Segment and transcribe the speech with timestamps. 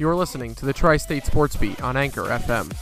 [0.00, 2.72] You're listening to the Tri State Sports Beat on Anchor FM.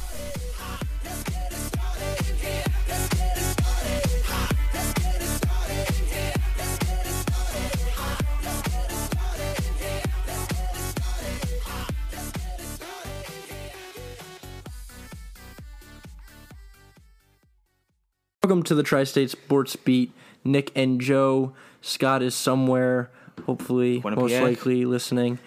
[18.45, 20.13] Welcome to the Tri State Sports Beat.
[20.45, 21.53] Nick and Joe.
[21.81, 23.11] Scott is somewhere,
[23.45, 24.17] hopefully, Quinnipiac.
[24.17, 25.41] most likely listening.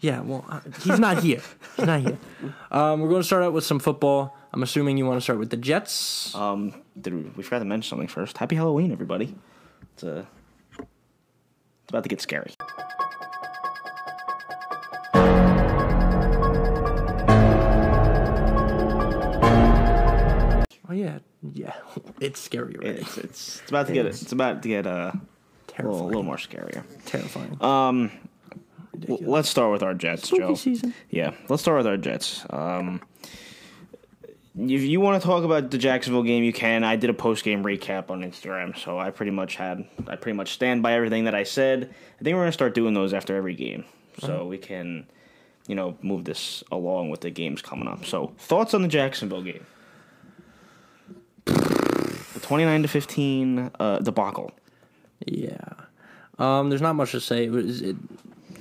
[0.00, 1.40] Yeah, well, uh, he's not here.
[1.76, 2.18] He's not here.
[2.70, 4.36] Um, we're going to start out with some football.
[4.52, 6.34] I'm assuming you want to start with the Jets.
[6.34, 8.36] Um, did we, we forgot to mention something first?
[8.36, 9.34] Happy Halloween, everybody!
[9.94, 10.26] It's uh,
[10.78, 12.52] it's about to get scary.
[20.88, 21.18] Oh yeah,
[21.52, 21.72] yeah,
[22.20, 23.00] it's scary already.
[23.00, 25.20] It's it's, it's about to get it's about to get uh, a little,
[25.68, 26.06] terrifying.
[26.06, 26.84] little more scarier.
[27.06, 27.56] terrifying.
[27.62, 28.10] Um,
[29.00, 30.54] w- let's start with our Jets, Spooky Joe.
[30.54, 30.94] season.
[31.10, 32.44] Yeah, let's start with our Jets.
[32.50, 33.00] Um,
[34.58, 36.82] if you want to talk about the Jacksonville game, you can.
[36.82, 40.36] I did a post game recap on Instagram, so I pretty much had I pretty
[40.36, 41.94] much stand by everything that I said.
[42.20, 43.84] I think we're gonna start doing those after every game,
[44.18, 45.06] so we can,
[45.66, 48.06] you know, move this along with the games coming up.
[48.06, 49.66] So thoughts on the Jacksonville game?
[51.44, 54.52] The twenty nine to fifteen uh, debacle.
[55.26, 55.56] Yeah.
[56.38, 57.44] Um, there's not much to say.
[57.44, 57.96] It was it,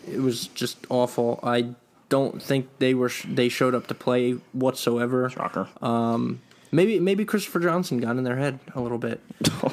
[0.08, 1.40] it was just awful.
[1.44, 1.76] I
[2.10, 5.30] don't think they were sh- they showed up to play whatsoever.
[5.30, 5.68] Shocker.
[5.82, 9.22] Um, maybe maybe Christopher Johnson got in their head a little bit.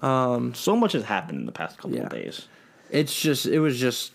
[0.00, 2.04] Um, so much has happened in the past couple yeah.
[2.04, 2.46] of days.
[2.90, 4.12] It's just it was just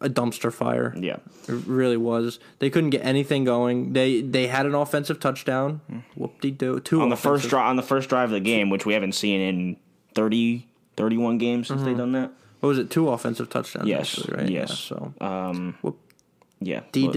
[0.00, 0.94] a dumpster fire.
[0.96, 1.16] Yeah.
[1.48, 2.38] It really was.
[2.58, 3.92] They couldn't get anything going.
[3.92, 5.80] They they had an offensive touchdown.
[5.88, 5.98] Hmm.
[6.14, 6.80] Whoop de doo.
[6.80, 9.12] Two on the first drive on the first drive of the game, which we haven't
[9.12, 9.76] seen in
[10.14, 11.98] 30, 31 games since they've mm-hmm.
[11.98, 12.32] done that.
[12.60, 12.90] What was it?
[12.90, 13.88] Two offensive touchdowns.
[13.88, 14.50] Yes, actually, right?
[14.50, 14.70] yes.
[14.70, 15.98] Yeah, so Um, Whoop.
[16.60, 17.12] yeah, but,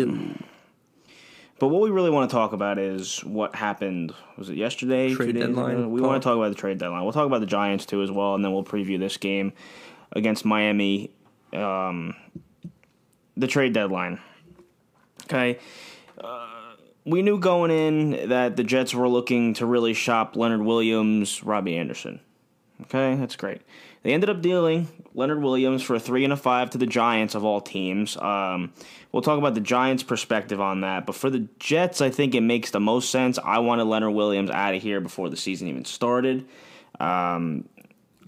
[1.59, 4.13] but what we really want to talk about is what happened.
[4.37, 5.13] Was it yesterday?
[5.13, 5.87] Trade deadline ago?
[5.87, 7.03] We want to talk about the trade deadline.
[7.03, 9.53] We'll talk about the Giants too as well, and then we'll preview this game
[10.13, 11.11] against Miami.
[11.51, 12.15] Um,
[13.37, 14.19] the trade deadline.
[15.25, 15.59] Okay.
[16.17, 16.47] Uh,
[17.05, 21.75] we knew going in that the Jets were looking to really shop Leonard Williams, Robbie
[21.77, 22.19] Anderson.
[22.83, 23.61] Okay, that's great.
[24.03, 27.35] They ended up dealing Leonard Williams for a three and a five to the Giants
[27.35, 28.17] of all teams.
[28.17, 28.73] Um,
[29.11, 32.41] we'll talk about the Giants' perspective on that, but for the Jets, I think it
[32.41, 33.39] makes the most sense.
[33.43, 36.45] I wanted Leonard Williams out of here before the season even started.
[36.99, 37.69] Um,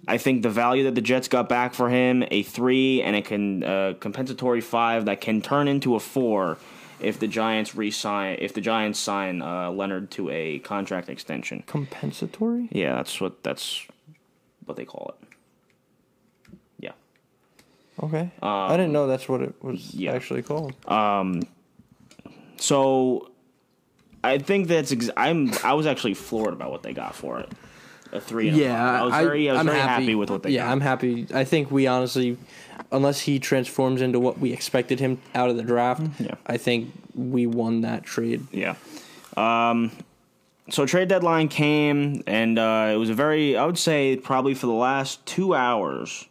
[0.07, 3.67] I think the value that the Jets got back for him, a three and a
[3.67, 6.57] uh, compensatory five that can turn into a four
[7.01, 11.63] if the Giants re-sign if the Giants sign uh, Leonard to a contract extension.
[11.65, 12.69] compensatory.
[12.71, 13.85] Yeah, that's what that's
[14.65, 15.34] what they call it.
[17.99, 18.05] Yeah.
[18.05, 18.31] Okay.
[18.41, 20.11] I didn't know that's what it was yeah.
[20.13, 20.73] actually called.
[20.89, 21.41] Um,
[22.57, 23.31] So
[24.23, 27.49] I think that's ex- I'm I was actually floored about what they got for it.
[28.11, 28.49] A three.
[28.49, 29.01] And yeah, five.
[29.01, 30.15] I was very I, was I'm very happy.
[30.15, 30.53] with what they got.
[30.55, 30.71] yeah, got.
[30.71, 31.27] I'm happy.
[31.33, 32.37] I think we honestly,
[32.91, 36.35] unless he transforms into what we expected him out of the draft, Mm, yeah.
[36.47, 38.45] I think we won that trade.
[38.51, 38.75] Yeah.
[39.37, 39.91] Um,
[40.69, 44.65] so trade deadline came, and uh, it was a very, I would say, probably for
[44.67, 46.25] the last two hours,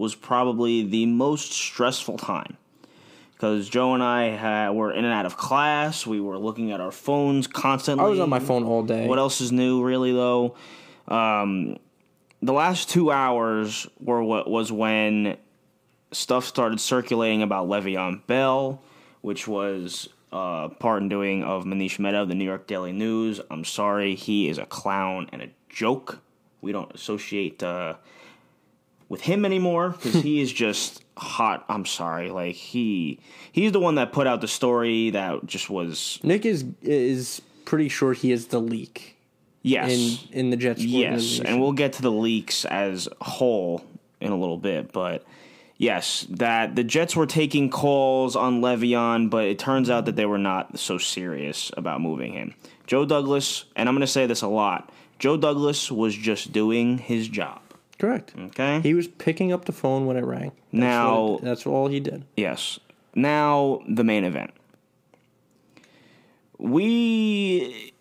[0.00, 2.56] was probably the most stressful time.
[3.34, 6.06] Because Joe and I had, were in and out of class.
[6.06, 8.06] We were looking at our phones constantly.
[8.06, 9.06] I was on my phone all day.
[9.06, 10.56] What else is new, really, though?
[11.06, 11.76] Um,
[12.40, 15.36] the last two hours were what was when
[16.12, 18.80] stuff started circulating about Le'Veon Bell,
[19.20, 23.38] which was uh, part and doing of Manish Mehta of the New York Daily News.
[23.50, 26.20] I'm sorry, he is a clown and a joke.
[26.62, 27.96] We don't associate uh,
[29.10, 31.66] with him anymore because he is just hot.
[31.68, 33.20] I'm sorry, like he
[33.52, 37.90] he's the one that put out the story that just was Nick is is pretty
[37.90, 39.18] sure he is the leak
[39.60, 40.82] yes in in the Jets.
[40.82, 43.84] Yes, and we'll get to the leaks as whole
[44.20, 45.24] in a little bit, but
[45.76, 50.26] yes, that the Jets were taking calls on Le'Veon, but it turns out that they
[50.26, 52.54] were not so serious about moving him.
[52.86, 56.98] Joe Douglas, and I'm going to say this a lot, Joe Douglas was just doing
[56.98, 57.62] his job.
[58.00, 58.32] Correct.
[58.36, 58.80] Okay?
[58.80, 60.50] He was picking up the phone when it rang.
[60.50, 62.24] That's Now- what that's all he did.
[62.36, 62.80] Yes.
[63.14, 64.50] Now the main event.
[66.58, 67.92] We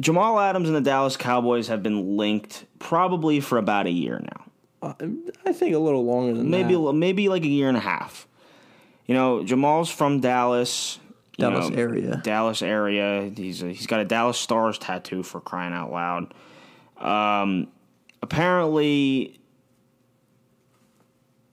[0.00, 4.44] Jamal Adams and the Dallas Cowboys have been linked probably for about a year now.
[4.82, 4.94] Uh,
[5.46, 6.92] I think a little longer than maybe that.
[6.92, 8.26] maybe like a year and a half.
[9.06, 10.98] You know, Jamal's from Dallas.
[11.38, 12.20] Dallas know, area.
[12.22, 13.30] Dallas area.
[13.34, 16.34] He's a, he's got a Dallas Stars tattoo for crying out loud.
[16.98, 17.68] Um,
[18.22, 19.38] apparently,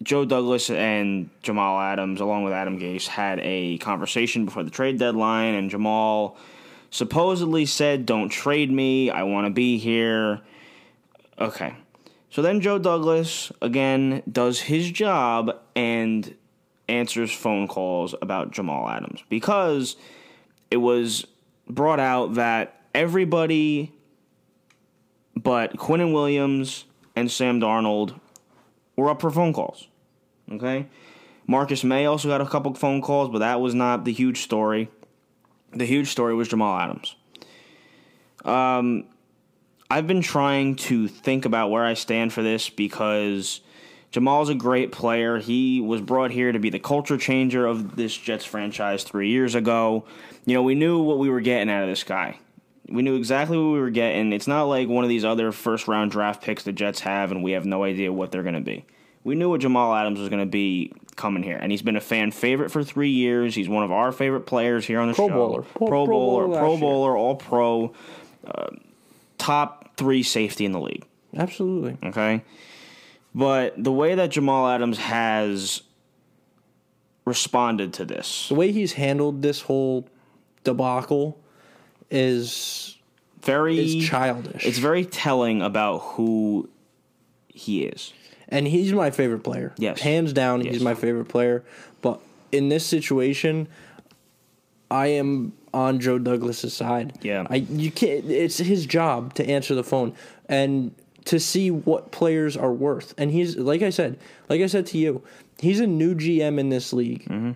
[0.01, 4.97] Joe Douglas and Jamal Adams, along with Adam Gase, had a conversation before the trade
[4.97, 6.37] deadline, and Jamal
[6.89, 9.09] supposedly said, Don't trade me.
[9.09, 10.41] I want to be here.
[11.37, 11.75] Okay.
[12.29, 16.35] So then Joe Douglas, again, does his job and
[16.87, 19.95] answers phone calls about Jamal Adams because
[20.69, 21.25] it was
[21.67, 23.93] brought out that everybody
[25.43, 28.19] but Quinnen Williams and Sam Darnold
[28.95, 29.87] were up for phone calls.
[30.51, 30.87] Okay?
[31.47, 34.89] Marcus Maye also got a couple phone calls, but that was not the huge story.
[35.71, 37.15] The huge story was Jamal Adams.
[38.43, 39.05] Um,
[39.89, 43.61] I've been trying to think about where I stand for this because
[44.11, 45.37] Jamal's a great player.
[45.37, 49.55] He was brought here to be the culture changer of this Jets franchise three years
[49.55, 50.05] ago.
[50.45, 52.39] You know, we knew what we were getting out of this guy.
[52.91, 54.33] We knew exactly what we were getting.
[54.33, 57.43] It's not like one of these other first round draft picks the Jets have and
[57.43, 58.85] we have no idea what they're going to be.
[59.23, 62.01] We knew what Jamal Adams was going to be coming here, and he's been a
[62.01, 63.53] fan favorite for three years.
[63.53, 65.33] He's one of our favorite players here on the Pro show.
[65.33, 65.61] bowler.
[65.63, 67.93] Pro, Pro- Pro bowler, bowler Pro bowler, all pro,
[68.47, 68.67] uh,
[69.37, 71.05] top three safety in the league.
[71.35, 71.97] Absolutely.
[72.07, 72.41] Okay.
[73.35, 75.83] But the way that Jamal Adams has
[77.25, 80.07] responded to this, The way he's handled this whole
[80.63, 81.39] debacle
[82.11, 82.97] is
[83.41, 84.65] very is childish.
[84.65, 86.69] It's very telling about who
[87.47, 88.13] he is.
[88.47, 89.73] and he's my favorite player.
[89.77, 89.99] Yes.
[90.01, 90.73] hands down, Yes.
[90.75, 91.63] he's my favorite player.
[92.01, 92.19] But
[92.51, 93.67] in this situation,
[94.89, 97.19] I am on Joe Douglas's side.
[97.21, 97.45] Yeah.
[97.49, 98.25] I you can't.
[98.25, 100.15] It's his job to answer the phone
[100.47, 100.95] and
[101.25, 103.13] to see what players are worth.
[103.17, 104.17] And he's like I said,
[104.49, 105.21] like I said to you,
[105.59, 107.25] he's a new GM in this league.
[107.25, 107.51] Mm-hmm.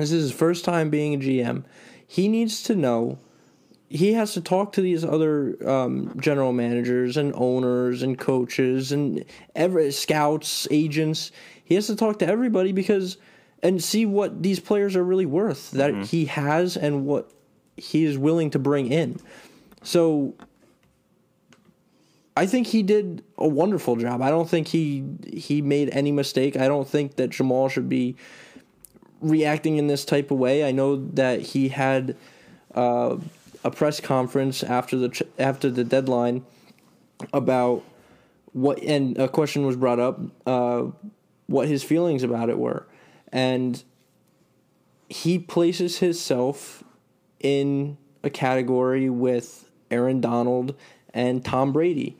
[0.00, 1.62] This is his first time being a GM.
[2.06, 3.18] He needs to know
[3.94, 9.24] he has to talk to these other um, general managers and owners and coaches and
[9.54, 11.30] every scouts, agents.
[11.64, 13.18] He has to talk to everybody because
[13.62, 17.30] and see what these players are really worth that he has and what
[17.76, 19.20] he is willing to bring in.
[19.84, 20.34] So
[22.36, 24.22] I think he did a wonderful job.
[24.22, 26.56] I don't think he he made any mistake.
[26.56, 28.16] I don't think that Jamal should be
[29.20, 30.66] reacting in this type of way.
[30.66, 32.16] I know that he had
[32.74, 33.18] uh,
[33.64, 36.44] a press conference after the after the deadline
[37.32, 37.82] about
[38.52, 40.84] what, and a question was brought up uh,
[41.46, 42.86] what his feelings about it were,
[43.32, 43.82] and
[45.08, 46.84] he places himself
[47.40, 50.74] in a category with Aaron Donald
[51.12, 52.16] and Tom Brady.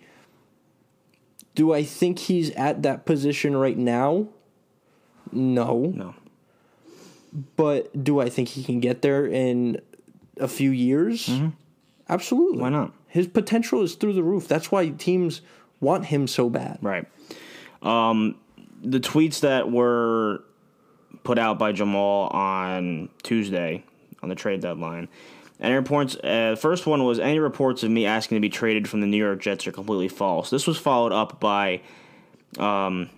[1.55, 4.29] Do I think he's at that position right now?
[5.31, 5.93] No.
[5.95, 6.15] No.
[7.57, 9.81] But do I think he can get there in
[10.39, 11.31] a few years?
[12.09, 12.55] Absolutely.
[12.55, 12.63] Mm-hmm.
[12.63, 12.93] Why not?
[13.09, 14.49] His potential is through the roof.
[14.49, 15.41] That's why teams
[15.81, 16.79] want him so bad.
[16.83, 17.07] Right.
[17.83, 18.37] Um,
[18.83, 20.43] the tweets that were
[21.23, 23.85] put out by Jamal on Tuesday
[24.23, 25.09] on the trade deadline.
[25.61, 26.17] Any reports?
[26.17, 29.07] Uh, the first one was any reports of me asking to be traded from the
[29.07, 30.51] New York Jets are completely false.
[30.51, 31.81] This was followed up by,
[32.59, 33.09] um,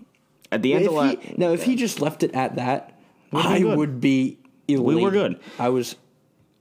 [0.53, 3.01] at the end If of la- he, now, if he just left it at that,
[3.33, 3.79] I good.
[3.79, 4.39] would be
[4.69, 5.03] elated.
[5.03, 5.41] were good.
[5.59, 5.97] I was,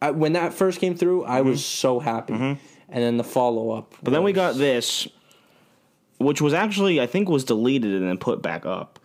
[0.06, 2.34] I, when that first came through, I was so happy.
[2.34, 2.60] And
[3.04, 3.92] then the follow up.
[3.94, 4.04] Mm-hmm.
[4.04, 5.07] But then we got this,
[6.19, 9.00] which was actually I think was deleted and then put back up.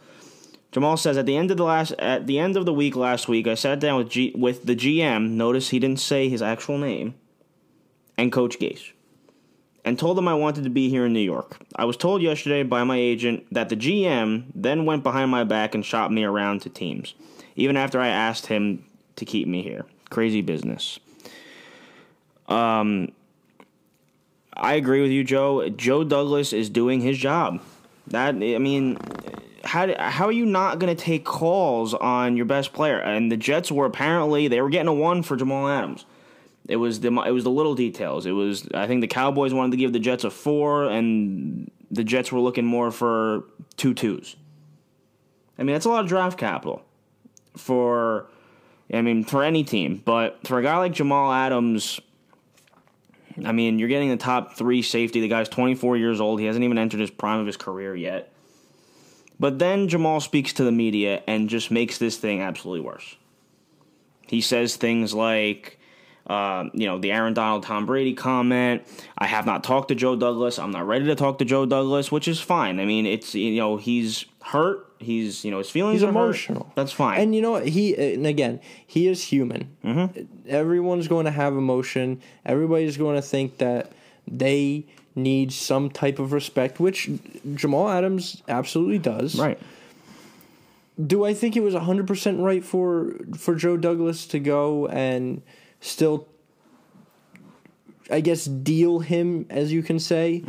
[0.73, 3.29] Jamal says at the end of the last at the end of the week last
[3.29, 5.31] week, I sat down with G, with the GM.
[5.31, 7.15] Notice he didn't say his actual name,
[8.17, 8.93] and Coach Gase,
[9.85, 11.57] and told them I wanted to be here in New York.
[11.75, 15.75] I was told yesterday by my agent that the GM then went behind my back
[15.75, 17.15] and shot me around to teams,
[17.57, 18.85] even after I asked him
[19.17, 19.87] to keep me here.
[20.11, 20.99] Crazy business.
[22.49, 23.13] Um,
[24.57, 25.69] I agree with you, Joe.
[25.69, 27.63] Joe Douglas is doing his job.
[28.09, 28.99] That I mean,
[29.65, 32.99] how how are you not going to take calls on your best player?
[32.99, 36.05] And the Jets were apparently they were getting a one for Jamal Adams.
[36.69, 38.27] It was the it was the little details.
[38.27, 42.03] It was I think the Cowboys wanted to give the Jets a four, and the
[42.03, 43.45] Jets were looking more for
[43.77, 44.35] two twos.
[45.57, 46.83] I mean, that's a lot of draft capital
[47.57, 48.27] for.
[48.93, 52.01] I mean, for any team, but for a guy like Jamal Adams,
[53.45, 55.21] I mean, you're getting the top three safety.
[55.21, 56.41] The guy's 24 years old.
[56.41, 58.33] He hasn't even entered his prime of his career yet.
[59.39, 63.17] But then Jamal speaks to the media and just makes this thing absolutely worse.
[64.27, 65.79] He says things like,
[66.27, 68.83] um, you know, the Aaron Donald, Tom Brady comment.
[69.17, 70.59] I have not talked to Joe Douglas.
[70.59, 72.79] I'm not ready to talk to Joe Douglas, which is fine.
[72.79, 74.87] I mean, it's you know he's hurt.
[75.01, 76.25] He's you know his feelings He's are hurt.
[76.25, 76.71] emotional.
[76.77, 77.21] That's fine.
[77.21, 77.67] And you know what?
[77.67, 79.75] He and again, he is human.
[79.83, 80.25] Mm-hmm.
[80.47, 82.21] Everyone's going to have emotion.
[82.45, 83.93] Everybody's going to think that
[84.29, 84.85] they
[85.17, 87.09] need some type of respect, which
[87.55, 89.37] Jamal Adams absolutely does.
[89.39, 89.59] right.
[91.05, 95.41] do I think it was 100% right for for Joe Douglas to go and
[95.81, 96.29] still
[98.11, 100.45] I guess deal him as you can say?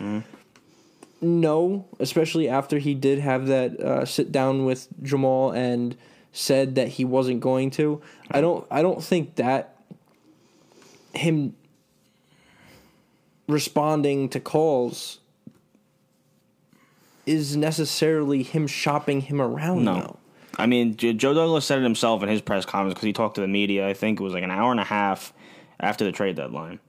[1.22, 5.96] No, especially after he did have that uh, sit down with Jamal and
[6.32, 8.02] said that he wasn't going to.
[8.32, 9.76] I don't I don't think that
[11.14, 11.56] him
[13.48, 15.20] responding to calls
[17.26, 19.94] is necessarily him shopping him around No.
[19.96, 20.18] though.
[20.58, 23.42] I mean, Joe Douglas said it himself in his press conference because he talked to
[23.42, 23.88] the media.
[23.88, 25.34] I think it was like an hour and a half
[25.80, 26.80] after the trade deadline.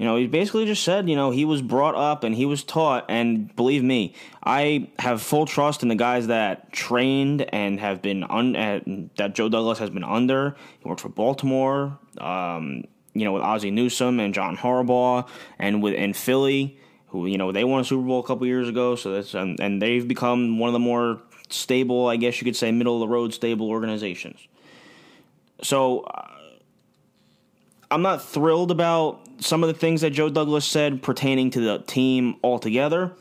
[0.00, 2.64] You know, he basically just said, you know, he was brought up and he was
[2.64, 8.00] taught, and believe me, I have full trust in the guys that trained and have
[8.00, 8.80] been un- uh,
[9.18, 10.56] that Joe Douglas has been under.
[10.78, 15.28] He worked for Baltimore, um, you know, with Ozzie Newsome and John Harbaugh,
[15.58, 16.78] and with in Philly,
[17.08, 18.96] who you know they won a Super Bowl a couple years ago.
[18.96, 22.56] So that's um, and they've become one of the more stable, I guess you could
[22.56, 24.48] say, middle of the road stable organizations.
[25.62, 26.06] So
[27.90, 31.78] I'm not thrilled about some of the things that Joe Douglas said pertaining to the
[31.86, 33.12] team altogether,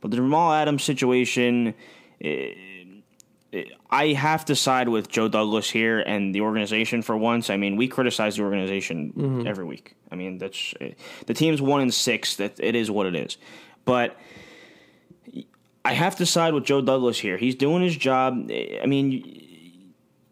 [0.00, 1.74] but the Jamal Adams situation,
[2.20, 2.54] eh,
[3.52, 7.50] eh, I have to side with Joe Douglas here and the organization for once.
[7.50, 9.94] I mean, we criticize the organization every week.
[10.10, 10.92] I mean, that's eh,
[11.26, 12.36] the team's one in six.
[12.36, 13.36] That it is what it is,
[13.84, 14.16] but.
[15.84, 17.36] I have to side with Joe Douglas here.
[17.36, 18.50] He's doing his job.
[18.50, 19.46] I mean,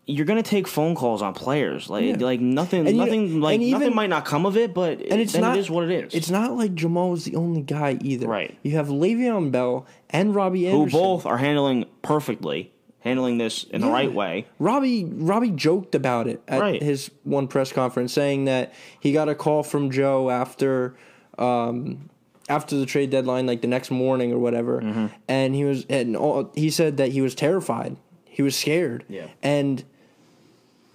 [0.06, 1.88] you're gonna take phone calls on players.
[1.88, 2.16] Like Yeah.
[2.20, 5.20] like nothing And you- nothing like even- nothing might not come of it, but And
[5.20, 6.14] it's not it is what it is.
[6.14, 8.26] It's not like Jamal is the only guy either.
[8.28, 8.54] Right.
[8.62, 12.70] You have Le'Veon Bell and Robbie Anderson, who both are handling perfectly,
[13.00, 14.46] handling this in the right way.
[14.58, 16.82] Robbie Robbie joked about it at Right.
[16.82, 20.96] his one press conference, saying that he got a call from Joe after
[21.38, 22.10] um,
[22.48, 25.06] after the trade deadline, like the next morning or whatever, Mm-hmm.
[25.28, 27.96] and he was and all, he said that he was terrified,
[28.28, 29.28] he was scared, Yeah.
[29.42, 29.82] and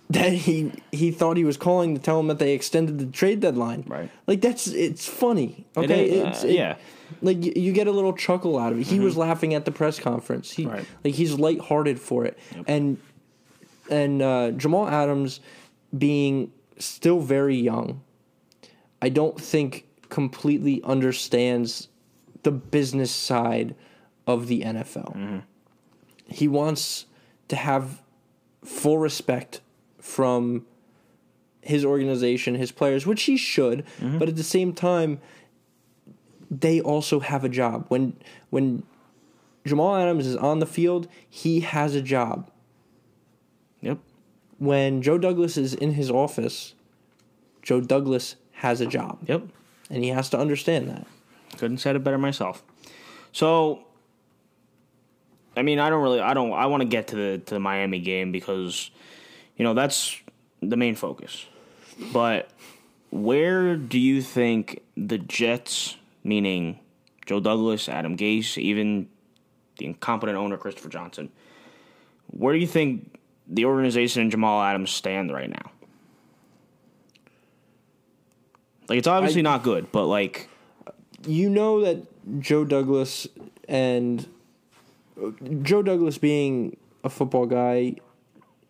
[0.11, 3.39] that he he thought he was calling to tell him that they extended the trade
[3.41, 3.83] deadline.
[3.87, 4.09] Right.
[4.27, 5.65] Like that's it's funny.
[5.75, 6.09] It Okay.
[6.09, 6.75] is, uh, it- yeah.
[7.21, 8.85] Like you, you get a little chuckle out of it.
[8.87, 10.51] He was laughing at the press conference.
[10.51, 10.85] He Right.
[11.03, 12.37] like he's lighthearted for it.
[12.67, 12.97] And
[13.89, 15.39] and uh, Jamal Adams
[15.97, 18.01] being still very young,
[19.01, 21.87] I don't think completely understands
[22.43, 23.75] the business side
[24.27, 25.43] of the NFL.
[26.27, 27.05] He wants
[27.47, 28.01] to have
[28.63, 29.61] full respect
[30.09, 30.65] from
[31.61, 34.17] his organization, his players, which he should, mm-hmm.
[34.17, 35.19] but at the same time
[36.51, 37.85] they also have a job.
[37.89, 38.13] When
[38.49, 38.83] when
[39.65, 42.49] Jamal Adams is on the field, he has a job
[43.81, 43.99] Yep.
[44.57, 46.73] when Joe Douglas is in his office,
[47.61, 49.43] Joe Douglas has a job, Yep.
[49.91, 51.05] and he has to understand that.
[51.57, 52.63] Couldn't said it better myself.
[53.31, 53.83] So,
[55.55, 57.59] I mean, I don't really, I don't, I want to get to the to the
[57.59, 58.91] Miami game because,
[59.59, 60.19] you know, that's
[60.61, 61.45] the main focus.
[62.13, 62.49] But
[63.11, 66.79] where do you think the Jets, meaning
[67.25, 69.09] Joe Douglas, Adam Gase, even
[69.77, 71.29] the incompetent owner Christopher Johnson,
[72.27, 75.71] where do you think the organization and Jamal Adams stand right now?
[78.87, 80.49] Like, it's obviously not good, but like,
[81.27, 82.05] You know that
[82.39, 83.27] Joe Douglas
[83.67, 84.25] and
[85.63, 87.95] Joe Douglas being a football guy,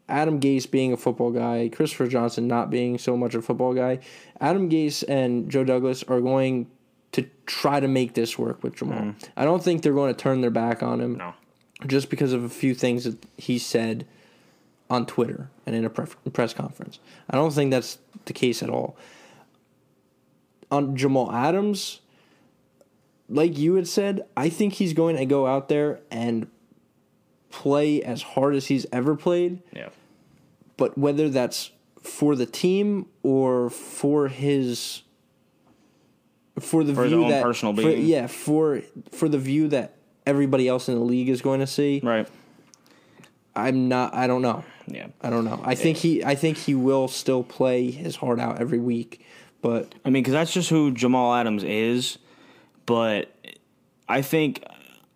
[0.10, 4.00] Adam Gase being a football guy, Christopher Johnson not being so much a football guy,
[4.42, 6.68] Adam Gase and Joe Douglas are going
[7.12, 9.00] to try to make this work with Jamal.
[9.00, 9.30] Mm.
[9.36, 11.18] I don't think they're going to turn their back on him.
[11.18, 11.34] no.
[11.88, 14.06] just because of a few things that he said
[14.90, 17.00] on Twitter and in a pref- press conference.
[17.30, 18.98] I don't think that's the case at all.
[20.72, 22.00] On Jamal Adams,
[23.28, 26.48] like you had said, I think he's going to go out there and
[27.50, 29.90] play as hard as he's ever played, Yeah.
[30.78, 35.02] but whether that's for the team or for his
[36.60, 38.06] for the For view own that personal for- being.
[38.06, 42.02] yeah, for for the view that everybody else in the league is going to see.
[42.04, 42.28] Right.
[43.56, 44.14] I'm not.
[44.14, 44.64] I don't know.
[44.88, 45.08] Yeah.
[45.22, 45.60] I don't know.
[45.64, 46.24] I think he.
[46.24, 49.26] I think he will still play his heart out every week,
[49.62, 52.18] but I mean, because that's just who Jamal Adams is.
[52.86, 53.32] But
[54.08, 54.64] I think,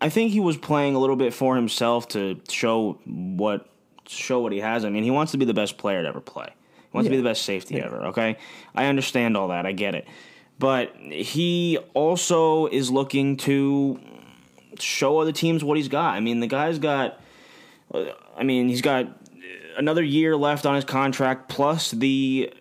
[0.04, 3.70] I think he was playing a little bit for himself to show what
[4.06, 4.84] show what he has.
[4.84, 6.50] I mean, he wants to be the best player to ever play.
[6.50, 8.08] He wants to be the best safety ever.
[8.08, 8.36] Okay,
[8.76, 9.66] I understand all that.
[9.66, 10.06] I get it.
[10.60, 13.98] But he also is looking to
[14.78, 16.16] show other teams what he's got.
[16.16, 17.22] I mean, the guy's got.
[17.94, 19.08] uh, I mean, he's got
[19.78, 22.54] another year left on his contract, plus the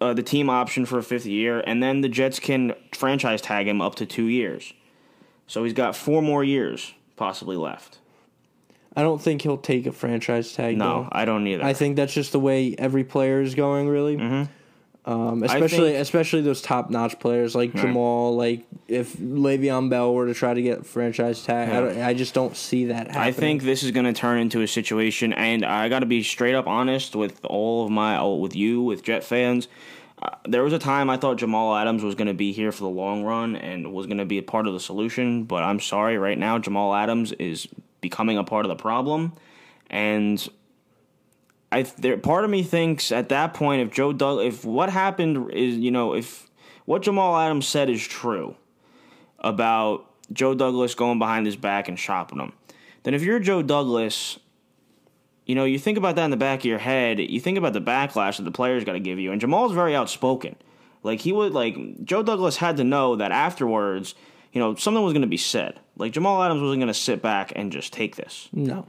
[0.00, 3.68] uh, the team option for a fifth year, and then the Jets can franchise tag
[3.68, 4.72] him up to two years.
[5.52, 7.98] So he's got four more years possibly left.
[8.96, 10.78] I don't think he'll take a franchise tag.
[10.78, 11.08] No, though.
[11.12, 11.62] I don't either.
[11.62, 13.86] I think that's just the way every player is going.
[13.86, 14.16] Really,
[15.04, 18.34] um, especially think- especially those top notch players like Jamal.
[18.34, 22.32] Like if Le'Veon Bell were to try to get franchise tag, I, don't, I just
[22.32, 23.22] don't see that happening.
[23.22, 26.22] I think this is going to turn into a situation, and I got to be
[26.22, 29.68] straight up honest with all of my, with you, with Jet fans.
[30.46, 32.90] There was a time I thought Jamal Adams was going to be here for the
[32.90, 36.18] long run and was going to be a part of the solution, but I'm sorry,
[36.18, 37.68] right now Jamal Adams is
[38.00, 39.32] becoming a part of the problem,
[39.88, 40.46] and
[41.72, 45.52] I there part of me thinks at that point if Joe Doug if what happened
[45.52, 46.50] is you know if
[46.84, 48.56] what Jamal Adams said is true
[49.38, 52.52] about Joe Douglas going behind his back and shopping him,
[53.04, 54.38] then if you're Joe Douglas,
[55.46, 57.72] you know, you think about that in the back of your head, you think about
[57.72, 59.32] the backlash that the players got to give you.
[59.32, 60.56] And Jamal's very outspoken.
[61.02, 64.14] Like, he would, like, Joe Douglas had to know that afterwards,
[64.52, 65.80] you know, something was going to be said.
[65.96, 68.48] Like, Jamal Adams wasn't going to sit back and just take this.
[68.52, 68.86] no.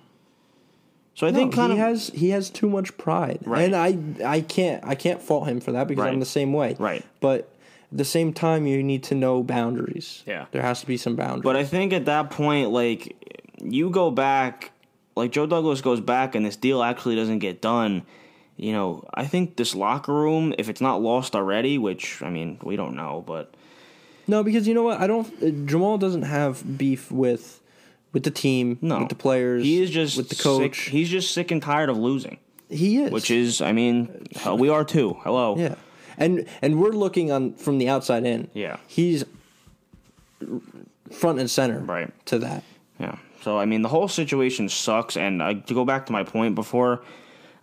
[1.15, 1.77] So I No, think he of.
[1.77, 3.65] has he has too much pride, Right.
[3.71, 6.11] and I I can't I can't fault him for that because Right.
[6.11, 6.75] I'm the same way.
[6.79, 7.03] Right.
[7.21, 7.53] But
[7.91, 10.23] at the same time, you need to know boundaries.
[10.25, 10.45] Yeah.
[10.51, 11.43] there has to be some boundaries.
[11.43, 13.15] But I think at that point, like,
[13.61, 14.71] you go back,
[15.15, 18.03] like, Joe Douglas goes back and this deal actually doesn't get done.
[18.57, 22.59] You know, I think this locker room, if it's not lost already, which, I mean,
[22.63, 23.53] we don't know, but.
[24.27, 24.99] no, because you know what?
[25.01, 25.27] I don't.
[25.43, 27.59] uh, Jamal doesn't have beef with
[28.11, 29.63] with the team, No, with the players.
[29.63, 30.85] He is just with the coach.
[30.85, 32.37] Sick, he's just sick and tired of losing,
[32.69, 35.17] he is, which is, I mean, hell, we are too.
[35.23, 35.57] Hello.
[35.57, 35.73] yeah,
[36.15, 38.51] and and we're looking on from the outside in.
[38.53, 38.77] Yeah.
[38.85, 39.25] he's
[41.11, 42.11] front and center Right.
[42.27, 42.63] to that.
[42.99, 43.17] Yeah.
[43.43, 45.17] So I mean, the whole situation sucks.
[45.17, 47.03] And I, to go back to my point before,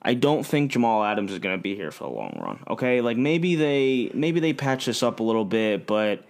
[0.02, 2.60] I don't think Jamal Adams is going to be here for the long run.
[2.68, 6.24] Okay, like maybe they maybe they patch this up a little bit, but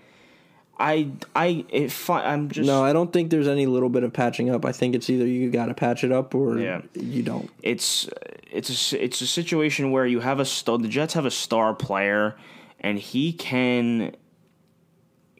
[0.78, 4.12] I I if I, I'm just No, I don't think there's any little bit of
[4.12, 4.64] patching up.
[4.64, 6.82] I think it's either you got to patch it up or Yeah.
[6.94, 7.50] you don't.
[7.62, 8.08] it's
[8.50, 11.74] it's a, it's a situation where you have a star, the Jets have a star
[11.74, 12.36] player,
[12.80, 14.14] and he can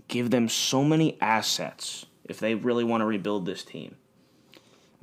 [0.08, 3.96] give them so many assets if they really want to rebuild this team.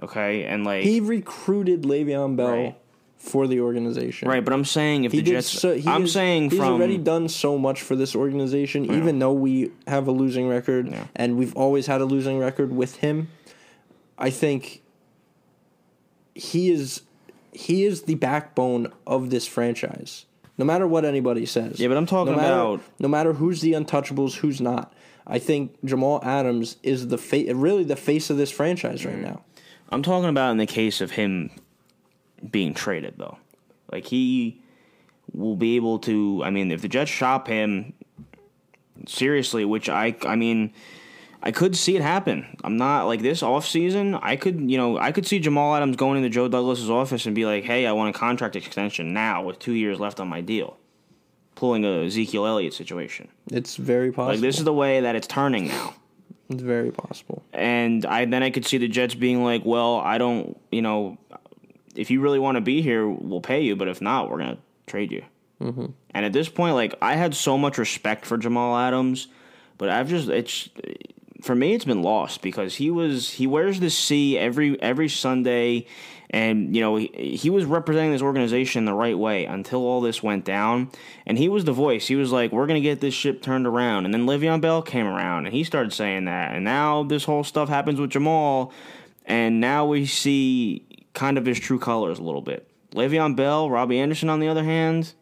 [0.01, 2.75] Okay, and like He recruited Le'Veon Bell Right.
[3.17, 4.27] for the organization.
[4.29, 6.73] right, but I'm saying if He the Jets, so, he I'm is- saying he's from
[6.73, 11.05] already done so much for this organization, even though we have a losing record Yeah.
[11.15, 13.29] and we've always had a losing record with him.
[14.19, 14.81] I think
[16.35, 17.01] he is
[17.53, 20.25] he is the backbone of this franchise.
[20.59, 21.79] No matter what anybody says.
[21.79, 24.93] Yeah, but I'm talking no matter, about- no matter who's the untouchables, who's not.
[25.25, 29.23] I think Jamal Adams is the fa- really the face of this franchise right mm.
[29.23, 29.41] now.
[29.89, 31.51] I'm talking about in the case of him
[32.49, 33.37] being traded, though.
[33.91, 34.61] Like he
[35.33, 36.41] will be able to.
[36.43, 37.93] I mean, if the Jets shop him
[39.07, 40.73] seriously, which I, I mean,
[41.41, 42.57] I could see it happen.
[42.63, 44.15] I'm not like this off season.
[44.15, 47.35] I could, you know, I could see Jamal Adams going into Joe Douglas's office and
[47.35, 50.41] be like, "Hey, I want a contract extension now with two years left on my
[50.41, 50.77] deal."
[51.55, 53.29] Pulling a Ezekiel Elliott situation.
[53.51, 54.33] It's very possible.
[54.33, 55.95] Like this is the way that it's turning now.
[56.49, 57.43] It's very possible.
[57.53, 61.17] and I then I could see the Jets being like, "Well, I don't, you know,
[61.95, 64.59] if you really want to be here, we'll pay you, but if not, we're gonna
[64.85, 65.23] trade you."
[65.61, 65.85] Mm-hmm.
[66.11, 69.27] And at this point, like I had so much respect for Jamal Adams,
[69.77, 70.69] but I've just it's
[71.41, 75.85] for me it's been lost because he was he wears the C every every Sunday.
[76.29, 80.21] And you know he, he was representing this organization the right way until all this
[80.21, 80.89] went down,
[81.25, 82.07] and he was the voice.
[82.07, 85.07] He was like, "We're gonna get this ship turned around." And then Le'Veon Bell came
[85.07, 86.53] around, and he started saying that.
[86.53, 88.73] And now this whole stuff happens with Jamal,
[89.25, 92.67] and now we see kind of his true colors a little bit.
[92.91, 95.13] Le'Veon Bell, Robbie Anderson, on the other hand,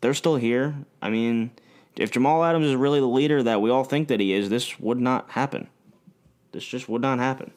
[0.00, 0.74] they're still here.
[1.02, 1.50] I mean,
[1.96, 4.80] if Jamal Adams is really the leader that we all think that he is, this
[4.80, 5.68] would not happen.
[6.52, 7.52] This just would not happen.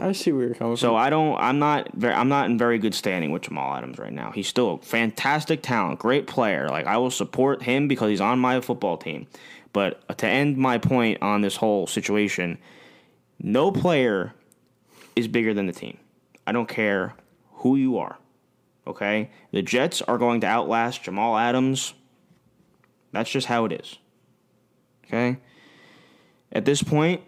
[0.00, 0.90] I see where you're coming So from.
[0.92, 1.36] So I don't.
[1.36, 1.92] I'm not.
[1.92, 4.30] Very, I'm not in very good standing with Jamal Adams right now.
[4.30, 6.68] He's still a fantastic talent, great player.
[6.68, 9.26] Like I will support him because he's on my football team.
[9.72, 12.58] But to end my point on this whole situation,
[13.38, 14.34] no player
[15.14, 15.98] is bigger than the team.
[16.46, 17.14] I don't care
[17.56, 18.18] who you are.
[18.86, 21.94] Okay, the Jets are going to outlast Jamal Adams.
[23.12, 23.98] That's just how it is.
[25.04, 25.38] Okay.
[26.50, 27.22] At this point,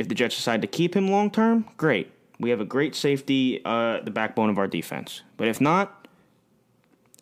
[0.00, 2.10] if the Jets decide to keep him long term, great.
[2.38, 5.22] We have a great safety, uh, the backbone of our defense.
[5.36, 6.08] But if not,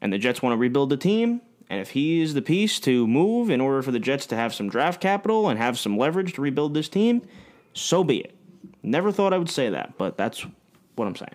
[0.00, 3.06] and the Jets want to rebuild the team, and if he is the piece to
[3.06, 6.34] move in order for the Jets to have some draft capital and have some leverage
[6.34, 7.22] to rebuild this team,
[7.74, 8.34] so be it.
[8.82, 10.46] Never thought I would say that, but that's
[10.94, 11.34] what I'm saying.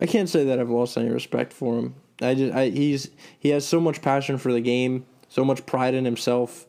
[0.00, 1.94] I can't say that I've lost any respect for him.
[2.22, 5.92] I just I, he's he has so much passion for the game, so much pride
[5.92, 6.66] in himself,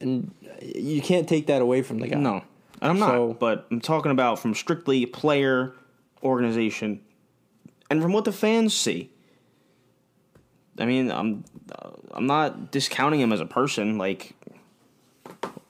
[0.00, 2.16] and you can't take that away from the guy.
[2.16, 2.44] No,
[2.90, 3.10] I'm not.
[3.10, 5.72] So- but I'm talking about from strictly player
[6.22, 7.00] organization,
[7.90, 9.10] and from what the fans see.
[10.78, 13.96] I mean, I'm uh, I'm not discounting him as a person.
[13.98, 14.34] Like,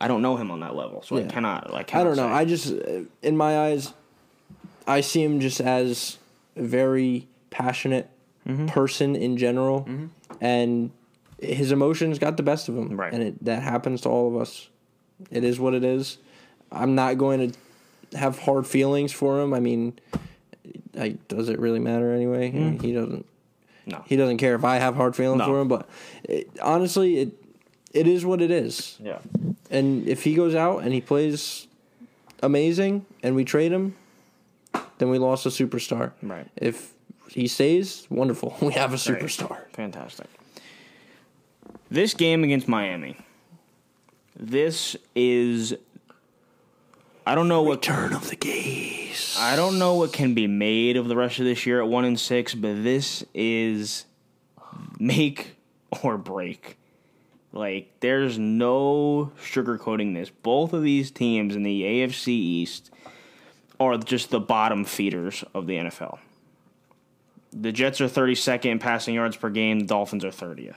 [0.01, 1.27] I don't know him on that level, so I Yeah.
[1.29, 1.73] cannot.
[1.73, 2.29] Like, I don't know.
[2.29, 3.93] I just, uh, in my eyes,
[4.87, 6.19] I see him just as
[6.57, 8.11] a very passionate
[8.47, 8.67] Mm-hmm.
[8.67, 10.07] person in general, mm-hmm.
[10.41, 10.93] and
[11.41, 13.13] his emotions got the best of him, Right.
[13.13, 14.69] and it, that happens to all of us.
[15.33, 16.19] It is what it is.
[16.81, 19.53] I'm not going to have hard feelings for him.
[19.55, 19.99] I mean,
[20.99, 22.49] I, does it really matter anyway?
[22.49, 22.85] I mean, hmm.
[22.85, 23.27] he doesn't.
[23.87, 24.03] no.
[24.07, 25.47] He doesn't care if I have hard feelings No.
[25.47, 25.89] for him, but
[26.25, 27.33] it, honestly, it
[27.93, 28.97] it is what it is.
[29.03, 29.19] yeah.
[29.71, 31.67] And if he goes out and he plays
[32.43, 33.97] amazing and we trade him,
[34.99, 36.13] then we lost a superstar.
[36.23, 36.47] Right.
[36.57, 36.93] If
[37.31, 38.55] he stays, wonderful.
[38.61, 39.01] We have a Right.
[39.23, 39.69] superstar.
[39.73, 40.27] Fantastic.
[41.91, 43.17] This game against Miami.
[44.39, 45.75] This is.
[47.29, 49.37] I don't know what Turn of the gaze.
[49.37, 52.05] I don't know what can be made of the rest of this year at one
[52.05, 54.07] and six, but this is
[55.01, 55.57] make
[56.05, 56.79] or break.
[57.53, 60.31] Like there's no sugarcoating this.
[60.31, 62.93] Both of these teams in the AFC East
[63.81, 66.19] are just the bottom feeders of the NFL.
[67.53, 69.81] The Jets are 32nd in passing yards per game.
[69.81, 70.77] The Dolphins are 30th.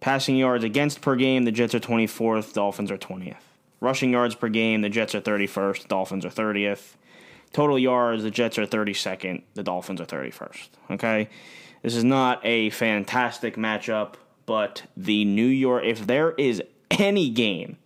[0.00, 1.44] Passing yards against per game.
[1.44, 2.52] The Jets are 24th.
[2.52, 3.36] Dolphins are 20th.
[3.80, 4.80] Rushing yards per game.
[4.80, 5.82] The Jets are 31st.
[5.82, 6.94] the Dolphins are 30th.
[7.52, 8.22] Total yards.
[8.22, 9.42] The Jets are 32nd.
[9.54, 10.68] The Dolphins are 31st.
[10.92, 11.28] Okay,
[11.82, 14.14] this is not a fantastic matchup,
[14.46, 15.84] but the New York.
[15.84, 17.76] If there is any game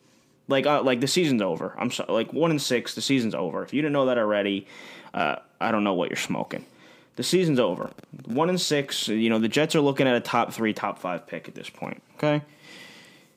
[0.49, 1.75] like uh, like the season's over.
[1.77, 3.63] I'm sorry, like one and six, the season's over.
[3.63, 4.67] If you didn't know that already,
[5.15, 6.65] uh, I don't know what you're smoking.
[7.17, 7.91] The season's over.
[8.27, 9.09] One and six.
[9.09, 11.71] You know the Jets are looking at a top three, top five pick at this
[11.71, 12.03] point.
[12.17, 12.43] Okay,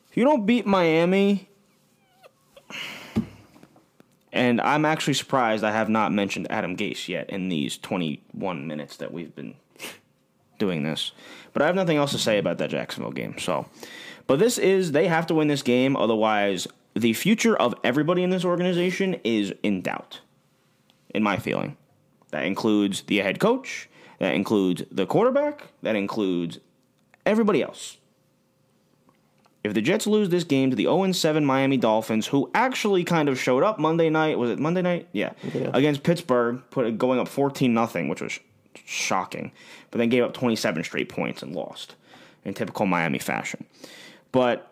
[0.09, 1.49] if you don't beat Miami,
[4.35, 8.97] and I'm actually surprised I have not mentioned Adam Gase yet in these 21 minutes
[8.97, 9.55] that we've been
[10.59, 11.13] doing this.
[11.53, 13.37] But I have nothing else to say about that Jacksonville game.
[13.39, 13.65] So,
[14.27, 18.29] but this is they have to win this game, otherwise the future of everybody in
[18.29, 20.19] this organization is in doubt.
[21.13, 21.77] In my feeling,
[22.31, 26.59] that includes the head coach, that includes the quarterback, that includes
[27.25, 27.97] everybody else.
[29.65, 33.28] If the Jets lose this game to the 0 7 Miami Dolphins, who actually kind
[33.28, 35.08] of showed up Monday night, was it Monday night?
[35.12, 35.34] Yeah.
[35.54, 35.71] Yeah.
[35.73, 38.39] Against Pittsburgh, put it going up 14 nothing, which was
[38.86, 39.51] shocking,
[39.89, 41.95] but then gave up 27 straight points and lost
[42.43, 43.65] in typical Miami fashion.
[44.32, 44.71] But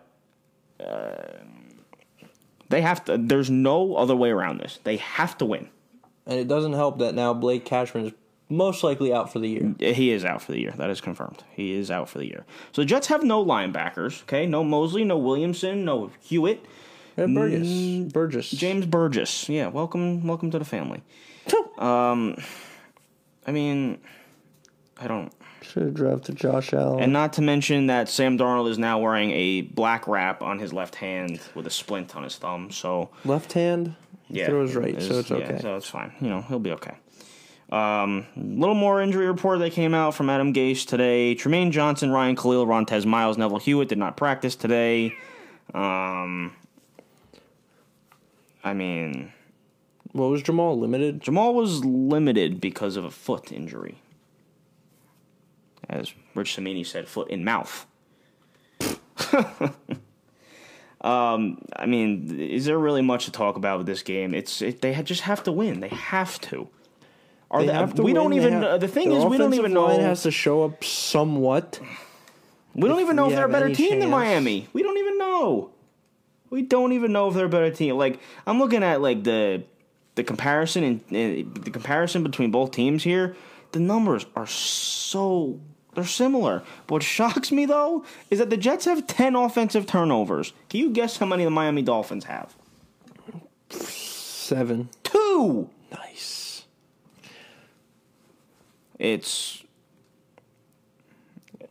[0.80, 1.16] uh,
[2.70, 4.80] they have to, there's no other way around this.
[4.84, 5.70] They have to win.
[6.28, 8.14] And it doesn't help that now Blake Cashman is
[8.50, 9.76] most likely out for the year.
[9.94, 10.74] He is out for the year.
[10.78, 11.44] That is confirmed.
[11.52, 12.46] He is out for the year.
[12.72, 14.24] So the Jets have no linebackers.
[14.24, 16.64] Okay, no Mosley, no Williamson, no Hewitt,
[17.18, 18.12] And Burgess.
[18.14, 18.52] Burgess.
[18.52, 19.50] James Burgess.
[19.50, 21.02] Yeah, welcome, welcome to the family.
[21.78, 22.38] Um,
[23.48, 24.00] I mean,
[25.00, 25.32] I don't.
[25.62, 27.00] Should have drafted Josh Allen.
[27.02, 30.74] And not to mention that Sam Darnold is now wearing a black wrap on his
[30.74, 32.70] left hand with a splint on his thumb.
[32.70, 33.96] So Left hand.
[34.30, 35.60] yeah, Throws right, is- so it's yeah, okay.
[35.62, 36.12] so it's fine.
[36.20, 36.96] You know, he'll be okay.
[37.74, 41.34] Um, a little more injury report that came out from Adam Gase today.
[41.34, 45.16] Trumaine Johnson, Ryan Kalil, Rontez Miles, Neville Hewitt did not practice today.
[45.74, 46.54] Um,
[48.64, 49.34] I mean,
[50.12, 51.20] What was Jamal limited?
[51.20, 53.98] Jamal was limited because of a foot injury.
[55.90, 57.88] As Rich Cimini said, foot in mouth.
[61.02, 64.36] um, I mean, is there really much to talk about with this game?
[64.36, 65.80] It's it, they just have to win.
[65.80, 66.70] They have to.
[67.54, 68.16] Are They they, have to we win.
[68.16, 68.54] don't even.
[68.54, 69.86] have- uh, the thing is, we don't even know.
[69.86, 71.80] line has to show up somewhat.
[72.74, 74.10] we don't even know if they're a better team than.
[74.10, 74.68] Miami.
[74.74, 75.70] We don't even know.
[76.50, 77.96] We don't even know if they're a better team.
[77.96, 79.64] Like I'm looking at like the
[80.16, 83.36] the comparison and uh, the comparison between both teams here.
[83.72, 85.60] The numbers are so
[85.94, 86.64] they're similar.
[86.88, 90.54] But What shocks me though is that the Jets have ten offensive turnovers.
[90.70, 92.56] Can you guess how many the Miami Dolphins have?
[93.70, 94.90] Seven.
[95.04, 95.70] Two.
[95.92, 96.43] Nice.
[99.00, 99.64] It's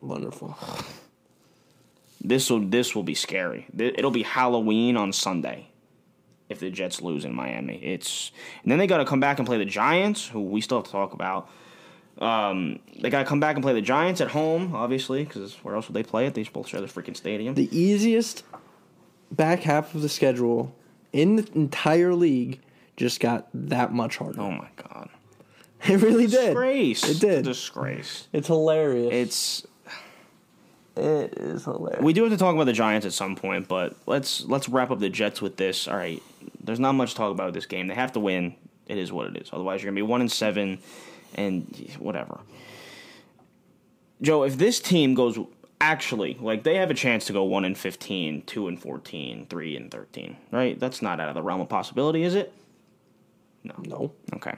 [0.01, 0.59] Wonderful.
[2.21, 3.67] this will this will be scary.
[3.77, 5.69] It'll be Halloween on Sunday
[6.49, 7.77] if the Jets lose in Miami.
[7.77, 8.33] It's
[8.63, 10.87] and then they got to come back and play the Giants, who we still have
[10.87, 11.49] to talk about.
[12.19, 15.75] Um, they got to come back and play the Giants at home, obviously, because where
[15.75, 16.35] else would they play it?
[16.35, 17.55] They both share the freaking stadium.
[17.55, 18.45] The easiest
[19.31, 20.75] back half of the schedule
[21.13, 22.61] in the entire league
[22.97, 24.41] just got that much harder.
[24.41, 25.09] oh my god,
[25.89, 26.55] It really did.
[26.55, 27.09] disgrace!
[27.09, 27.45] It did.
[27.45, 28.29] disgrace.
[28.33, 29.13] It's hilarious.
[29.13, 29.67] It's
[30.97, 32.03] it is hilarious.
[32.03, 34.91] we do have to talk about the Giants at some point, but let's let's wrap
[34.91, 35.89] up the Jets with this.
[35.89, 36.23] All right,
[36.63, 37.89] there's not much to talk about this game.
[37.89, 38.55] They have to win.
[38.87, 39.51] It is what it is.
[39.53, 40.79] Otherwise, you're gonna be one and seven,
[41.35, 41.67] and
[41.99, 42.41] whatever.
[44.21, 45.37] Joe, if this team goes
[45.81, 49.77] actually like they have a chance to go 1 and 15, 2 and 14, 3
[49.77, 50.79] and 13, right?
[50.79, 52.53] That's not out of the realm of possibility, is it?
[53.65, 53.75] No.
[53.79, 54.13] No.
[54.37, 54.55] Okay.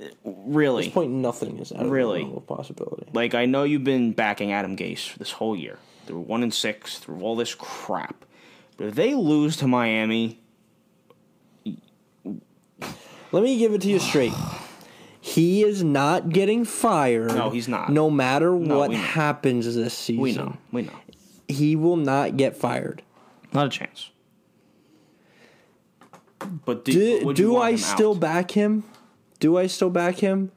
[0.00, 0.84] At Really?
[0.84, 2.20] this point, nothing is out of Really?
[2.20, 3.06] the realm of possibility.
[3.12, 5.78] Like I know you've been backing Adam Gase this whole year.
[6.06, 8.24] Through 1 and 6, through all this crap.
[8.76, 10.38] But if they lose to Miami,
[13.32, 14.32] Let me give it to you straight.
[15.20, 17.32] He is not getting fired.
[17.34, 17.90] No, he's not.
[17.90, 20.20] No matter what happens this season.
[20.22, 20.56] we know.
[20.72, 20.92] We know.
[21.46, 23.02] He will not get fired.
[23.52, 24.10] Not a chance.
[26.64, 28.20] But do, Do, do I still out?
[28.20, 28.82] back him?
[29.40, 30.52] Do I still back him?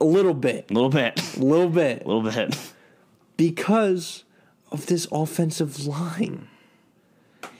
[0.00, 0.70] A little bit.
[0.70, 1.18] A little bit.
[1.36, 2.02] A little bit.
[2.04, 2.56] A little bit.
[3.36, 4.24] because
[4.70, 6.48] of this offensive line.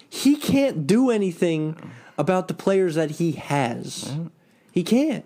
[0.08, 1.76] He can't do anything
[2.18, 4.12] about the players that he has.
[4.72, 5.24] He can't.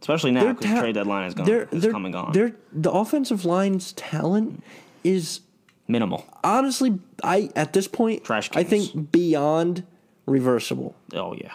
[0.00, 1.46] Especially now because ta- trade deadline is gone.
[1.46, 2.32] Their, It's their, come and gone.
[2.32, 4.62] their, the offensive line's talent
[5.04, 5.40] is
[5.88, 6.24] Minimal.
[6.44, 9.84] honestly, I at this point, Trash I think beyond
[10.26, 10.94] reversible.
[11.14, 11.52] Oh yeah.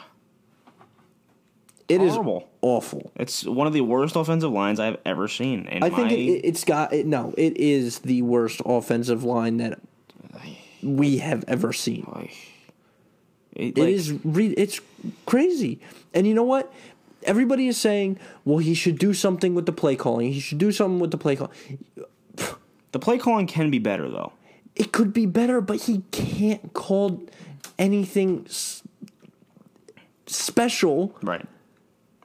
[1.91, 2.47] It is Horrible.
[2.61, 3.11] awful.
[3.17, 5.65] It's one of the worst offensive lines I've ever seen.
[5.67, 7.05] In I think it, it, it's got it.
[7.05, 9.79] No, it is the worst offensive line that
[10.81, 12.05] we have ever seen.
[13.53, 14.79] it, It like, is re- it's
[15.25, 15.79] crazy.
[16.13, 16.71] And you know what?
[17.23, 20.31] Everybody is saying, "Well, he should do something with the play calling.
[20.33, 21.51] He should do something with the play call."
[22.93, 24.31] the play calling can be better though.
[24.75, 27.21] It could be better, but he can't call
[27.77, 28.81] anything s-
[30.25, 31.45] special Right.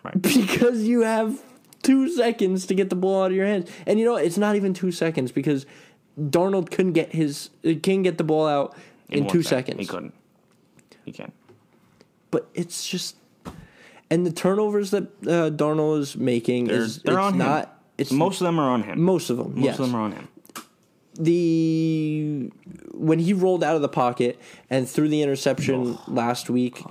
[0.06, 0.22] Right.
[0.22, 1.40] because you have
[1.82, 3.70] 2 seconds to get the ball out of your hands.
[3.86, 5.66] And you know, it's not even 2 seconds because
[6.18, 7.50] Darnold couldn't get his
[7.82, 8.76] can get the ball out
[9.10, 9.74] in, one 2 second.
[9.76, 9.80] seconds.
[9.80, 10.14] He couldn't.
[11.04, 11.32] He can't.
[12.30, 13.16] but it's just
[14.10, 17.38] and the turnovers that uh, Darnold is making They're, is they're it's on him.
[17.38, 19.00] not it's most of them are on him.
[19.00, 20.28] most of them Most yes of them are on him.
[21.18, 22.50] the
[22.92, 24.38] when he rolled out of the pocket
[24.70, 26.82] and threw the interception last week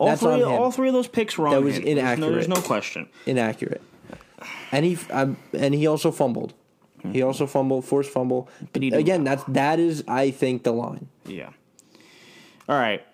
[0.00, 0.48] All That's three, on him.
[0.48, 1.84] all three of those picks were on That was him.
[1.84, 2.32] There's no- inaccurate.
[2.32, 3.08] There's no, question.
[3.26, 3.82] inaccurate
[4.72, 6.54] and he um, and he also fumbled
[7.12, 11.08] he also fumbled forced fumble But he again that's that is I think the line
[11.26, 11.50] Yeah.
[12.66, 13.04] All right.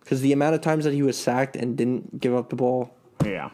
[0.00, 2.94] because the amount of times that he was sacked and didn't give up the ball
[3.24, 3.50] Yeah.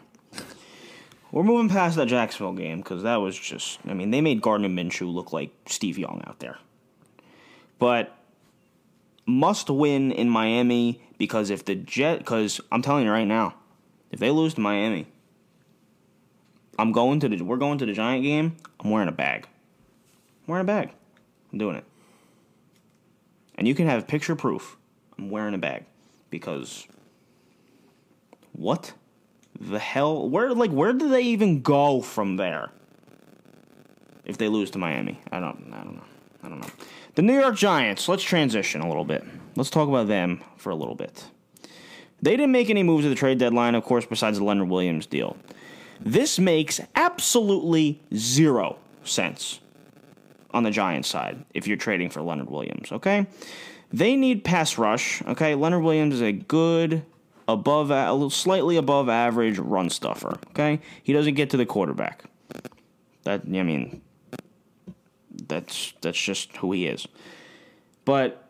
[1.31, 3.79] We're moving past that Jacksonville game because that was just.
[3.87, 6.57] I mean, they made Gardner Minshew look like Steve Young out there.
[7.79, 8.15] But
[9.27, 12.17] must win in Miami because if the Jet.
[12.19, 13.53] Because I'm telling you right now,
[14.11, 15.05] if they lose to Miami,
[16.79, 17.43] I'm going to the.
[17.43, 18.57] We're going to the Giant game.
[18.79, 19.47] I'm wearing a bag.
[20.47, 20.91] I'm wearing a bag.
[21.53, 21.83] I'm doing it.
[23.55, 24.77] And you can have picture proof.
[25.19, 25.85] I'm wearing a bag
[26.31, 26.87] because.
[28.53, 28.93] What?
[29.59, 30.27] the hell?
[30.29, 32.71] Where like where do they even go from there?
[34.25, 36.03] If they lose to Miami, I don't, I don't know,
[36.43, 36.67] I don't know.
[37.17, 38.07] The New York Giants.
[38.07, 39.25] Let's transition a little bit.
[39.55, 41.25] Let's talk about them for a little bit.
[42.21, 45.07] They didn't make any moves at the trade deadline, of course, besides the Leonard Williams
[45.07, 45.35] deal.
[45.99, 49.61] This makes absolutely zero sense
[50.51, 53.25] on the Giants side if you're trading for Leonard Williams, okay?
[53.91, 55.55] They need pass rush, okay?
[55.55, 57.03] Leonard Williams is a good
[57.47, 60.81] above a little slightly above average run stuffer, okay?
[61.01, 62.25] He doesn't get to the quarterback.
[63.23, 64.03] That I mean
[65.47, 67.07] that's that's just who he is.
[68.05, 68.49] But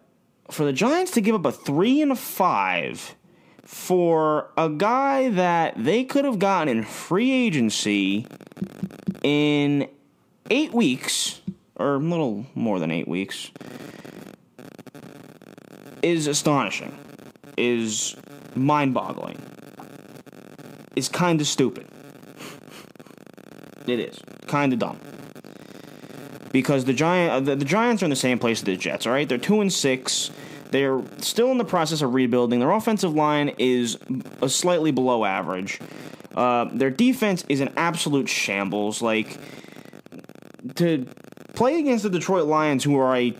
[0.49, 3.15] for the Giants to give up a 3 and a 5
[3.63, 8.25] for a guy that they could have gotten in free agency
[9.23, 9.89] in
[10.49, 11.41] 8 weeks
[11.75, 13.51] or a little more than 8 weeks
[16.01, 16.97] is astonishing.
[17.57, 18.15] Is
[18.55, 19.41] mind-boggling.
[20.95, 21.87] Is kind of stupid.
[23.87, 24.99] It is kind of dumb
[26.51, 29.05] because the giant uh, the, the Giants are in the same place as the Jets.
[29.05, 30.31] All right, they're two and six.
[30.71, 32.59] They're still in the process of rebuilding.
[32.59, 33.97] Their offensive line is
[34.41, 35.79] a slightly below average.
[36.35, 39.01] Uh, their defense is an absolute shambles.
[39.01, 39.37] Like
[40.75, 41.07] to
[41.55, 43.33] play against the Detroit Lions, who are a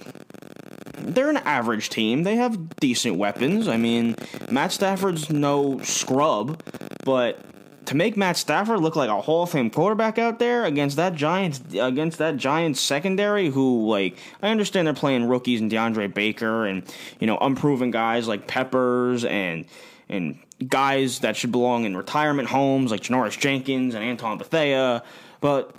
[0.98, 2.24] they're an average team.
[2.24, 3.68] They have decent weapons.
[3.68, 4.16] I mean,
[4.52, 6.62] Matt Stafford's no scrub,
[7.06, 7.40] but
[7.88, 11.16] to make Matt Stafford look like a Hall of Fame quarterback out there against that
[11.16, 16.66] Giants against that Giants secondary, who like I understand they're playing rookies and DeAndre Baker
[16.66, 16.84] and
[17.22, 19.66] you know unproven guys like Peppers and
[20.10, 25.02] and guys that should belong in retirement homes like Janoris Jenkins and Antoine Bethea,
[25.40, 25.74] but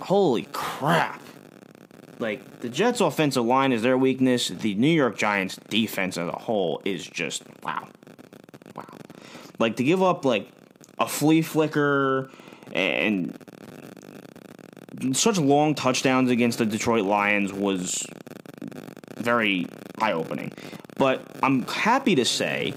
[0.00, 1.22] holy crap.
[2.18, 4.48] Like the Jets offensive line is their weakness.
[4.48, 7.86] The New York Giants defense as a whole is just wow.
[8.74, 8.88] Wow.
[9.60, 10.50] Like to give up like
[11.00, 12.30] a flea flicker
[12.72, 13.36] and
[15.12, 18.06] such long touchdowns against the Detroit Lions was
[19.16, 19.66] very
[19.98, 20.52] eye opening.
[20.96, 22.74] But I'm happy to say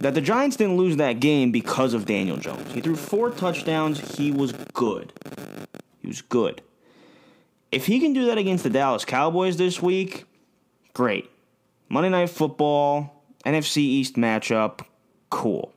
[0.00, 2.72] that the Giants didn't lose that game because of Daniel Jones.
[2.72, 4.16] He threw four touchdowns.
[4.16, 5.12] He was good.
[6.00, 6.62] He was good.
[7.70, 10.24] If he can do that against the Dallas Cowboys this week,
[10.92, 11.30] great.
[11.88, 14.80] Monday Night Football, NFC East matchup,
[15.30, 15.72] cool.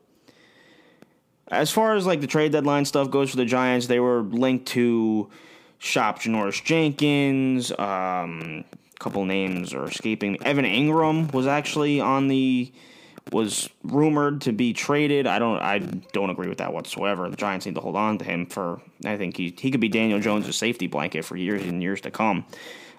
[1.47, 4.67] As far as like the trade deadline stuff goes for the Giants, they were linked
[4.69, 5.29] to
[5.77, 7.71] shop Janoris Jenkins.
[7.71, 10.43] Um, a couple names are escaping.
[10.43, 12.71] Evan Engram was actually on the
[13.31, 15.27] was rumored to be traded.
[15.27, 17.29] I don't I don't agree with that whatsoever.
[17.29, 19.89] The Giants need to hold on to him for I think he he could be
[19.89, 22.45] Daniel Jones' safety blanket for years and years to come.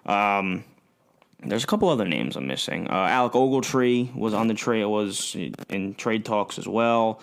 [0.05, 0.65] Um,
[1.41, 2.89] there's a couple other names I'm missing.
[2.89, 5.37] Uh, Alec Ogletree was on the trade was
[5.69, 7.21] in trade talks as well.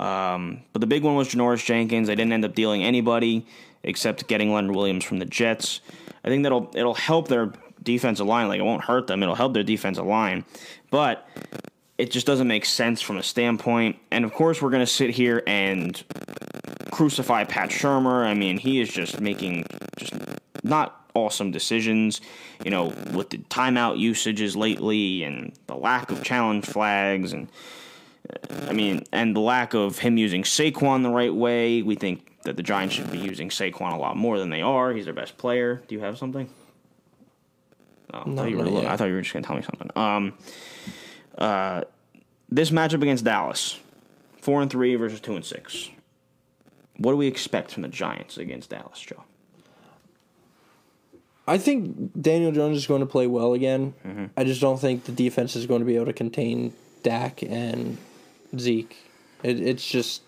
[0.00, 2.08] Um, but the big one was Janoris Jenkins.
[2.08, 3.46] They didn't end up dealing anybody
[3.82, 5.80] except getting Leonard Williams from the Jets.
[6.24, 8.48] I think that'll it'll help their defensive line.
[8.48, 9.22] Like it won't hurt them.
[9.22, 10.44] It'll help their defensive line.
[10.90, 11.28] But
[11.98, 13.96] it just doesn't make sense from a standpoint.
[14.10, 16.02] And of course, we're going to sit here and
[16.90, 18.24] crucify Pat Shurmur.
[18.24, 19.66] I mean, he is just making
[19.98, 20.14] just
[20.64, 22.22] not awesome decisions,
[22.64, 27.48] you know, with the timeout usages lately and the lack of challenge flags and
[28.68, 31.82] I mean, and the lack of him using Saquon the right way.
[31.82, 34.92] We think that the Giants should be using Saquon a lot more than they are.
[34.92, 35.82] He's their best player.
[35.88, 36.48] Do you have something?
[38.12, 39.90] Oh, I, thought you were, I thought you were just going to tell me something.
[39.94, 40.34] Um,
[41.38, 41.82] uh,
[42.48, 43.78] this matchup against Dallas,
[44.38, 45.90] four and three versus two and six.
[46.96, 49.24] What do we expect from the Giants against Dallas, Joe?
[51.46, 53.94] I think Daniel Jones is going to play well again.
[54.06, 54.26] Mm-hmm.
[54.36, 57.96] I just don't think the defense is going to be able to contain Dak and
[58.58, 58.96] Zeke.
[59.42, 60.22] It, it's just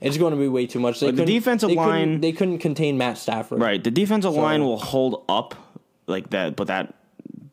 [0.00, 1.00] it's going to be way too much.
[1.00, 3.60] They the defensive they line couldn't, they couldn't contain Matt Stafford.
[3.60, 5.54] Right, the defensive so, line will hold up
[6.06, 6.94] like that, but that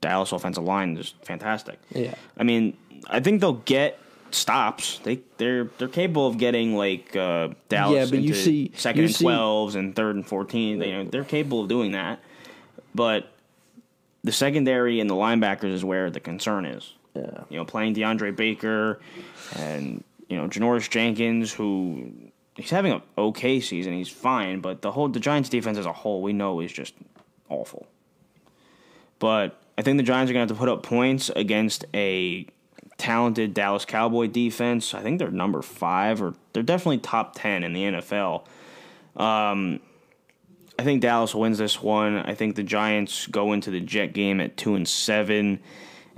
[0.02, 1.80] Dallas offensive line is fantastic.
[1.93, 4.00] Yeah, I mean, I think they'll get
[4.32, 5.00] stops.
[5.00, 9.08] They they're they're capable of getting like uh, Dallas yeah, but you see, second you
[9.08, 10.80] and twelves and third and fourteen.
[10.80, 12.20] They, you know, they're capable of doing that,
[12.96, 13.32] but
[14.24, 16.93] the secondary and the linebackers is where the concern is.
[17.17, 17.43] Yeah.
[17.49, 18.99] You know, playing DeAndre Baker
[19.56, 22.12] and you know Janoris Jenkins, who
[22.56, 23.93] he's having an okay season.
[23.93, 26.93] He's fine, but the whole the Giants defense as a whole, we know is just
[27.49, 27.88] awful.
[29.19, 32.45] But I think the Giants are going to have to put up points against a
[32.97, 34.93] talented Dallas Cowboy defense.
[34.93, 38.45] I think they're number five, or they're definitely top ten in the NFL.
[39.15, 39.80] Um,
[40.80, 42.17] I think Dallas wins this one.
[42.17, 45.60] I think the Giants go into the Jet game at two and seven.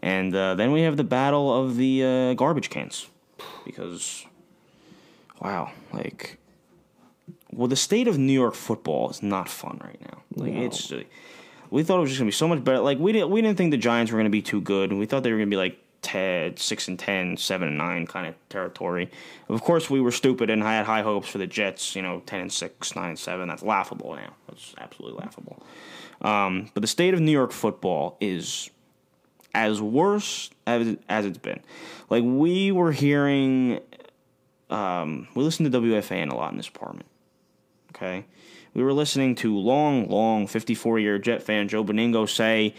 [0.02, 3.08] And uh, then we have the battle of the uh, garbage cans.
[3.66, 4.26] Because,
[5.42, 6.38] wow, like,
[7.52, 10.22] well, the state of New York football is not fun right now.
[10.36, 10.64] Like, no.
[10.64, 10.92] it's.
[10.92, 11.04] Uh,
[11.72, 12.80] we thought it was just gonna be so much better.
[12.80, 14.90] Like we didn't we didn't think the Giants were gonna be too good.
[14.90, 18.08] And we thought they were gonna be like 10, 6 and 10, 7 and 9
[18.08, 19.12] kind of territory.
[19.50, 22.22] Of course, we were stupid and I had high hopes for the Jets, you know,
[22.26, 23.48] 10 and 6, 9 and 7.
[23.48, 24.34] That's laughable now.
[24.48, 25.62] That's absolutely laughable.
[26.22, 28.70] Um, but the state of New York football is
[29.60, 31.60] as worse as, as it's been.
[32.10, 33.80] Like we were hearing,
[34.70, 37.08] um, we listened to WFAN a lot in this apartment.
[37.96, 38.26] Okay,
[38.74, 42.74] we were listening to long, long 54 year Jet fan Joe Benigno say,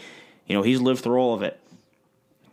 [0.47, 1.59] you know, he's lived through all of it.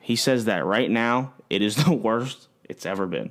[0.00, 3.30] He says that right now it is the worst it's ever been,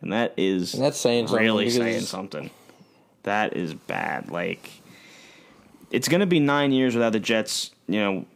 [0.00, 2.50] and that is and that's saying really saying something.
[3.22, 4.30] That is bad.
[4.30, 4.68] Like
[5.92, 8.26] it's going to be nine years without the Jets, you know,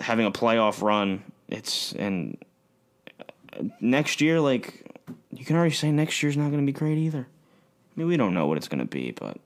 [0.00, 2.36] having a playoff run it's and
[3.80, 4.86] next year, like
[5.30, 7.26] you can already say next year's not going to be great either.
[7.28, 9.38] I mean, we don't know what it's going to be, but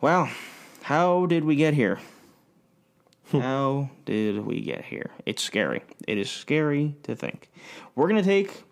[0.00, 0.28] well,
[0.82, 1.98] how did we get here?
[3.30, 3.40] Hmm.
[3.40, 5.10] how did we get here?
[5.26, 5.82] It's scary.
[6.06, 7.50] It is scary to think.
[7.94, 8.62] We're going to take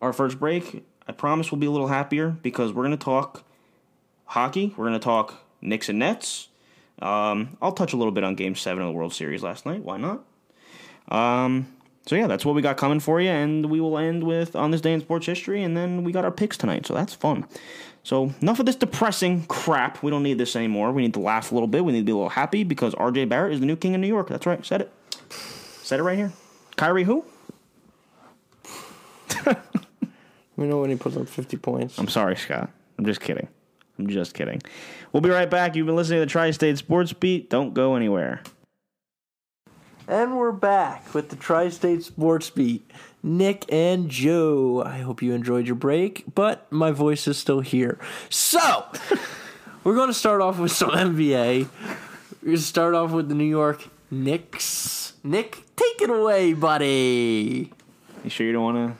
[0.00, 0.84] our first break.
[1.06, 3.44] I promise we'll be a little happier because we're going to talk
[4.24, 4.74] hockey.
[4.76, 6.48] We're going to talk Knicks and Nets.
[7.00, 9.84] Um, I'll touch a little bit on Game 7 of the World Series last night.
[9.84, 10.24] Why not?
[11.08, 11.66] Um,
[12.06, 14.70] so yeah, that's what we got coming for you, and we will end with on
[14.70, 17.46] this day in sports history, and then we got our picks tonight, so that's fun.
[18.02, 20.02] So enough of this depressing crap.
[20.02, 20.90] We don't need this anymore.
[20.90, 21.84] We need to laugh a little bit.
[21.84, 23.26] We need to be a little happy because R.J.
[23.26, 24.28] Barrett is the new king of New York.
[24.28, 24.64] That's right.
[24.66, 24.92] Said it.
[25.30, 26.32] Said it right here.
[26.76, 27.24] Kyrie who?
[30.56, 31.98] we know when he puts up fifty points.
[31.98, 32.70] I'm sorry, Scott.
[32.98, 33.48] I'm just kidding.
[33.98, 34.60] I'm just kidding.
[35.12, 35.76] We'll be right back.
[35.76, 37.50] You've been listening to the Tri-State Sports Beat.
[37.50, 38.42] Don't go anywhere.
[40.08, 42.90] And we're back with the Tri State Sports Beat.
[43.22, 44.82] Nick and Joe.
[44.84, 47.98] I hope you enjoyed your break, but my voice is still here.
[48.28, 48.86] So,
[49.84, 51.68] we're going to start off with some NBA.
[52.40, 55.12] We're going to start off with the New York Knicks.
[55.22, 57.72] Nick, take it away, buddy.
[58.24, 58.96] You sure you don't want to?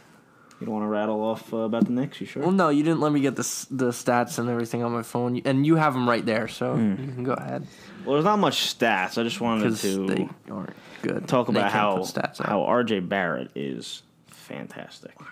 [0.61, 2.20] You don't want to rattle off uh, about the Knicks?
[2.20, 2.42] You sure?
[2.42, 5.42] Well, no, you didn't let me get the the stats and everything on my phone,
[5.44, 7.66] and you have them right there, so you can go ahead
[8.05, 9.18] Well, there's not much stats.
[9.18, 10.72] I just wanted to they aren't
[11.03, 11.28] good.
[11.28, 12.05] talk about how
[12.40, 15.18] how RJ Barrett is fantastic.
[15.20, 15.26] Wow.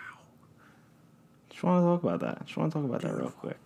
[1.50, 2.46] Just want to talk about that.
[2.46, 3.58] Just want to talk about that real quick.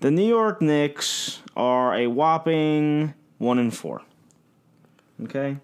[0.00, 4.02] The New York Knicks are a whopping one and four.
[5.24, 5.56] Okay,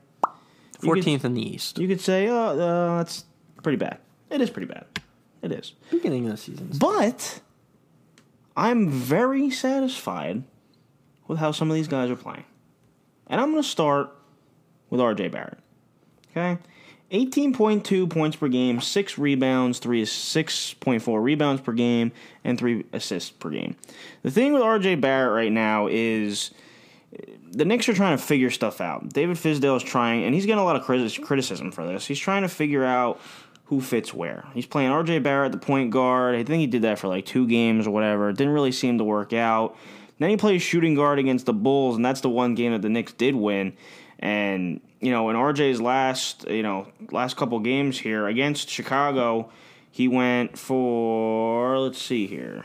[0.81, 1.79] 14th in the East.
[1.79, 3.25] you could say, oh, uh, that's
[3.63, 3.99] pretty bad.
[4.31, 4.87] It is pretty bad.
[5.43, 5.73] It is.
[5.91, 6.71] Beginning of the season.
[6.79, 7.41] But
[8.57, 10.43] I'm very satisfied
[11.29, 12.45] with how some of these guys are playing.
[13.27, 14.15] And I'm going to start
[14.93, 15.59] with RJ Barrett.
[16.31, 16.59] Okay?
[17.11, 22.13] 18.2 points per game, 6 rebounds, 3 6.4 rebounds per game,
[22.45, 23.75] and 3 assists per game.
[24.23, 26.53] The thing with RJ Barrett right now is
[27.51, 29.09] the Knicks are trying to figure stuff out.
[29.09, 32.07] David Fizdale is trying, and he's getting a lot of criticism for this.
[32.07, 33.21] He's trying to figure out
[33.65, 34.45] who fits where.
[34.53, 36.35] He's playing RJ Barrett, the point guard.
[36.35, 38.29] I think he did that for like two games or whatever.
[38.29, 39.77] It didn't really seem to work out.
[40.19, 42.89] Then he plays shooting guard against the Bulls, and that's the one game that the
[42.89, 43.73] Knicks did win.
[44.23, 49.51] And you know, in RJ's last, you know, last couple games here against Chicago,
[49.91, 52.65] he went for let's see here.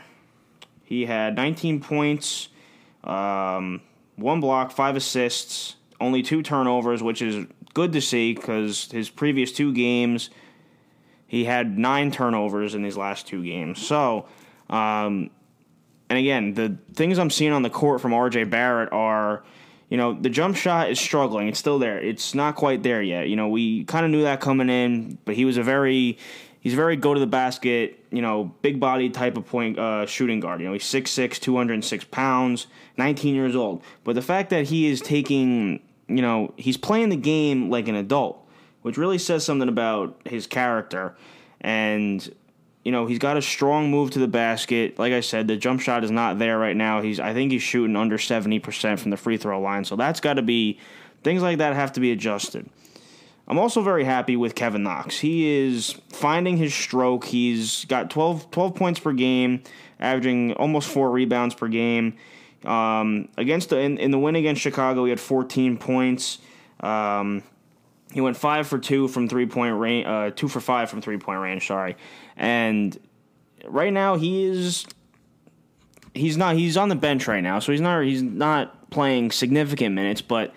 [0.84, 2.48] He had 19 points,
[3.04, 3.82] um,
[4.16, 7.44] one block, five assists, only two turnovers, which is
[7.74, 10.30] good to see because his previous two games,
[11.26, 13.84] he had nine turnovers in these last two games.
[13.84, 14.26] So,
[14.70, 15.30] um,
[16.08, 19.42] and again, the things I'm seeing on the court from RJ Barrett are,
[19.88, 21.48] you know, the jump shot is struggling.
[21.48, 21.98] It's still there.
[21.98, 23.28] It's not quite there yet.
[23.28, 26.18] You know, we kind of knew that coming in, but he was a very
[26.60, 30.04] he's a very go to the basket, you know, big body type of point uh,
[30.06, 30.60] shooting guard.
[30.60, 32.66] You know, he's 6'6", 206 pounds,
[32.96, 33.82] 19 years old.
[34.04, 37.94] But the fact that he is taking, you know, he's playing the game like an
[37.94, 38.46] adult,
[38.82, 41.16] which really says something about his character.
[41.60, 42.30] And
[42.84, 44.98] you know, he's got a strong move to the basket.
[44.98, 47.02] Like I said, the jump shot is not there right now.
[47.02, 49.84] He's I think he's shooting under 70% from the free throw line.
[49.84, 50.78] So that's got to be
[51.22, 52.68] things like that have to be adjusted.
[53.48, 55.18] I'm also very happy with Kevin Knox.
[55.18, 57.24] He is finding his stroke.
[57.24, 59.62] He's got 12, 12 points per game,
[59.98, 62.18] averaging almost four rebounds per game.
[62.64, 66.38] Um, against the in, in the win against Chicago, he had 14 points.
[66.80, 67.42] Um,
[68.12, 71.18] he went five for two from three point range, uh, two for five from three
[71.18, 71.66] point range.
[71.66, 71.96] Sorry,
[72.38, 72.98] and
[73.66, 74.86] right now he is
[76.14, 79.94] he's not he's on the bench right now, so he's not he's not playing significant
[79.94, 80.54] minutes, but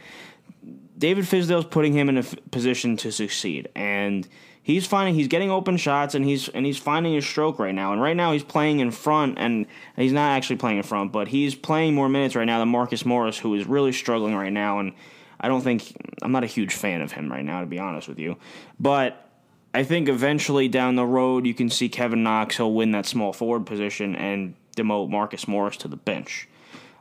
[0.98, 4.28] David Fizdale's putting him in a position to succeed, and
[4.62, 7.92] he's finding he's getting open shots, and he's and he's finding his stroke right now.
[7.92, 9.66] And right now he's playing in front, and
[9.96, 13.06] he's not actually playing in front, but he's playing more minutes right now than Marcus
[13.06, 14.80] Morris, who is really struggling right now.
[14.80, 14.94] And
[15.40, 18.08] I don't think I'm not a huge fan of him right now, to be honest
[18.08, 18.38] with you,
[18.80, 19.28] but.
[19.74, 22.58] I think eventually down the road you can see Kevin Knox.
[22.58, 26.48] He'll win that small forward position and demote Marcus Morris to the bench.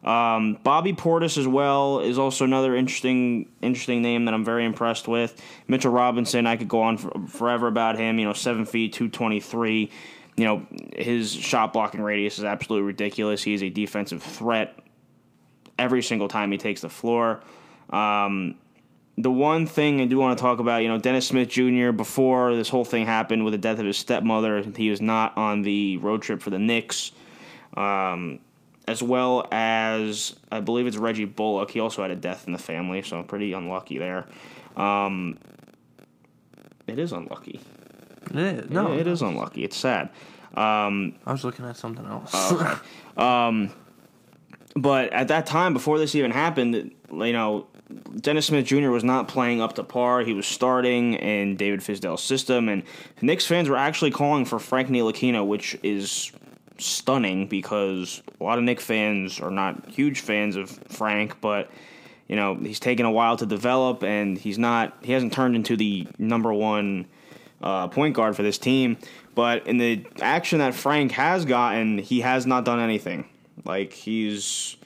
[0.03, 5.07] Um, Bobby Portis as well is also another interesting interesting name that I'm very impressed
[5.09, 5.43] with.
[5.68, 8.18] Mitchell Robinson, I could go on for, forever about him.
[8.18, 9.91] You know, seven feet, two twenty three.
[10.37, 10.66] You know,
[10.97, 13.43] his shot blocking radius is absolutely ridiculous.
[13.43, 14.79] He is a defensive threat
[15.79, 17.43] every single time he takes the floor.
[17.91, 18.55] Um,
[19.19, 21.91] the one thing I do want to talk about, you know, Dennis Smith Jr.
[21.91, 25.63] Before this whole thing happened with the death of his stepmother, he was not on
[25.63, 27.13] the road trip for the Knicks.
[27.75, 28.41] Um,
[28.89, 31.71] as well as I believe it's Reggie Bullock.
[31.71, 34.27] He also had a death in the family, so I'm pretty unlucky there.
[34.77, 35.39] Um,
[36.89, 37.61] it is unlucky.
[38.31, 38.71] It is.
[38.71, 39.63] No, it is unlucky.
[39.63, 40.11] It's sad.
[40.55, 42.33] Um, I was looking at something else.
[44.75, 47.69] but at that time, before this even happened, you know,
[48.20, 48.91] Dennis Smith Jr.
[48.91, 50.20] was not playing up to par.
[50.20, 52.82] He was starting in David Fizdale's system, and
[53.20, 56.32] Knicks fans were actually calling for Frank Ntilikina, which is
[56.78, 61.70] stunning because a lot of Knicks fans are not huge fans of Frank, but
[62.28, 65.76] you know he's taken a while to develop, and he's not he hasn't turned into
[65.76, 67.07] the number one
[67.62, 68.99] uh, point guard for this team.
[69.34, 73.28] But in the action that Frank has gotten, he has not done anything.
[73.64, 74.76] Like he's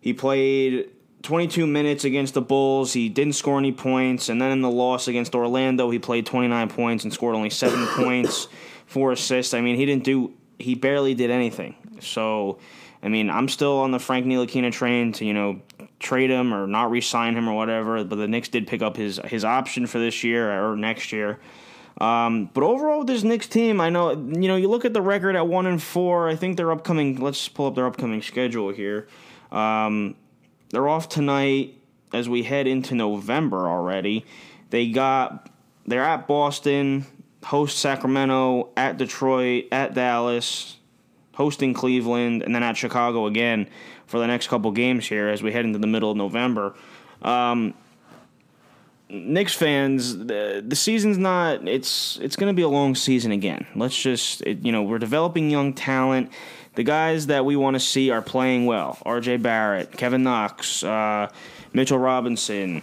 [0.00, 0.90] he played
[1.24, 2.92] 22 minutes against the Bulls.
[2.92, 6.68] He didn't score any points, and then in the loss against Orlando, he played 29
[6.68, 8.46] points and scored only seven points,
[8.86, 9.54] four assists.
[9.54, 11.74] I mean, he didn't do he barely did anything.
[12.00, 12.58] So,
[13.02, 15.62] I mean, I'm still on the Frank Ntilikina train to you know
[15.98, 18.04] trade him or not re-sign him or whatever.
[18.04, 21.40] But the Knicks did pick up his his option for this year or next year.
[22.00, 25.36] Um, but overall, this Knicks team, I know you know you look at the record
[25.36, 26.28] at one and four.
[26.28, 27.18] I think their upcoming.
[27.18, 29.08] Let's pull up their upcoming schedule here.
[29.50, 30.16] Um,
[30.74, 31.78] they're off tonight
[32.12, 34.24] as we head into November already.
[34.70, 35.50] They got
[35.86, 37.06] they're at Boston,
[37.44, 40.76] host Sacramento, at Detroit, at Dallas,
[41.34, 43.68] hosting Cleveland, and then at Chicago again
[44.06, 46.74] for the next couple games here as we head into the middle of November.
[47.22, 47.74] Um,
[49.08, 51.68] Knicks fans, the, the season's not.
[51.68, 53.66] It's it's going to be a long season again.
[53.76, 56.32] Let's just it, you know we're developing young talent.
[56.74, 58.98] The guys that we want to see are playing well.
[59.06, 59.38] R.J.
[59.38, 61.30] Barrett, Kevin Knox, uh,
[61.72, 62.82] Mitchell Robinson.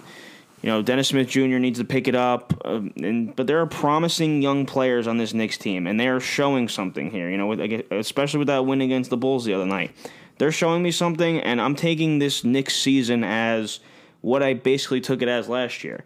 [0.62, 1.58] You know Dennis Smith Jr.
[1.58, 5.34] needs to pick it up, um, and but there are promising young players on this
[5.34, 7.32] Knicks team, and they are showing something here.
[7.32, 9.92] You know, with, especially with that win against the Bulls the other night,
[10.38, 13.80] they're showing me something, and I'm taking this Knicks season as
[14.22, 16.04] what I basically took it as last year.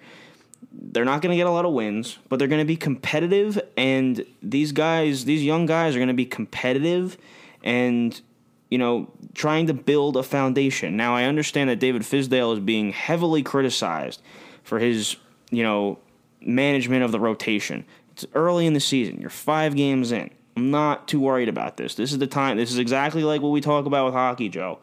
[0.72, 3.62] They're not going to get a lot of wins, but they're going to be competitive,
[3.76, 7.18] and these guys, these young guys, are going to be competitive,
[7.66, 8.22] and
[8.70, 10.98] you know, trying to build a foundation.
[10.98, 14.22] Now, I understand that David Fizdale is being heavily criticized
[14.64, 15.18] for his,
[15.52, 16.00] you know,
[16.42, 17.86] management of the rotation.
[18.12, 19.22] It's early in the season.
[19.22, 20.32] You're five games in.
[20.58, 21.96] I'm not too worried about this.
[21.96, 22.58] This is the time.
[22.58, 24.80] This is exactly like what we talk about with hockey, Joe.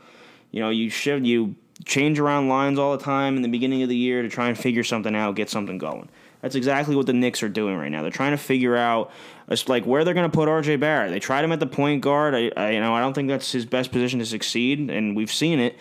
[0.50, 1.54] You know, you should you
[1.84, 4.56] change around lines all the time in the beginning of the year to try and
[4.56, 6.08] figure something out, get something going.
[6.42, 8.02] That's exactly what the Knicks are doing right now.
[8.02, 9.10] They're trying to figure out
[9.68, 11.10] like where they're going to put RJ Barrett.
[11.10, 12.34] They tried him at the point guard.
[12.34, 15.32] I, I, you know I don't think that's his best position to succeed, and we've
[15.32, 15.78] seen it.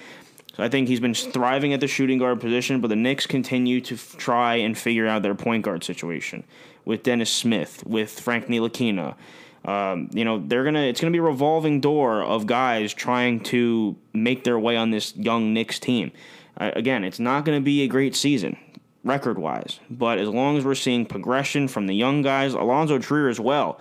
[0.55, 3.79] So I think he's been thriving at the shooting guard position, but the Knicks continue
[3.81, 6.43] to f- try and figure out their point guard situation
[6.83, 9.15] with Dennis Smith, with Frank Ntilikina.
[9.63, 10.81] Um, you know they're gonna.
[10.81, 15.15] It's gonna be a revolving door of guys trying to make their way on this
[15.15, 16.11] young Knicks team.
[16.59, 18.57] Uh, again, it's not gonna be a great season
[19.03, 23.29] record wise, but as long as we're seeing progression from the young guys, Alonzo Trier
[23.29, 23.79] as well.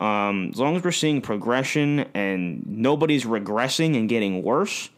[0.00, 4.90] Um, as long as we're seeing progression and nobody's regressing and getting worse,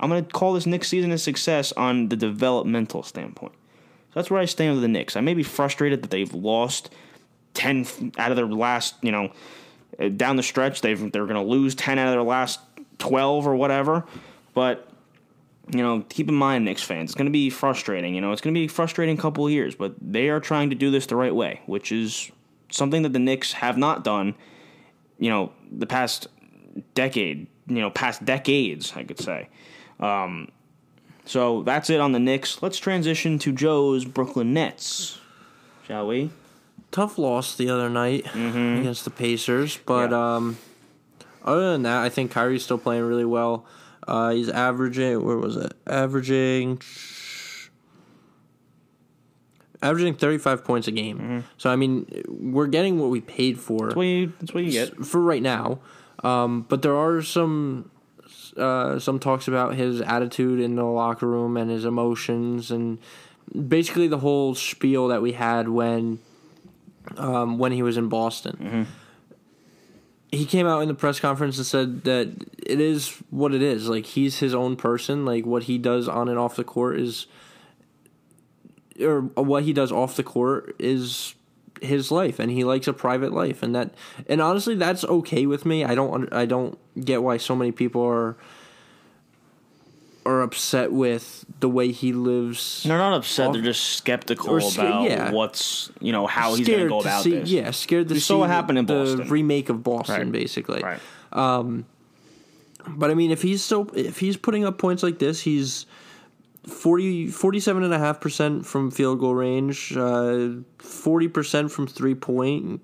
[0.00, 3.52] I'm going to call this Knicks season a success on the developmental standpoint.
[3.52, 5.16] So that's where I stand with the Knicks.
[5.16, 6.90] I may be frustrated that they've lost
[7.54, 9.32] 10 out of their last, you know,
[10.16, 10.80] down the stretch.
[10.80, 12.60] They've, they're going to lose 10 out of their last
[12.98, 14.04] 12 or whatever.
[14.54, 14.88] But,
[15.70, 18.14] you know, keep in mind, Knicks fans, it's going to be frustrating.
[18.14, 20.70] You know, it's going to be a frustrating couple of years, but they are trying
[20.70, 22.30] to do this the right way, which is
[22.70, 24.34] something that the Knicks have not done,
[25.18, 26.26] you know, the past
[26.94, 29.48] decade, you know, past decades, I could say.
[30.00, 30.48] Um,
[31.24, 32.60] so that's it on the Knicks.
[32.62, 35.18] Let's transition to Joe's Brooklyn Nets,
[35.86, 36.30] shall we?
[36.90, 38.80] Tough loss the other night Mm-hmm.
[38.80, 40.34] against the Pacers, but Yeah.
[40.36, 40.58] um,
[41.44, 43.64] other than that, I think Kyrie's still playing really well.
[44.06, 45.72] Uh, he's averaging where was it?
[45.86, 46.80] Averaging
[49.82, 51.44] averaging thirty five points a game.
[51.56, 53.88] So I mean, we're getting what we paid for Mm-hmm.
[53.88, 55.06] That's what you, that's what you get.
[55.06, 55.80] for right now.
[56.22, 57.90] Um, but there are some
[58.56, 62.98] uh, some talks about his attitude in the locker room and his emotions and
[63.68, 66.18] basically the whole spiel that we had when
[67.16, 68.86] um, when he was in Boston.
[70.34, 72.28] He came out in the press conference and said that
[72.58, 73.88] it is what it is.
[73.88, 75.24] Like he's his own person.
[75.24, 77.26] Like what he does on and off the court is,
[79.00, 81.34] or what he does off the court is
[81.82, 83.94] his life, and he likes a private life, and that,
[84.28, 85.84] and honestly, that's okay with me.
[85.84, 88.36] I don't, I don't get why so many people are
[90.26, 92.82] are upset with the way he lives.
[92.82, 93.48] They're not upset.
[93.48, 95.30] Off- They're just skeptical Or about yeah.
[95.30, 97.48] what's you know how he's going to go about see, this.
[97.48, 99.28] Yeah, scared to We see saw what happened in the Boston.
[99.28, 100.32] remake of Boston, Right.
[100.32, 100.82] basically.
[100.82, 101.00] Right.
[102.86, 105.86] But I mean, if he's still if he's putting up points like this, he's
[106.66, 110.48] 40, 47.5% from field goal range, uh,
[110.78, 112.80] forty percent from three point.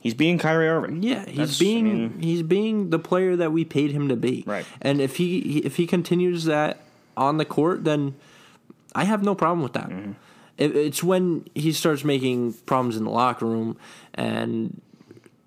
[0.00, 1.02] He's being Kyrie Irving.
[1.02, 4.16] Yeah, he's That's- being I mean- he's being the player that we paid him to
[4.16, 4.42] be.
[4.46, 4.64] Right.
[4.80, 6.80] And if he if he continues that
[7.18, 8.14] on the court, then
[8.94, 9.88] I have no problem with that.
[9.90, 10.12] Mm-hmm.
[10.56, 13.76] It, it's when he starts making problems in the locker room
[14.14, 14.80] and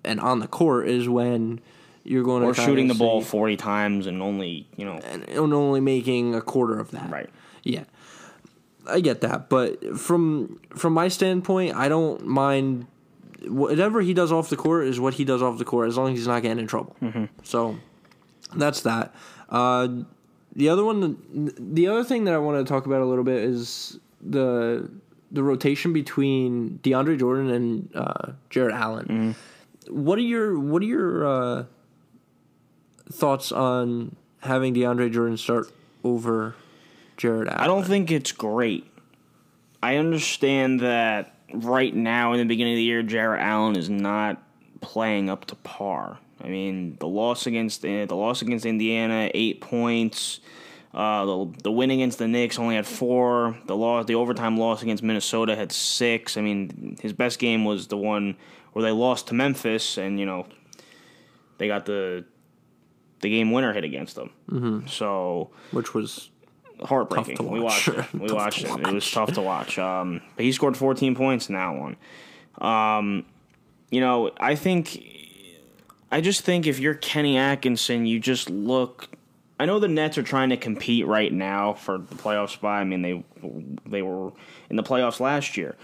[0.04, 1.60] and on the court is when
[2.04, 5.28] you're going to Or kinda shooting the ball forty times and only you know and
[5.52, 7.10] only making a quarter of that.
[7.10, 7.30] Right.
[7.62, 7.84] Yeah.
[8.84, 12.86] I get that, but from from my standpoint, I don't mind
[13.46, 16.12] whatever he does off the court is what he does off the court as long
[16.12, 16.96] as he's not getting in trouble.
[17.00, 17.26] Mm-hmm.
[17.44, 17.76] So
[18.56, 19.14] that's that.
[19.48, 19.88] Uh,
[20.54, 21.18] the other one,
[21.58, 24.88] the other thing that I want to talk about a little bit is the
[25.30, 29.06] the rotation between DeAndre Jordan and uh, Jarrett Allen.
[29.86, 30.04] Mm-hmm.
[30.04, 31.64] What are your what are your uh,
[33.10, 35.72] thoughts on having DeAndre Jordan start
[36.04, 36.54] over
[37.16, 37.60] Jarrett Allen?
[37.60, 38.86] I don't think it's great.
[39.82, 44.40] I understand that right now in the beginning of the year, Jarrett Allen is not
[44.80, 46.18] playing up to par.
[46.42, 50.40] I mean, the loss against the loss against Indiana, eight points.
[50.92, 53.56] Uh, the the win against the Knicks only had four.
[53.66, 56.36] The loss, the overtime loss against Minnesota had six.
[56.36, 58.36] I mean, his best game was the one
[58.72, 60.46] where they lost to Memphis, and you know,
[61.58, 62.24] they got the
[63.20, 64.30] the game winner hit against them.
[64.50, 64.86] Mm-hmm.
[64.88, 66.30] So, which was
[66.84, 67.48] heartbreaking.
[67.48, 68.12] We watched it.
[68.12, 68.70] We watched it.
[68.70, 69.78] It was tough to watch.
[69.78, 71.96] Um, but he scored 14 points in that one.
[72.60, 73.24] Um,
[73.90, 75.02] you know, I think,
[76.12, 79.08] I just think if you're Kenny Atkinson, you just look.
[79.58, 82.82] I know the Nets are trying to compete right now for the playoff spot.
[82.82, 83.24] I mean, they
[83.86, 84.32] they were
[84.68, 85.74] in the playoffs last year.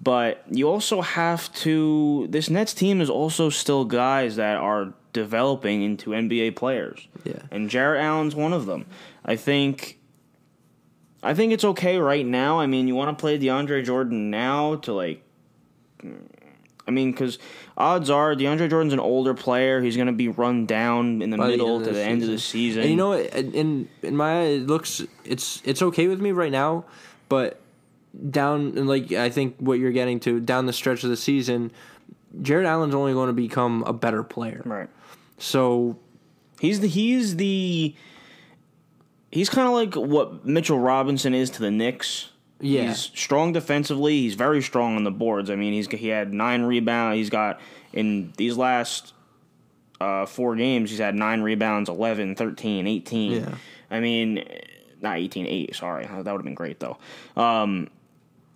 [0.00, 2.26] But you also have to.
[2.30, 7.08] This Nets team is also still guys that are developing into NBA players.
[7.24, 7.42] Yeah.
[7.50, 8.86] And Jarrett Allen's one of them.
[9.24, 9.98] I think.
[11.22, 12.60] I think it's okay right now.
[12.60, 15.24] I mean, you want to play DeAndre Jordan now to like.
[16.86, 17.38] I mean, because
[17.78, 19.80] odds are DeAndre Jordan's an older player.
[19.80, 22.28] He's going to be run down in the by middle end to the end of
[22.28, 22.82] the season.
[22.82, 26.52] And you know, in in my eye, it looks it's it's okay with me right
[26.52, 26.84] now,
[27.28, 27.60] but
[28.30, 31.72] down and like I think what you're getting to down the stretch of the season,
[32.42, 34.62] Jarrett Allen's only going to become a better player.
[34.64, 34.90] right?
[35.38, 35.98] So
[36.64, 37.94] He's the he's the
[39.30, 42.30] he's kind of like what Mitchell Robinson is to the Knicks.
[42.64, 42.88] Yeah.
[42.88, 44.22] He's strong defensively.
[44.22, 45.50] He's very strong on the boards.
[45.50, 47.16] I mean, he's he had nine rebounds.
[47.16, 47.60] He's got
[47.92, 49.12] in these last
[50.00, 53.32] uh, four games, he's had nine rebounds, 11, 13, 18.
[53.32, 53.54] Yeah.
[53.90, 54.44] I mean,
[55.00, 56.06] not 18, 8, sorry.
[56.06, 56.98] That would have been great, though.
[57.36, 57.88] Um,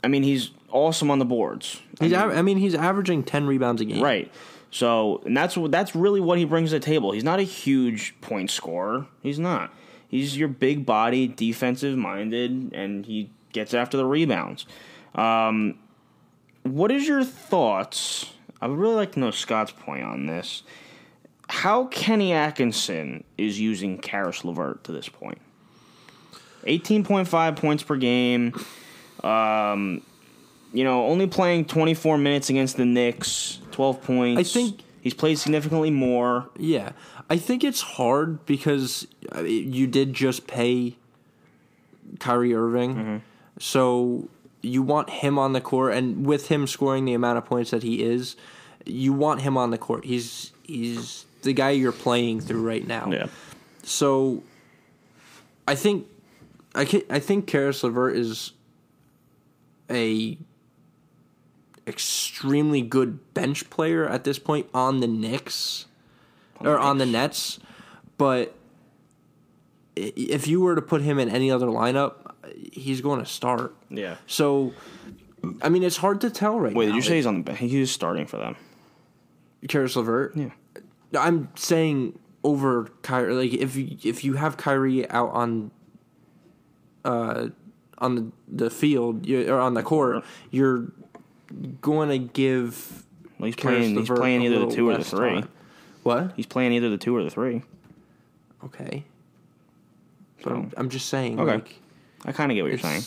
[0.02, 1.80] I mean, he's awesome on the boards.
[2.00, 4.02] I he's mean, I mean he's averaging ten rebounds a game.
[4.02, 4.30] Right.
[4.70, 7.12] So, and that's what that's really what he brings to the table.
[7.12, 9.06] He's not a huge point scorer.
[9.22, 9.72] He's not.
[10.08, 14.66] He's your big body, defensive minded, and he gets after the rebounds.
[15.14, 15.78] Um,
[16.62, 18.32] what is your thoughts?
[18.60, 20.62] I would really like to know Scott's point on this.
[21.48, 25.38] How Kenny Atkinson is using Caris LeVert to this point?
[26.66, 28.52] 18.5 points per game.
[29.24, 30.02] Um,
[30.72, 34.40] you know, only playing 24 minutes against the Knicks, 12 points.
[34.40, 36.50] I think- he's played significantly more.
[36.58, 36.92] Yeah,
[37.30, 40.96] I think it's hard because uh, you did just pay
[42.18, 43.16] Kyrie Irving, Mm-hmm.
[43.58, 44.28] So
[44.62, 47.82] you want him on the court, and with him scoring the amount of points that
[47.82, 48.36] he is,
[48.84, 50.04] you want him on the court.
[50.04, 53.10] He's he's the guy you're playing through right now.
[53.10, 53.26] Yeah.
[53.82, 54.42] So,
[55.66, 56.06] I think
[56.74, 58.52] I can, I think Caris LeVert is
[59.90, 60.36] a
[61.86, 65.86] extremely good bench player at this point on the Knicks
[66.60, 67.58] or on the Nets,
[68.18, 68.54] but
[69.96, 72.27] if you were to put him in any other lineup,
[72.72, 73.74] he's going to start.
[73.90, 74.16] Yeah.
[74.26, 74.72] So,
[75.62, 76.78] I mean, it's hard to tell right now.
[76.78, 76.92] Wait, now.
[76.92, 77.58] did you say he's on the bench?
[77.58, 78.56] He's starting for them.
[79.68, 80.36] Caris LeVert?
[80.36, 80.50] Yeah.
[81.18, 83.34] I'm saying over Kyrie.
[83.34, 85.70] Like if you, if you have Kyrie out on,
[87.04, 87.48] uh,
[87.98, 90.92] on the the field you, or on the court, you're
[91.80, 93.04] going to give.
[93.38, 93.96] Well, he's Caris playing.
[93.96, 95.40] He's playing either the two or the three.
[95.40, 95.48] time.
[96.02, 96.32] What?
[96.36, 97.62] He's playing either the two or the three.
[98.64, 99.04] Okay.
[100.42, 101.38] But So I'm, I'm just saying.
[101.40, 101.54] Okay.
[101.54, 101.80] Like,
[102.28, 103.02] I kind of get what you're saying.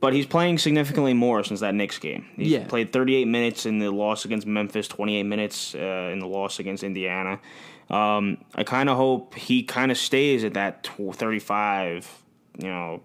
[0.00, 2.26] But he's playing significantly more since that Knicks game.
[2.36, 2.66] He's Yeah.
[2.66, 6.82] played 38 minutes in the loss against Memphis, 28 minutes uh, in the loss against
[6.82, 7.38] Indiana.
[7.88, 12.10] Um, I kind of hope he kind of stays at that 35,
[12.58, 13.00] you know,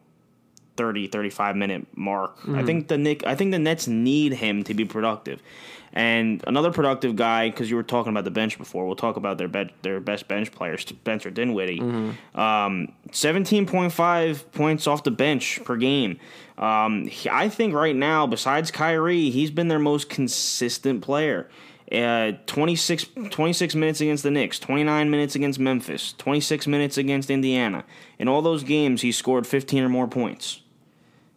[0.77, 2.37] 30, 35 minute mark.
[2.47, 5.41] I think the Nick, I think the Nets need him to be productive.
[5.93, 9.37] And another productive guy, because you were talking about the bench before, we'll talk about
[9.37, 11.81] their be- their best bench player, Spencer Dinwiddie.
[12.33, 16.17] Um, 17.5 points off the bench per game.
[16.57, 21.49] Um, he- I think right now, besides Kyrie, he's been their most consistent player.
[21.91, 27.83] Uh, 26, 26 minutes against the Knicks, 29 minutes against Memphis, 26 minutes against Indiana.
[28.17, 30.61] In all those games, he scored 15 or more points.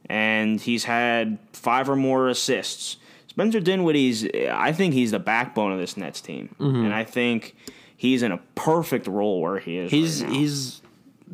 [0.07, 2.99] And he's had five or more assists.
[3.35, 6.55] Spencer Dinwiddie's, I think he's the backbone of this Nets team.
[6.61, 7.57] And I think
[7.97, 9.91] he's in a perfect role where he is.
[9.91, 10.83] He's right he's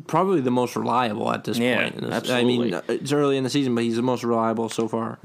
[0.07, 2.03] probably the most reliable at this Yeah, point.
[2.03, 4.87] in this- I mean, it's early in the season, but he's the most reliable so
[4.87, 5.19] far.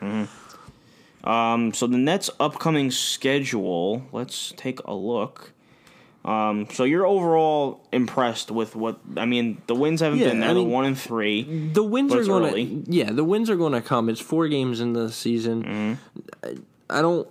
[1.24, 4.02] Um, so the Nets' upcoming schedule.
[4.12, 5.52] Let's take a look.
[6.24, 9.62] Um, so you're overall impressed with what I mean.
[9.68, 10.50] The wins haven't Yeah, been there.
[10.50, 11.42] I the one and three.
[11.72, 14.08] The wins are going to yeah, the wins are going to come.
[14.08, 15.62] It's four games in the season.
[15.62, 16.20] Mm-hmm.
[16.90, 17.28] I, don't.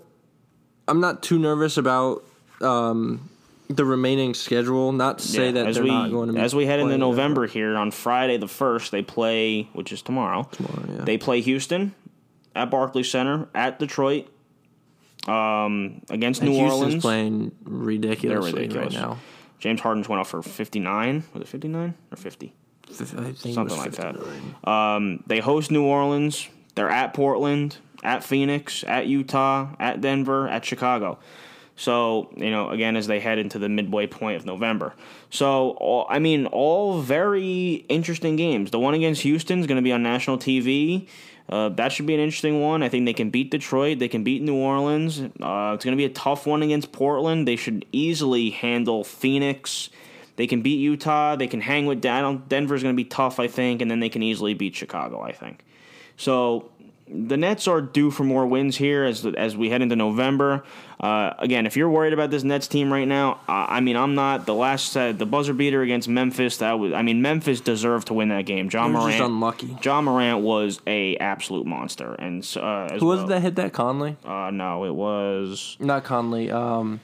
[0.88, 2.24] I'm not too nervous about
[2.62, 3.30] um,
[3.70, 4.92] the remaining schedule.
[4.92, 6.98] Not to say Yeah, that as they're we not going to as we head into
[6.98, 10.44] November here on Friday the first, they play, which is tomorrow.
[10.52, 11.04] Tomorrow, yeah.
[11.06, 11.94] They play Houston
[12.56, 14.28] at Barclays Center, at Detroit,
[15.28, 17.02] um, against And New Houston's Orleans.
[17.02, 18.94] playing ridiculously ridiculous.
[18.94, 19.18] right now.
[19.60, 21.24] James Harden's went off for 59.
[21.34, 22.54] Was it 59 or 50?
[22.88, 23.10] I think
[23.46, 24.70] it Something like that.
[24.70, 26.48] Um, they host New Orleans.
[26.76, 31.18] They're at Portland, at Phoenix, at Utah, at Denver, at Chicago.
[31.76, 34.94] So, you know, again, as they head into the midway point of November.
[35.30, 38.72] So, all, I mean, all very interesting games.
[38.72, 41.08] The one against Houston is going to be on national TV.
[41.50, 42.82] Uh, that should be an interesting one.
[42.82, 44.00] I think they can beat Detroit.
[44.00, 45.20] They can beat New Orleans.
[45.20, 47.48] Uh, it's going to be a tough one against Portland.
[47.48, 49.90] They should easily handle Phoenix.
[50.38, 51.36] They can beat Utah.
[51.36, 54.10] They can hang with Den- Denver's going to be tough, I think, and then they
[54.10, 55.64] can easily beat Chicago, I think.
[56.18, 56.72] So
[57.08, 60.64] the Nets are due for more wins here as as we head into November.
[61.00, 64.16] Uh, again, if you're worried about this Nets team right now, uh, I mean, I'm
[64.16, 64.46] not.
[64.46, 66.94] The last uh, the buzzer beater against Memphis, that was.
[66.94, 68.70] I mean, Memphis deserved to win that game.
[68.70, 69.78] John Morant, just unlucky.
[69.82, 73.74] John Morant was a absolute monster, and uh, Who was well- it that hit that
[73.74, 74.16] Conley?
[74.26, 76.50] Uh, no, it was Not Conley.
[76.50, 77.02] Um,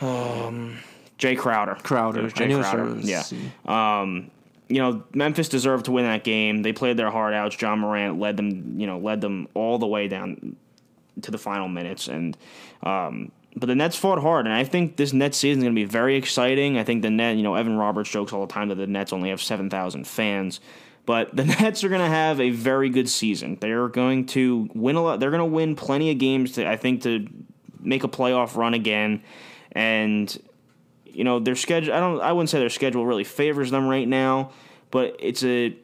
[0.00, 1.76] Jae Crowder.
[1.82, 2.20] Crowder.
[2.20, 3.00] It was I Jae Crowder.
[3.00, 4.00] Yeah.
[4.00, 4.30] Um,
[4.68, 6.62] you know, Memphis deserved to win that game.
[6.62, 7.52] They played their heart out.
[7.52, 10.56] John Morant led them, you know, led them all the way down
[11.20, 12.08] to the final minutes.
[12.08, 12.36] And
[12.82, 15.80] um, but the Nets fought hard, and I think this Nets season is going to
[15.80, 16.78] be very exciting.
[16.78, 19.12] I think the net, you know, Evan Roberts jokes all the time that the Nets
[19.12, 20.60] only have seven thousand fans.
[21.04, 23.58] But the Nets are going to have a very good season.
[23.60, 25.20] They're going to win a lot.
[25.20, 27.26] They're going to win plenty of games to, I think, to
[27.80, 29.22] make a playoff run again.
[29.72, 30.36] And
[31.14, 31.94] you know their schedule.
[31.94, 32.20] I don't.
[32.20, 34.52] I wouldn't say their schedule really favors them right now,
[34.90, 35.76] but it's a.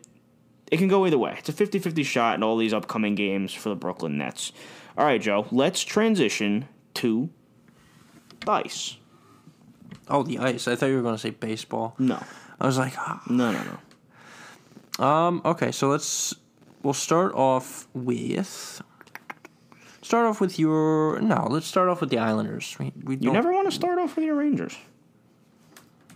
[0.70, 1.34] It can go either way.
[1.38, 4.52] It's a 50-50 shot in all these upcoming games for the Brooklyn Nets.
[4.98, 5.46] All right, Joe.
[5.50, 7.30] Let's transition to
[8.40, 8.96] dice.
[10.08, 10.68] oh, the ice.
[10.68, 11.94] I thought you were going to say baseball.
[11.98, 12.22] No,
[12.60, 13.22] I was like, ah.
[13.30, 13.78] no, no,
[14.98, 15.04] no.
[15.04, 15.72] um, okay.
[15.72, 16.34] So let's
[16.82, 18.82] we'll start off with
[20.02, 21.46] start off with your no.
[21.48, 22.76] Let's start off with the Islanders.
[22.78, 24.76] We, we You never want to start off with your Rangers.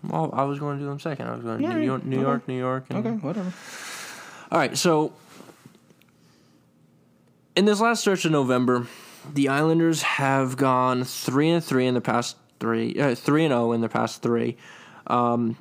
[0.05, 1.27] Well, I was going to do them second.
[1.29, 1.81] I was going to New.
[1.81, 2.23] York, New Okay.
[2.27, 2.85] York, New York.
[2.91, 3.53] and- Okay, whatever.
[4.51, 5.13] All right, so
[7.57, 8.87] in this last stretch of November,
[9.33, 13.73] the Islanders have gone three and three in the past three, uh, three and zero
[13.73, 14.57] in the past three,
[15.07, 15.57] um,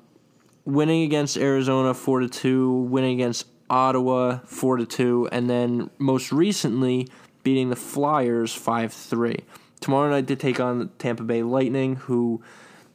[0.65, 6.31] winning against Arizona four to two, winning against Ottawa four to two, and then most
[6.31, 7.07] recently
[7.43, 9.39] beating the Flyers five three.
[9.79, 12.41] Tomorrow night they take on the Tampa Bay Lightning, who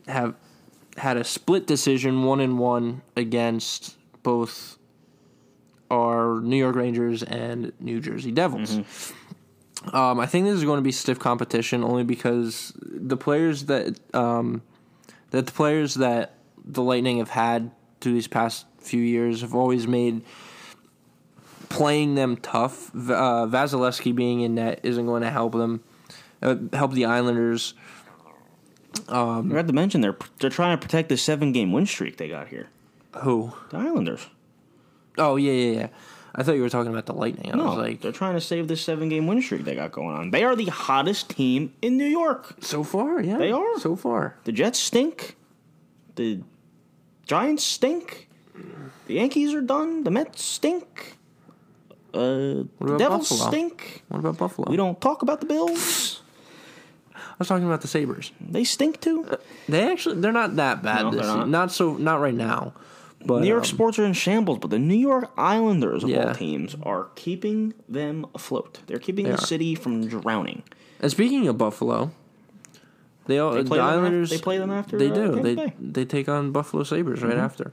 [0.06, 0.34] have
[0.98, 4.78] had a split decision, one and one against both
[5.90, 9.12] our New York Rangers and New Jersey Devils.
[9.92, 13.98] Um, I think this is going to be stiff competition only because the players that
[14.14, 14.62] um,
[15.30, 16.34] that the players that
[16.64, 17.70] the Lightning have had
[18.00, 20.22] through these past few years have always made
[21.68, 22.90] playing them tough.
[22.94, 25.82] Uh, Vasilevskiy being in net isn't going to help them.
[26.42, 27.74] Uh, help the Islanders.
[29.08, 32.28] I forgot to mention they're they're trying to protect the seven game win streak they
[32.28, 32.68] got here.
[33.22, 33.52] Who?
[33.70, 34.26] The Islanders.
[35.18, 35.86] Oh yeah, yeah, yeah.
[36.34, 37.50] I thought you were talking about the Lightning.
[37.50, 39.90] I No, was like, they're trying to save this seven game win streak they got
[39.92, 40.30] going on.
[40.32, 42.56] They are the hottest team in New York.
[42.60, 43.78] so far, yeah, They are.
[43.80, 44.36] so far.
[44.44, 45.36] The Jets stink.
[46.16, 46.40] The
[47.24, 48.28] Giants stink.
[49.06, 50.04] The Yankees are done.
[50.04, 51.16] The Mets stink.
[52.12, 53.48] Uh, the Devils Buffalo?
[53.50, 54.02] stink.
[54.08, 54.70] What about Buffalo?
[54.70, 56.20] We don't talk about the Bills.
[57.36, 58.32] I was talking about the Sabres.
[58.40, 59.26] They stink too.
[59.68, 61.48] They actually they're not that bad No, this not.
[61.48, 62.72] Not so not right now.
[63.24, 66.28] But New York um, sports are in shambles, but the New York Islanders of Yeah.
[66.28, 68.80] all teams are keeping them afloat.
[68.86, 69.46] They're keeping They the are.
[69.46, 70.62] city from drowning.
[71.00, 72.12] And speaking of Buffalo,
[73.26, 75.22] they all They the play them af- Islanders they play them after, They uh, do.
[75.32, 75.62] Tampa they Bay.
[75.66, 75.92] Mm-hmm.
[75.92, 77.72] they take on Buffalo Sabres right after.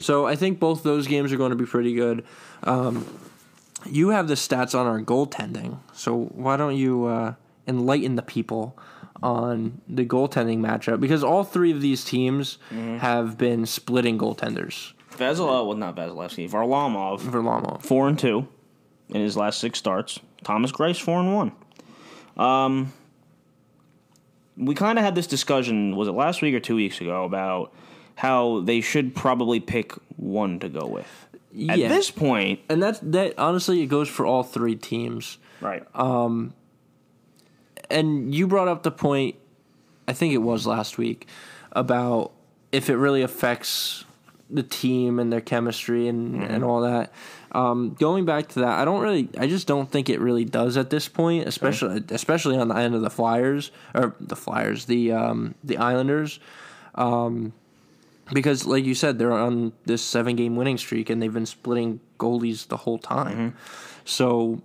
[0.00, 2.24] So I think both those games are going to be pretty good.
[2.64, 3.06] Um,
[3.86, 7.34] you have the stats on our goaltending, so why don't you uh,
[7.68, 8.76] enlighten the people
[9.22, 11.00] on the goaltending matchup?
[11.00, 12.98] Because all three of these teams Mm-hmm.
[12.98, 14.92] have been splitting goaltenders.
[15.16, 17.82] Vasil, well, not Vasilevskiy, Varlamov, Varlamov.
[17.82, 18.46] four and two
[19.10, 20.20] in his last six starts.
[20.44, 21.52] Thomas Greiss, four and one.
[22.36, 22.92] Um,
[24.56, 25.96] we kind of had this discussion.
[25.96, 27.72] Was it last week or two weeks ago about
[28.16, 31.26] how they should probably pick one to go with?
[31.68, 31.88] At Yeah.
[31.88, 33.38] this point, And that's that.
[33.38, 35.38] Honestly, it goes for all three teams.
[35.60, 35.82] right?
[37.90, 39.36] And you brought up the point
[40.06, 41.26] i think it was last week
[41.72, 42.32] about
[42.72, 44.04] if it really affects
[44.50, 47.12] the team and their chemistry and, and all that.
[47.52, 50.76] Um, going back to that i don't really i just don't think it really does
[50.76, 55.12] at this point especially especially on the end of the flyers or the flyers the
[55.12, 56.40] um, the islanders.
[56.94, 57.54] Um,
[58.32, 62.00] because like you said they're on this seven game winning streak and they've been splitting
[62.18, 63.56] goalies the whole time.
[64.04, 64.62] So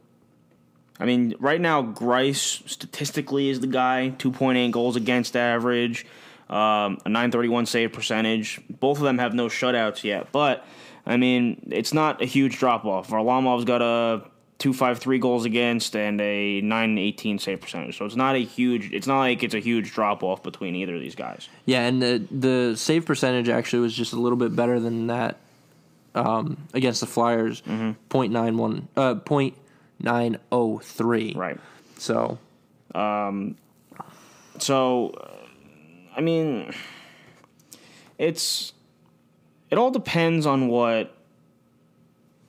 [1.00, 6.06] I mean, right now, Greiss statistically is the guy, 2.8 goals against average,
[6.50, 8.62] um, a 931 save percentage.
[8.70, 10.66] Both of them have no shutouts yet, but,
[11.06, 13.10] I mean, it's not a huge drop off.
[13.10, 14.22] Varlamov's got a
[14.60, 17.98] 253 goals against and a 918 save percentage.
[17.98, 20.96] So it's not a huge, it's not like it's a huge drop off between either
[20.96, 21.50] of these guys.
[21.66, 25.38] Yeah, and the the save percentage actually was just a little bit better than that
[26.16, 27.92] um, against the Flyers, Mm-hmm.
[28.10, 29.56] point nine one, uh, point
[30.04, 31.34] nine oh three.
[31.36, 31.60] Right.
[31.98, 32.38] So
[32.94, 33.56] Um,
[34.60, 35.48] So, uh,
[36.16, 36.72] I mean,
[38.20, 38.74] it's
[39.72, 41.16] it all depends on what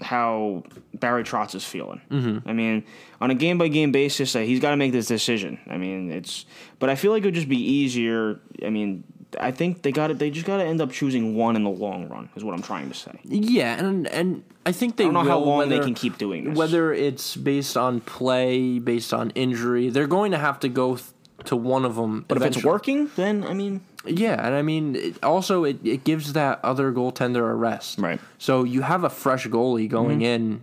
[0.01, 2.03] how Barry Trotz is feeling.
[2.11, 2.47] Mm-hmm.
[2.47, 2.85] I mean,
[3.23, 5.59] on a game by game basis, uh, he's got to make this decision.
[5.67, 6.45] I mean, it's
[6.79, 8.41] but I feel like it would just be easier.
[8.63, 9.05] I mean,
[9.41, 10.19] I think they got it.
[10.19, 12.29] They just got to end up choosing one in the long run.
[12.37, 13.19] Is what I'm trying to say.
[13.25, 16.19] yeah, and and I think they I don't know how will, long they can keep
[16.19, 16.57] doing this.
[16.59, 21.09] Whether it's based on play, based on injury, they're going to have to go th-
[21.47, 22.25] to one of them.
[22.29, 26.05] but if it's working, then I mean, Yeah, and I mean, it, also it, it
[26.05, 27.99] gives that other goaltender a rest.
[27.99, 28.21] Right.
[28.39, 30.45] So you have a fresh goalie going Mm-hmm.
[30.45, 30.61] in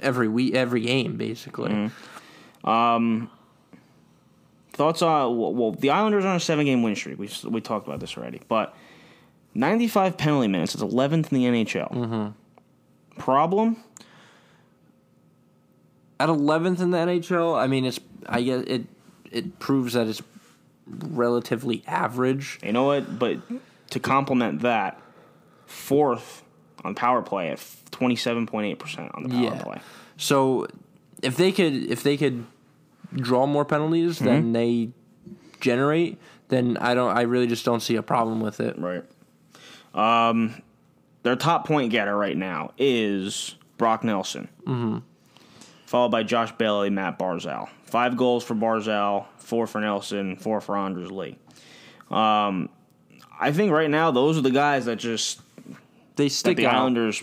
[0.00, 1.70] every week, every game, basically.
[1.72, 3.24] Mm-hmm.
[4.74, 7.18] Thoughts on well, the Islanders are on a seven game win streak.
[7.18, 8.74] We we talked about this already, but
[9.54, 11.90] ninety five penalty minutes is eleventh in the NHL.
[11.92, 13.20] Mm-hmm.
[13.20, 13.76] Problem?
[16.20, 18.84] At eleventh in the NHL, I mean, it's I guess it
[19.30, 20.22] it proves that it's
[20.86, 22.58] relatively average.
[22.62, 23.18] You know what?
[23.18, 23.38] But
[23.90, 25.00] to complement that,
[25.66, 26.42] fourth
[26.84, 29.62] on power play at twenty seven point eight percent on the power Yeah.
[29.62, 29.80] play.
[30.16, 30.66] So
[31.22, 32.44] if they could if they could
[33.14, 34.26] draw more penalties Mm-hmm.
[34.26, 34.90] than they
[35.60, 38.78] generate, then I don't I really just don't see a problem with it.
[38.78, 39.04] Right.
[39.94, 40.62] Um,
[41.22, 44.98] their top point getter right now is Brock Nelson, mm-hmm.
[45.86, 47.68] followed by Josh Bailey, Matt Barzal.
[47.84, 51.38] Five goals for Barzal, four for Nelson, four for Anders Lee.
[52.10, 52.68] Um,
[53.40, 55.40] I think right now those are the guys that just
[56.16, 56.74] They that stick the out.
[56.74, 57.22] Islanders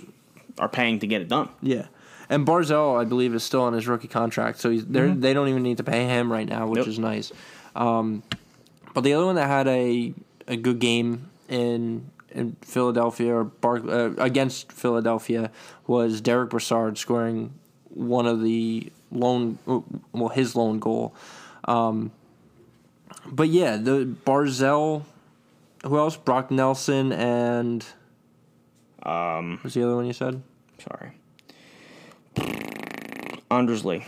[0.58, 1.50] are paying to get it done.
[1.62, 1.88] Yeah.
[2.32, 5.50] And Barzal, I believe, is still on his rookie contract, so he's, they're, they don't
[5.50, 6.88] even need to pay him right now, which Nope.
[6.88, 7.32] is nice.
[7.76, 8.24] Um,
[8.94, 10.14] but the other one that had a
[10.48, 15.52] a good game in in Philadelphia or Bar, uh, against Philadelphia
[15.88, 17.54] was Derek Brassard scoring
[17.90, 19.60] one of the lone
[20.14, 21.14] well his lone goal.
[21.66, 22.12] Um,
[23.28, 25.04] but yeah, the Barzal,
[25.84, 26.16] who else?
[26.16, 27.86] Brock Nelson and
[29.04, 30.42] um, what's the other one you said?
[30.80, 31.12] Sorry.
[33.50, 34.06] Anders Lee.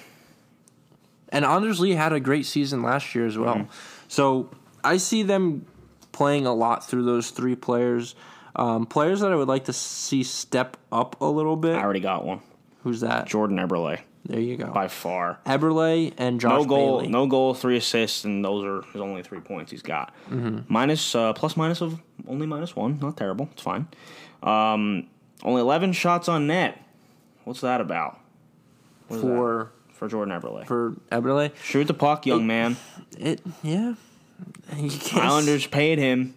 [1.30, 3.68] And Anders Lee had a great season last year as well.
[4.08, 4.50] So
[4.84, 5.66] I see them
[6.12, 8.16] playing a lot through those three players.
[8.56, 11.76] Um, players that I would like to see step up a little bit.
[11.76, 12.42] I already got one.
[12.84, 13.26] Who's that?
[13.26, 14.68] Jordan Eberle, There you go.
[14.68, 15.40] by far.
[15.46, 17.10] Eberle and Josh no goal, Bailey.
[17.12, 20.14] no goal, three assists, and those are his only three points he's got.
[20.30, 20.60] Mm-hmm.
[20.72, 23.50] Minus, uh, plus minus of only minus one, not terrible.
[23.54, 23.88] It's fine.
[24.44, 25.08] Um,
[25.44, 26.80] only eleven shots on net.
[27.44, 28.20] What's that about?
[29.08, 29.28] What is that?
[29.28, 30.66] for for Jordan Eberle.
[30.66, 31.52] for Eberle.
[31.64, 32.78] Shoot the puck, young man.
[33.18, 33.94] It yeah.
[35.14, 36.36] Islanders paid him.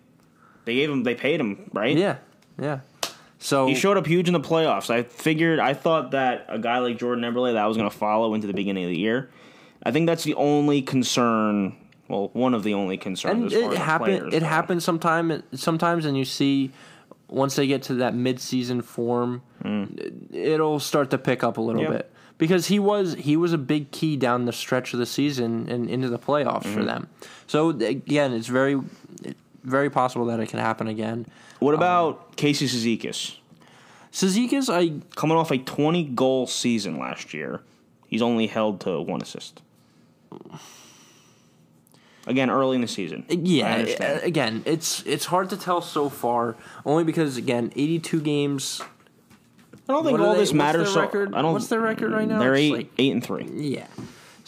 [0.64, 1.02] They gave him.
[1.04, 1.96] They paid him, right?
[1.96, 2.16] Yeah,
[2.60, 2.80] yeah.
[3.38, 4.90] So He showed up huge in the playoffs.
[4.90, 5.58] I figured.
[5.58, 8.52] I thought that a guy like Jordan Eberle that was going to follow into the
[8.52, 9.30] beginning of the year.
[9.82, 11.76] I think that's the only concern.
[12.08, 13.52] Well, one of the only concerns.
[13.52, 16.70] and as far it as the happen players it happens sometime sometimes and you see
[17.28, 19.42] once they get to that mid-season form
[20.32, 21.82] it'll start to pick up a little.
[21.82, 21.90] Yeah.
[21.90, 25.68] bit because he was he was a big key down the stretch of the season
[25.68, 26.74] and into the playoffs Mm-hmm.
[26.74, 27.08] for them
[27.46, 28.80] so again it's very
[29.64, 31.26] very possible that it can happen again
[31.58, 33.36] What about Casey Cizikas?
[34.12, 37.60] Cizikas, I Coming off a 20 goal season last year,
[38.06, 39.60] he's only held to one assist.
[42.26, 43.24] Again, early in the season.
[43.28, 44.20] Yeah understand.
[44.22, 48.80] uh, again it's it's hard to tell so far only because again 82 games
[49.88, 50.92] I don't think all they- this matters.
[50.92, 51.34] so- record?
[51.34, 51.52] I don't.
[51.52, 52.40] What's their record right now?
[52.40, 53.46] They're It's eight, like- eight and three.
[53.54, 53.86] yeah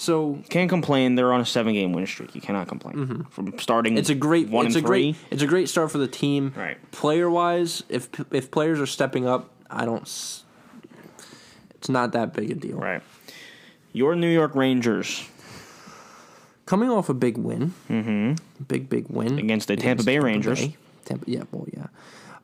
[0.01, 1.17] so Can't complain.
[1.17, 2.33] They're on a seven-game win streak.
[2.37, 3.95] You cannot complain from starting.
[3.95, 3.99] Mm-hmm.
[3.99, 4.49] It's a great.
[4.49, 4.87] one it's a three.
[5.13, 5.17] great.
[5.33, 6.53] It's a great start for the team.
[6.57, 6.77] Right.
[6.93, 10.03] Player wise, if if players are stepping up, I don't.
[10.03, 12.77] It's not that big a deal.
[12.79, 13.03] Right.
[13.93, 15.29] Your New York Rangers
[16.69, 18.35] Coming off a big win, mm-hmm.
[18.65, 20.61] big big win Against the Tampa Bay Rangers.
[20.61, 20.77] Bay.
[21.07, 21.87] Tampa, yeah, well, yeah.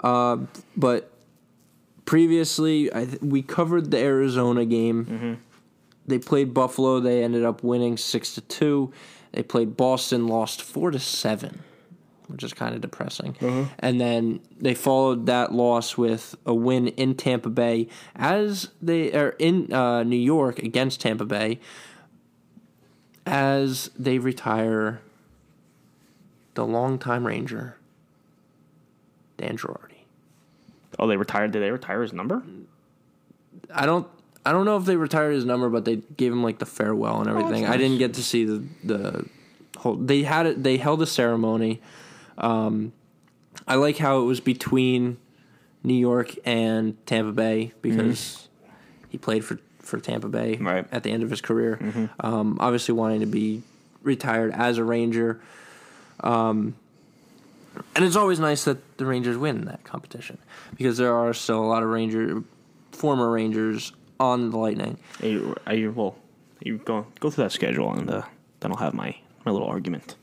[0.03, 0.39] Uh,
[0.75, 1.11] but
[2.07, 5.05] previously, I th- we covered the Arizona game.
[5.05, 5.35] Mm-hmm.
[6.07, 7.01] They played Buffalo.
[7.01, 8.95] They ended up winning six to two.
[9.33, 11.63] They played Boston, lost four to seven,
[12.29, 13.37] which is kind of depressing.
[13.43, 13.67] Uh-huh.
[13.79, 19.37] And then they followed that loss with a win in Tampa Bay, as they are
[19.39, 21.61] in uh, New York against Tampa Bay.
[23.27, 25.01] As they retire
[26.55, 27.77] the longtime Ranger,
[29.37, 30.05] Dan Girardi.
[30.99, 31.53] Oh, they retired.
[31.53, 32.43] Did they retire his number?
[33.73, 34.07] I don't.
[34.47, 37.21] I don't know if they retired his number, but they gave him like the farewell
[37.21, 37.63] and everything.
[37.63, 39.25] that's I didn't get to see the the
[39.79, 39.97] whole.
[39.97, 40.63] They had it.
[40.63, 41.81] They held a ceremony.
[42.37, 42.93] Um,
[43.67, 45.17] I like how it was between
[45.83, 48.49] New York and Tampa Bay because
[49.09, 50.87] he played for for Tampa Bay Right.
[50.93, 52.11] at the end of his career.
[52.21, 53.63] Um, obviously, wanting to be
[54.03, 55.41] retired as a Ranger.
[56.21, 56.75] Um,
[57.97, 60.39] and it's always nice that the Rangers win that competition
[60.77, 62.43] because there are still a lot of Ranger,
[62.93, 64.97] former Rangers on the Lightning.
[65.23, 66.17] Are you, are you well?
[66.61, 68.23] You go go through that schedule, and uh,
[68.61, 70.15] then I'll have my my little argument.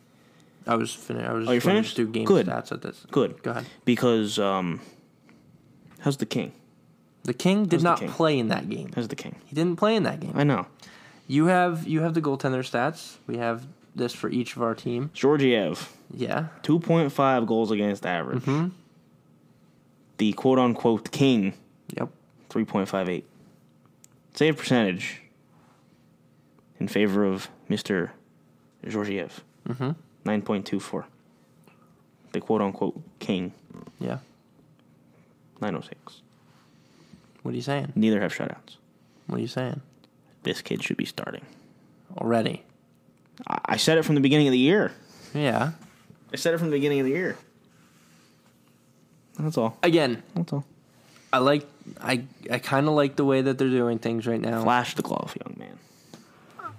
[0.66, 1.28] I was finished.
[1.28, 1.96] I was Oh, gonna finished?
[1.98, 2.48] Do game Good.
[2.48, 3.06] stats at this.
[3.12, 3.44] Good.
[3.44, 3.66] Go ahead.
[3.84, 4.80] Because um,
[6.00, 6.54] how's the king?
[7.24, 8.10] The King did the not King?
[8.10, 8.92] play in that game.
[8.96, 9.36] How's the king?
[9.46, 10.34] He didn't play in that game.
[10.36, 10.66] I know.
[11.28, 13.18] You have you have the goaltender stats.
[13.28, 15.12] We have this for each of our team.
[15.14, 16.48] Georgiev, Yeah.
[16.64, 18.44] two point five goals against average.
[18.44, 18.70] Hmm.
[20.18, 21.54] The quote unquote king,
[21.98, 22.10] Yep.
[22.50, 23.26] three point five eight.
[24.34, 25.22] Save percentage
[26.80, 28.12] in favor of Mister
[28.88, 29.92] Georgiev, Mm-hmm.
[30.26, 31.06] nine point two four.
[32.32, 33.52] The quote unquote king,
[34.00, 34.18] Yeah.
[35.62, 36.22] nine oh six.
[37.44, 37.94] What are you saying?
[37.96, 38.78] Neither have shutouts.
[39.28, 39.82] What are you saying?
[40.44, 41.46] This kid should be starting.
[42.18, 42.64] Already.
[43.48, 44.92] I I said it from the beginning of the year.
[45.34, 45.72] Yeah.
[46.34, 47.38] I said it from the beginning of the year.
[49.40, 49.78] That's all.
[49.84, 50.66] Again, That's all.
[51.34, 51.66] I like
[52.02, 54.64] I I kind of like the way that they're doing things right now.
[54.64, 55.80] Flash the glove, young man.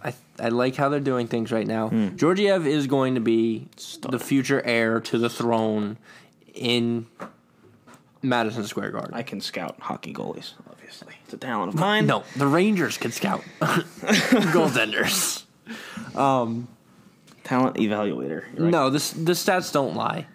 [0.05, 1.89] I I like how they're doing things right now.
[1.89, 2.17] Hmm.
[2.17, 3.69] Georgiev is going to be
[4.03, 5.97] the future heir to the throne
[6.55, 7.07] in
[8.23, 9.15] Madison Square Garden.
[9.15, 11.15] I can scout hockey goalies, obviously.
[11.25, 12.07] It's a talent of mine.
[12.07, 15.45] no, the Rangers can scout goaltenders.
[16.17, 16.69] Um,
[17.45, 18.43] talent evaluator.
[18.57, 18.71] Right.
[18.71, 20.27] No, this the stats don't lie.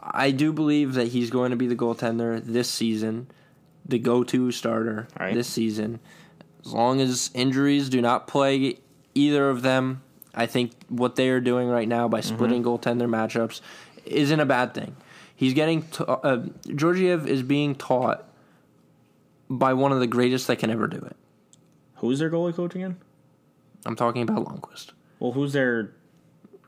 [0.00, 3.28] I do believe that he's going to be the goaltender this season,
[3.84, 5.34] the go-to starter Right.
[5.34, 5.98] this season.
[6.64, 8.80] As long as injuries do not plague
[9.14, 10.02] either of them,
[10.34, 12.88] I think what they are doing right now by splitting mm-hmm.
[12.88, 13.60] goaltender matchups
[14.04, 14.96] isn't a bad thing.
[15.36, 18.24] He's getting ta- uh, Georgiev is being taught
[19.50, 21.16] by one of the greatest that can ever do it.
[21.96, 22.96] Who's their goalie coach again?
[23.84, 24.90] I'm talking about Lundqvist.
[25.20, 25.92] Well, who's their.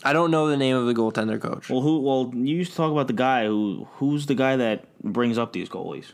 [0.05, 1.69] I don't know the name of the goaltender coach.
[1.69, 1.99] Well, who?
[2.01, 3.89] Well, you used to talk about the guy who.
[3.95, 6.13] Who's the guy that brings up these goalies?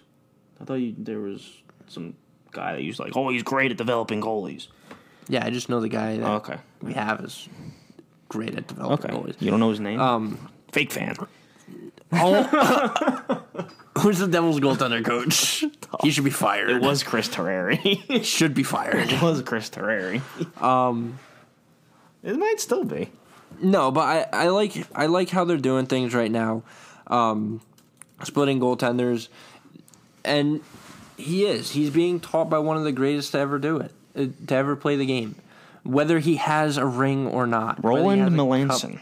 [0.60, 2.14] I thought you, there was some
[2.52, 4.68] guy that used to like, oh, he's great at developing goalies.
[5.28, 6.56] Yeah, I just know the guy that Okay.
[6.80, 7.48] we have is
[8.28, 9.18] great at developing Okay.
[9.32, 9.40] goalies.
[9.42, 10.00] You don't know his name?
[10.00, 11.14] Um, Fake fan.
[13.98, 15.64] who's the Devils goaltender coach?
[16.02, 16.70] He should be fired.
[16.70, 18.24] It was Chris Terreri.
[18.24, 19.12] should be fired.
[19.12, 20.20] it was Chris Terreri.
[20.62, 21.18] Um.
[22.22, 23.10] It might still be.
[23.60, 26.62] No, but I, I like I like how they're doing things right now,
[27.06, 27.60] um,
[28.22, 29.28] splitting goaltenders,
[30.24, 30.60] and
[31.16, 34.26] he is he's being taught by one of the greatest to ever do it, uh,
[34.46, 35.36] to ever play the game,
[35.84, 37.84] whether he has a ring or not.
[37.84, 38.98] Roland Melanson.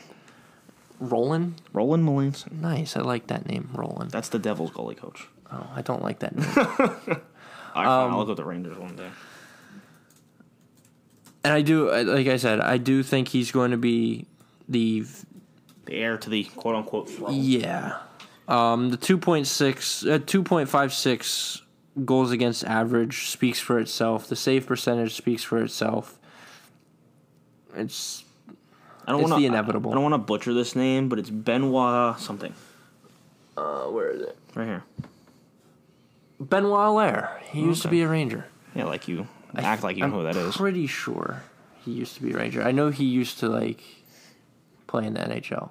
[1.10, 2.52] Roland, Roland Melanson.
[2.52, 2.96] nice.
[2.96, 4.10] I like that name, Roland.
[4.10, 5.26] That's the Devils goalie coach.
[5.52, 6.46] Oh, I don't like that name.
[6.56, 8.10] All right, fine.
[8.10, 9.10] I'll look at the Rangers one day.
[11.44, 14.26] And I do, like I said, I do think he's going to be
[14.68, 15.04] the
[15.86, 17.32] The heir to the quote unquote throne.
[17.34, 17.98] yeah,
[18.46, 21.60] um, the two point six, uh, two point five six
[22.04, 24.28] goals against average speaks for itself.
[24.28, 26.18] The save percentage speaks for itself.
[27.74, 28.24] It's
[29.06, 29.90] I don't wanna, the inevitable.
[29.90, 32.54] I don't want to butcher this name, but it's Benoit something.
[33.56, 34.36] uh, where is it?
[34.54, 34.84] Right here.
[36.40, 37.38] Benoit Allaire.
[37.50, 38.46] He used to be a Ranger.
[38.74, 39.26] Yeah, like you
[39.56, 40.56] act like you know I'm who that is.
[40.56, 41.42] Pretty sure
[41.84, 42.62] he used to be a Ranger.
[42.62, 43.82] I know he used to like
[44.86, 45.70] play in the NHL.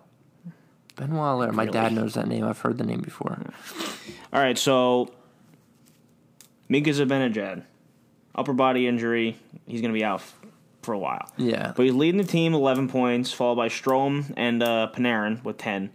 [0.96, 1.52] Benoit Allaire.
[1.52, 2.44] My dad knows that name.
[2.46, 3.38] I've heard the name before.
[4.34, 5.12] All right, so
[6.70, 7.64] Mika Zibanejad,
[8.36, 9.38] upper body injury.
[9.68, 10.36] He's going to be out f-
[10.82, 11.30] for a while.
[11.38, 11.74] Yeah.
[11.76, 15.92] But he's leading the team, 11 points, followed by Strome and uh, Panarin with 10.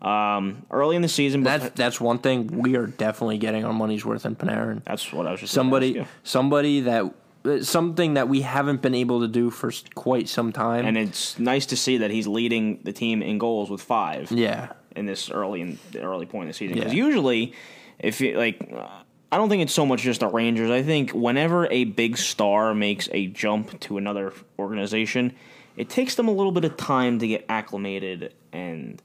[0.00, 3.72] Um, early in the season, but That's that's one thing we are definitely getting our
[3.72, 4.82] money's worth in Panarin.
[4.84, 7.04] that's what I was just Somebody, somebody that
[7.44, 10.86] uh, something that we haven't been able to do for quite some time.
[10.86, 14.32] And it's nice to see that he's leading the team in goals with five.
[14.32, 16.74] yeah, in this early in the early point of the season.
[16.78, 17.04] Because Yeah.
[17.06, 17.52] usually,
[18.00, 19.01] if you like, uh,
[19.32, 20.70] I don't think it's so much just the Rangers.
[20.70, 25.34] I think whenever a big star makes a jump to another organization,
[25.76, 28.34] it takes them a little bit of time to get acclimated.
[28.52, 29.00] And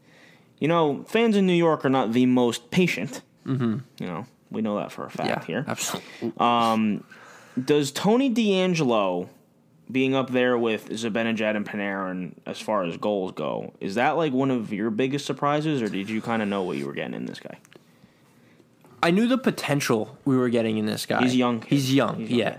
[0.60, 3.22] you know, fans in New York are not the most patient.
[3.46, 3.78] Mm-hmm.
[4.00, 5.66] You know, we know that for a fact yeah, here.
[5.68, 7.04] absolutely.
[7.66, 9.30] Does Tony DeAngelo
[9.92, 14.34] being up there with Zibanejad and Panarin as far as goals go, is that like
[14.34, 17.14] one of your biggest surprises, or did you kind of know what you were getting
[17.14, 17.58] in this guy?
[19.02, 21.22] I knew the potential we were getting in this guy.
[21.22, 21.62] He's young.
[21.62, 22.18] He's young.
[22.18, 22.58] He's young, yeah.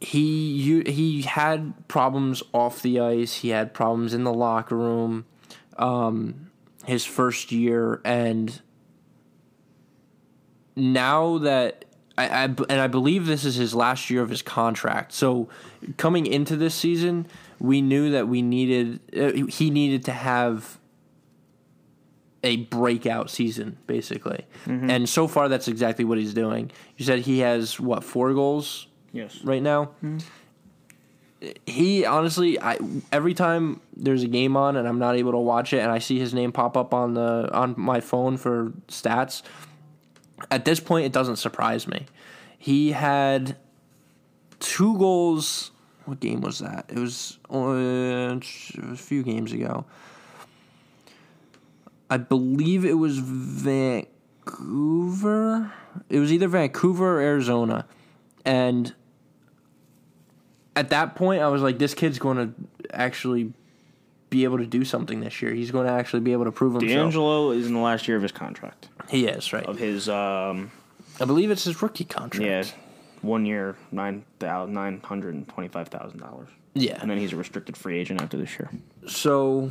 [0.00, 3.36] He you, he had problems off the ice.
[3.36, 5.24] He had problems in the locker room.
[5.78, 6.50] Um,
[6.84, 8.60] his first year, and
[10.74, 11.84] now that
[12.18, 15.12] I, I and I believe this is his last year of his contract.
[15.12, 15.48] So
[15.96, 17.26] coming into this season,
[17.58, 20.78] we knew that we needed uh, he needed to have
[22.46, 24.46] a breakout season, basically.
[24.66, 26.70] And so far, that's exactly what he's doing.
[26.96, 29.40] You said he has what four goals Yes.
[29.44, 29.90] right now.
[31.66, 32.78] He honestly, I
[33.12, 35.98] every time there's a game on and I'm not able to watch it, and I
[35.98, 39.42] see his name pop up on the on my phone for stats.
[40.50, 42.06] At this point, it doesn't surprise me.
[42.58, 43.56] He had
[44.60, 45.72] two goals.
[46.06, 46.86] What game was that?
[46.88, 49.84] It was, uh, it was a few games ago.
[52.08, 53.18] I believe it was
[54.46, 55.72] Vancouver.
[56.08, 57.86] It was either Vancouver or Arizona.
[58.44, 58.94] And
[60.74, 62.52] at that point, I was like, this kid's going to
[62.94, 63.52] actually
[64.30, 65.52] be able to do something this year.
[65.52, 67.14] He's going to actually be able to prove himself.
[67.14, 69.64] DeAngelo is in the last year of his contract He is, right.
[69.66, 70.70] of his um
[71.20, 72.44] I believe it's his rookie contract.
[72.44, 72.64] yeah
[73.22, 76.98] one year nine thousand nine hundred and twenty five thousand dollars, Yeah.
[77.00, 78.68] and then he's a restricted free agent after this year.
[79.08, 79.70] so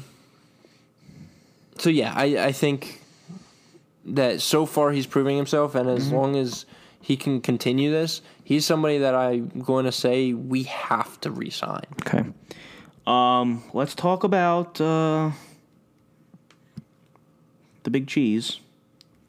[1.77, 3.01] so yeah, I, I think
[4.05, 6.65] that so far he's proving himself and as long as
[7.01, 11.85] he can continue this, he's somebody that I'm going to say we have to resign.
[12.01, 12.25] Okay.
[13.05, 15.31] Um, let's talk about uh,
[17.83, 18.59] the big cheese.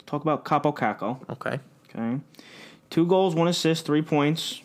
[0.07, 1.29] Talk about Kaapo Kakko.
[1.31, 1.61] Okay.
[1.91, 2.21] Okay.
[2.89, 4.63] Two goals, one assist, three points.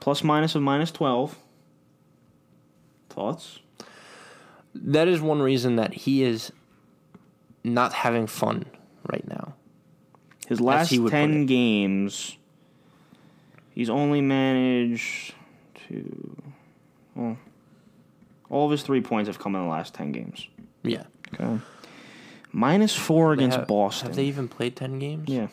[0.00, 1.38] Plus minus of minus 12.
[3.10, 3.60] Thoughts?
[4.74, 6.50] That is one reason that he is
[7.64, 8.66] not having fun
[9.10, 9.54] right now.
[10.46, 12.36] His last 10 games,
[13.70, 15.34] he's only managed
[15.88, 16.36] to.
[17.14, 17.38] Well,
[18.50, 20.46] all of his three points have come in the last 10 games.
[20.82, 21.04] Yeah.
[21.32, 21.60] Okay.
[22.52, 24.08] Minus four against Have- Boston.
[24.08, 25.28] Have they even played 10 games?
[25.28, 25.48] yeah.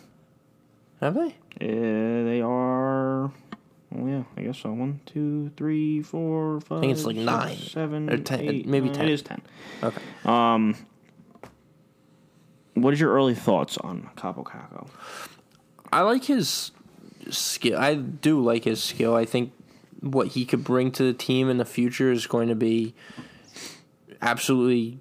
[1.00, 1.30] Have they?
[1.60, 3.32] Uh, they are.
[3.94, 4.72] Oh yeah, I guess so.
[4.72, 6.78] One, two, three, four, five.
[6.78, 7.58] I think it's like six, nine.
[7.58, 8.96] seven, Or ten- eight, maybe nine.
[8.98, 9.08] 10.
[9.08, 9.42] It is ten.
[9.82, 10.02] Okay.
[10.26, 10.76] Um,
[12.74, 14.88] what is your early thoughts on Kaapo Kakko?
[15.92, 16.72] I like his
[17.30, 17.78] skill.
[17.80, 19.16] I do like his skill.
[19.16, 19.52] I think
[20.00, 22.94] what he could bring to the team in the future is going to be
[24.22, 25.00] absolutely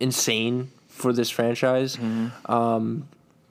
[0.00, 1.98] insane for this franchise.
[2.46, 3.08] Um,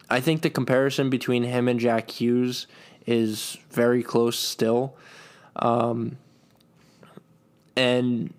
[0.09, 2.67] I think the comparison between him and Jack Hughes
[3.05, 4.95] is very close still.
[5.57, 6.17] Um,
[7.75, 8.33] and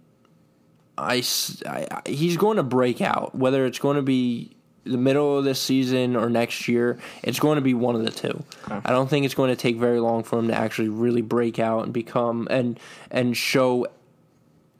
[0.96, 1.22] I-
[1.66, 3.34] I- he's going to break out.
[3.34, 7.56] Whether it's going to be the middle of this season or next year, it's going
[7.56, 8.42] to be one of the two.
[8.68, 11.58] I don't think it's going to take very long for him to actually really break
[11.58, 12.78] out and become and
[13.10, 13.86] and show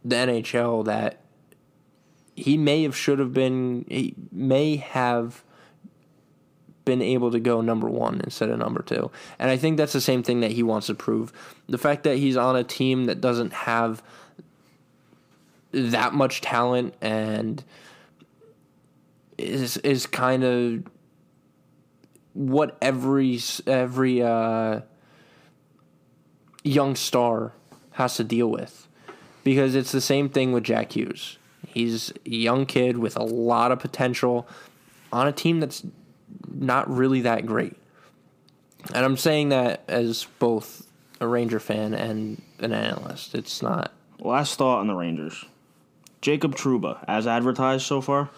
[0.05, 1.21] the NHL that
[2.35, 5.43] he may have should have been he may have
[6.85, 9.11] been able to go number one instead of number two.
[9.39, 11.35] And I think that's the same thing that he wants to prove.
[11.69, 14.03] The fact that he's on a team that doesn't have
[15.73, 17.63] that much talent and
[19.39, 20.83] is is kind of
[22.35, 24.81] what every every uh,
[26.65, 27.53] young star
[27.93, 28.87] has to deal with
[29.45, 31.39] because it's the same thing with Jack Hughes.
[31.67, 34.49] He's a young kid with a lot of potential
[35.13, 35.85] on a team that's
[36.53, 37.77] not really that great.
[38.95, 40.87] And I'm saying that as both
[41.21, 43.35] a Ranger fan and an analyst.
[43.35, 43.93] It's not.
[44.21, 45.45] Last thought on the Rangers.
[46.21, 48.31] Jacob Trouba, as advertised so far.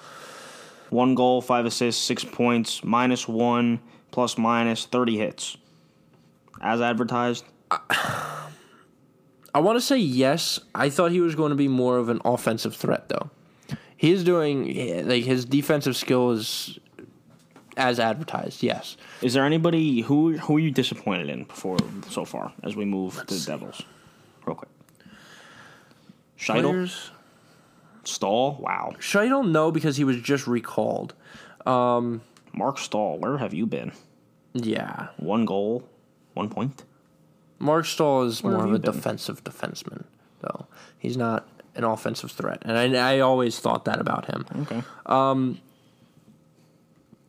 [0.91, 3.81] One goal, five assists, six points, minus one,
[4.11, 5.57] plus minus, 30 hits.
[6.61, 7.45] As advertised.
[9.53, 10.61] I want to say yes.
[10.75, 13.31] I thought he was going to be more of an offensive threat, though.
[13.97, 16.79] He's doing like his defensive skill is
[17.77, 18.63] as advertised.
[18.63, 18.97] Yes.
[19.23, 21.77] Is there anybody who who are you disappointed in before
[22.09, 23.83] so far as we move to the Devils?
[24.47, 24.71] Real quick.
[26.39, 27.11] Scheidel, Players-
[28.05, 28.93] Staal, wow.
[29.15, 31.15] I don't know because he was just recalled.
[31.67, 32.23] Um,
[32.53, 33.93] Marc Staal, where have you been?
[34.55, 35.09] Yeah.
[35.19, 35.89] One goal,
[36.35, 36.85] one point.
[37.59, 38.93] Marc Staal is Where more of a been?
[38.93, 40.05] defensive defenseman,
[40.41, 40.67] though.
[40.99, 41.47] He's not
[41.77, 44.45] an offensive threat, and I, I always thought that about him.
[44.63, 44.83] Okay.
[45.07, 45.61] Um,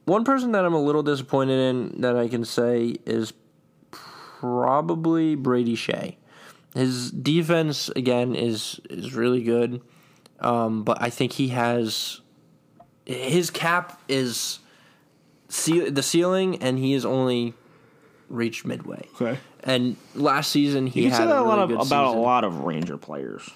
[0.06, 3.34] one person that I'm a little disappointed in that I can say is
[3.92, 6.16] probably Brady Skjei.
[6.74, 9.82] his defense again is is really good,
[10.42, 12.22] um, but I think he has
[13.06, 14.60] his cap is
[15.50, 17.54] ce- the ceiling, and he has only
[18.30, 19.08] reached midway.
[19.20, 19.38] Okay.
[19.64, 21.98] And last season he You had say that a a lot of, about season.
[22.00, 23.50] a lot of Ranger players.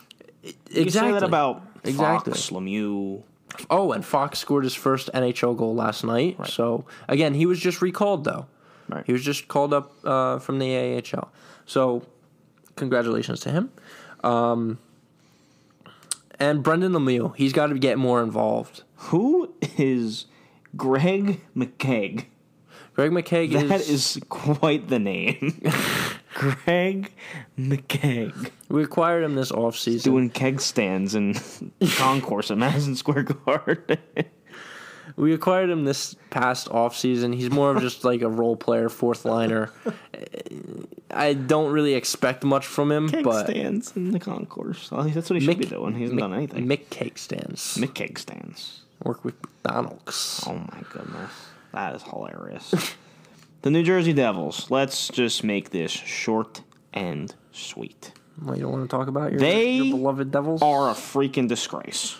[0.43, 0.83] You exactly.
[0.83, 2.33] can say that about Exactly.
[2.33, 3.23] Fox, Lemieux.
[3.69, 6.37] Oh, and Fox scored his first NHL goal last night.
[6.47, 8.47] So again, he was just recalled though.
[8.89, 9.03] Right.
[9.05, 10.75] He was just called up uh, from the
[11.13, 11.31] AHL.
[11.65, 12.03] So
[12.75, 13.71] congratulations to him.
[14.23, 14.77] Um,
[16.39, 18.83] and Brendan Lemieux, he's got to get more involved.
[18.95, 20.25] Who is
[20.75, 22.25] Greg McKegg?
[22.93, 25.61] Greg McKegg That is, is quite the name.
[26.33, 27.11] Greg
[27.57, 28.51] McKegg.
[28.69, 30.03] we acquired him this offseason.
[30.03, 31.35] Doing keg stands in
[31.95, 33.97] concourse at Madison Square Garden.
[35.17, 37.33] We acquired him this past offseason.
[37.33, 39.71] He's more of just like a role player, fourth liner.
[41.09, 44.91] I don't really expect much from him, keg but stands in the concourse.
[44.91, 45.95] Well, that's what he should be doing.
[45.95, 46.67] He hasn't Mick- done anything.
[46.67, 47.77] Mick cake stands.
[47.77, 48.81] Mick cake stands.
[49.03, 50.43] Work with McDonald's.
[50.47, 51.31] Oh my goodness.
[51.71, 52.95] That is hilarious.
[53.61, 54.69] the New Jersey Devils.
[54.69, 56.61] Let's just make this short
[56.93, 58.11] and sweet.
[58.41, 60.61] Well, you don't want to talk about your, They your beloved Devils?
[60.61, 62.17] Are a freaking disgrace.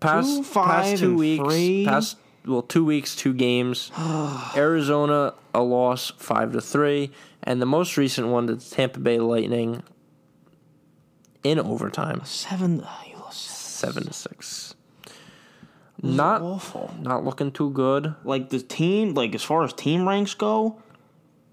[0.00, 1.84] Past, two, past two weeks, three.
[1.84, 2.16] past
[2.46, 3.92] well, two weeks, two games.
[4.56, 7.10] Arizona a loss five to three,
[7.42, 9.82] and the most recent one to Tampa Bay Lightning
[11.44, 12.80] in overtime Seven.
[12.80, 14.74] Uh, you lost seven to six.
[16.02, 16.94] Not awful.
[16.98, 18.14] not looking too good.
[18.24, 20.80] Like the team, like as far as team ranks go,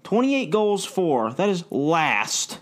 [0.04, 1.32] 28 goals for.
[1.34, 2.60] That is last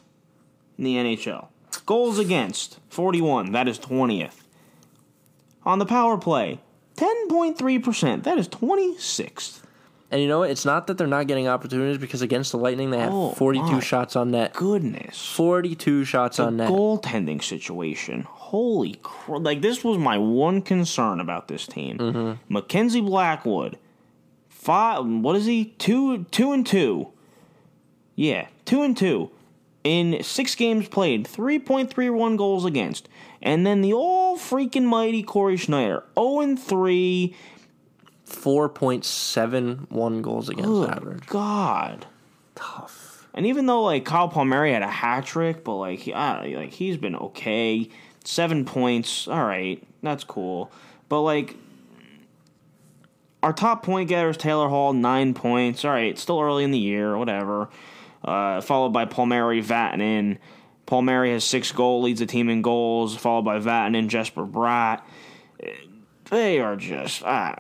[0.79, 1.47] in the NHL.
[1.85, 3.53] Goals against, 41.
[3.53, 4.46] That is 20th.
[5.67, 6.61] On the power play,
[6.97, 8.23] 10.3%.
[8.23, 9.63] That is 26th.
[10.11, 10.51] And you know what?
[10.51, 13.81] It's not that they're not getting opportunities because against the Lightning they have Oh, 42
[13.81, 14.55] shots on net.
[14.55, 15.21] Goodness.
[15.35, 16.71] 42 shots on net.
[16.71, 18.23] goaltending situation.
[18.31, 19.43] Holy crap!
[19.43, 21.99] Like this was my one concern about this team.
[21.99, 22.33] Mm-hmm.
[22.55, 23.77] Mackenzie Blackwood,
[24.49, 25.05] five.
[25.05, 25.65] What is he?
[25.79, 27.09] Two, two and two.
[28.15, 29.33] Yeah, two and two
[29.83, 31.27] in six games played.
[31.27, 33.09] Three point three one goals against,
[33.47, 37.35] and then the all freaking mighty Cory Schneider, zero and three.
[38.27, 41.27] 4.71 goals against Good average.
[41.27, 42.07] God.
[42.57, 43.29] Tough.
[43.33, 46.73] And even though like Kyle Palmieri had a hat trick, but like he, I, like
[46.73, 47.89] he's been okay.
[48.25, 50.73] Seven points, all right, that's cool.
[51.09, 51.55] But like
[53.45, 55.85] our top point getter is Taylor Hall, nine points.
[55.85, 57.69] All right, still early in the year, whatever.
[58.25, 60.39] Uh, followed by Palmieri, Vatanen.
[60.87, 63.17] Palmieri has six goals, leads the team in goals.
[63.17, 65.03] Followed by Vatanen, and Jesper Bratt.
[66.31, 67.57] They are just ah.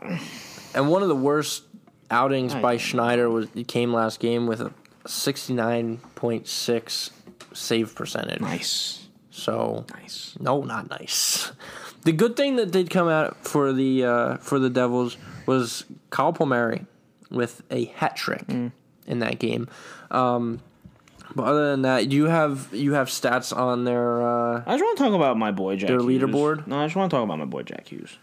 [0.74, 1.64] And one of the worst
[2.10, 2.60] outings Aye.
[2.62, 4.72] by Schneider was came last game with a
[5.04, 7.10] 69.6
[7.52, 8.40] save percentage.
[8.40, 10.34] nice, So nice.
[10.40, 11.52] no, not nice.
[12.04, 15.16] The good thing that did come out for the uh, for the Devils
[15.46, 16.86] was Kyle Palmieri
[17.30, 18.72] with a hat trick Mm.
[19.06, 19.68] in that game.
[20.10, 20.60] Um,
[21.36, 24.98] but other than that, you have you have stats on their uh, I just want
[24.98, 25.88] to talk about my boy Jack.
[25.88, 26.22] Their Hughes.
[26.22, 26.66] leaderboard?
[26.66, 28.18] No, I just want to talk about my boy Jack Hughes.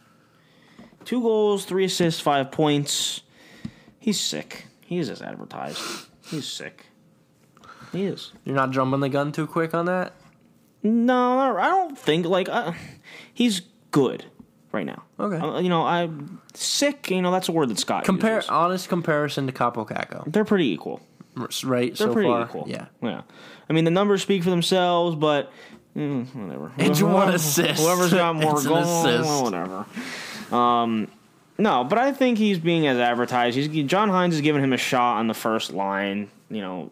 [1.05, 3.21] Two goals, three assists, five points.
[3.99, 4.65] He's sick.
[4.81, 5.79] He is as advertised.
[6.25, 6.87] He's sick.
[7.91, 8.31] He is.
[8.43, 10.13] You're not jumping the gun too quick on that.
[10.81, 12.73] No, I don't think like uh,
[13.33, 13.61] he's
[13.91, 14.25] good
[14.71, 15.03] right now.
[15.19, 15.37] Okay.
[15.37, 17.09] Uh, you know, I'm sick.
[17.09, 18.49] You know, that's a word that Scott Compare uses.
[18.49, 20.99] honest comparison to Kaapo Kakko, They're pretty equal.
[21.35, 21.95] Right?
[21.95, 22.65] They're so pretty far, equal.
[22.67, 22.87] yeah.
[23.01, 23.21] yeah.
[23.69, 25.51] I mean, the numbers speak for themselves, but
[25.95, 26.71] mm, whatever.
[26.77, 27.81] It's one assist.
[27.81, 29.85] Whoever's got more goals, whatever.
[30.51, 31.07] Um,
[31.57, 33.55] no, but I think he's being as advertised.
[33.55, 36.91] He's John Hynes has given him a shot on the first line, you know,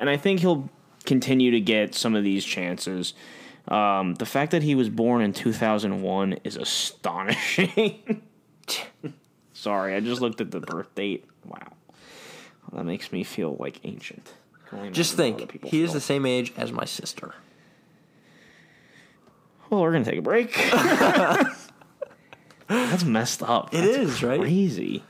[0.00, 0.68] and I think he'll
[1.04, 3.14] continue to get some of these chances.
[3.68, 8.22] Um, the fact that he was born in 2001 is astonishing.
[9.52, 11.24] Sorry, I just looked at the birth date.
[11.44, 11.72] Wow,
[12.72, 14.34] that makes me feel like ancient.
[14.92, 15.94] Just imagine how other think, he is feel.
[15.94, 17.34] the same age as my sister.
[19.68, 20.54] Well, we're gonna take a break.
[22.68, 23.74] That's messed up.
[23.74, 24.40] It That's is, right?
[24.40, 25.02] Crazy.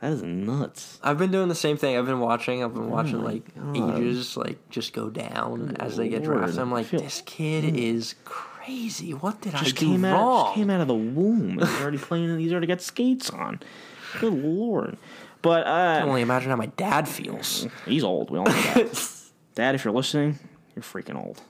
[0.00, 0.98] That is nuts.
[1.02, 1.96] I've been doing the same thing.
[1.96, 2.62] I've been watching.
[2.62, 3.98] I've been watching oh my like God.
[3.98, 6.58] ages like just go down as they get drafted.
[6.58, 7.76] I'm like, this kid mm.
[7.76, 9.14] is crazy.
[9.14, 10.20] What did Just I do came out.
[10.20, 10.44] wrong?
[10.46, 11.58] Just came out of the womb.
[11.58, 12.38] He's already playing.
[12.38, 13.60] He's already got skates on.
[14.20, 14.96] Good lord.
[15.42, 17.66] But I can uh, only imagine how my dad feels.
[17.84, 18.30] he's old.
[18.30, 19.10] We all know that.
[19.54, 20.38] Dad, if you're listening,
[20.74, 21.42] you're freaking old.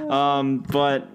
[0.10, 1.08] um, but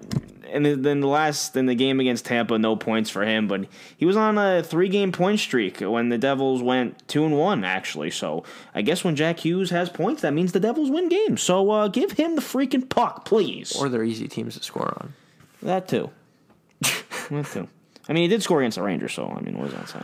[0.50, 3.46] and then the last in the game against Tampa, no points for him.
[3.46, 3.66] But
[3.96, 7.64] he was on a three game point streak when the Devils went two and one
[7.64, 8.10] actually.
[8.10, 8.44] So
[8.74, 11.42] I guess when Jack Hughes has points, that means the Devils win games.
[11.42, 13.76] So uh, give him the freaking puck, please.
[13.76, 15.14] Or they're easy teams to score on.
[15.62, 16.10] that too.
[16.80, 17.68] that too.
[18.08, 19.12] I mean, he did score against the Rangers.
[19.12, 19.98] So I mean, what does that say?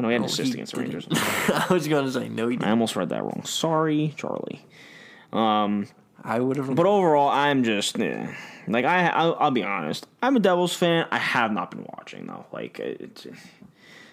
[0.00, 0.80] Oh, no, he had an assist against the.
[0.80, 1.06] Rangers.
[1.12, 2.70] I was going to say no, he I didn't.
[2.70, 3.42] almost read that wrong.
[3.44, 4.64] Sorry, Charlie.
[5.32, 5.86] Um,
[6.22, 6.74] I would have.
[6.74, 8.32] But overall, I'm just eh.
[8.66, 9.08] like I.
[9.08, 10.06] I'll, I'll be honest.
[10.22, 11.06] I'm a Devils fan.
[11.10, 12.46] I have not been watching though.
[12.52, 13.26] Like it's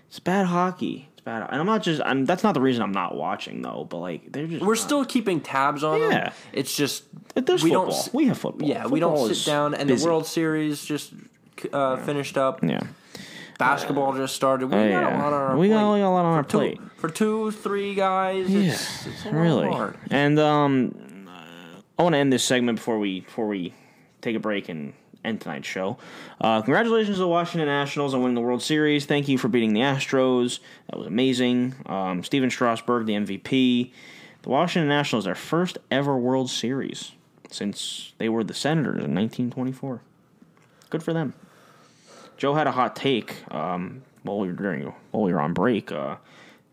[0.07, 1.09] it's bad hockey.
[1.13, 2.01] It's bad, and I'm not just.
[2.05, 3.87] I'm, that's not the reason I'm not watching though.
[3.89, 4.61] But like they're just.
[4.63, 6.09] We're not- still keeping tabs on Yeah.
[6.09, 6.33] them.
[6.53, 7.03] It's just
[7.33, 7.91] There's we football.
[7.91, 8.13] don't.
[8.13, 8.67] we have football.
[8.67, 9.73] Yeah, we don't sit down.
[9.73, 10.03] And busy.
[10.03, 11.13] the World Series just
[11.73, 12.63] uh, finished up.
[12.63, 12.81] Yeah.
[13.57, 14.67] Basketball just started.
[14.67, 15.17] We Oh, got yeah.
[15.17, 16.01] a lot on our We got plate.
[16.01, 16.91] a lot on for our two, plate.
[16.97, 18.53] for two, three guys.
[18.53, 19.67] It's, it's a lot really.
[19.69, 19.97] hard.
[20.11, 21.27] And um,
[21.97, 23.73] I want to end this segment before we before we
[24.21, 25.97] take a break and end tonight's show.
[26.41, 29.05] Uh, congratulations to the Washington Nationals on winning the World Series.
[29.05, 30.59] Thank you for beating the Astros.
[30.89, 31.75] That was amazing.
[31.85, 33.91] Um, Stephen Strasburg, the MVP.
[34.43, 37.13] The Washington Nationals, their first ever World Series
[37.49, 40.01] since they were the Senators in 1924.
[40.91, 41.33] Good for them.
[42.37, 45.91] Joe had a hot take um, while we were during while we were on break.
[45.91, 46.17] Uh,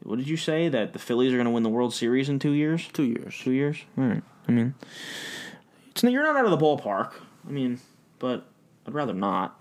[0.03, 2.39] what did you say that the Phillies are going to win the World Series in
[2.39, 2.89] two years?
[2.93, 3.39] Two years.
[3.39, 3.79] Two years.
[3.97, 4.23] All right.
[4.49, 4.75] I mean,
[5.91, 7.13] it's you're not out of the ballpark.
[7.47, 7.81] I mean,
[8.19, 8.47] but
[8.87, 9.61] I'd rather not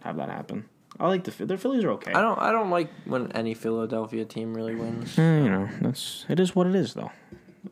[0.00, 0.64] have that happen.
[0.98, 2.12] I like the the Phillies are okay.
[2.12, 2.38] I don't.
[2.40, 5.16] I don't like when any Philadelphia team really wins.
[5.18, 7.12] Eh, you know, that's it is what it is though.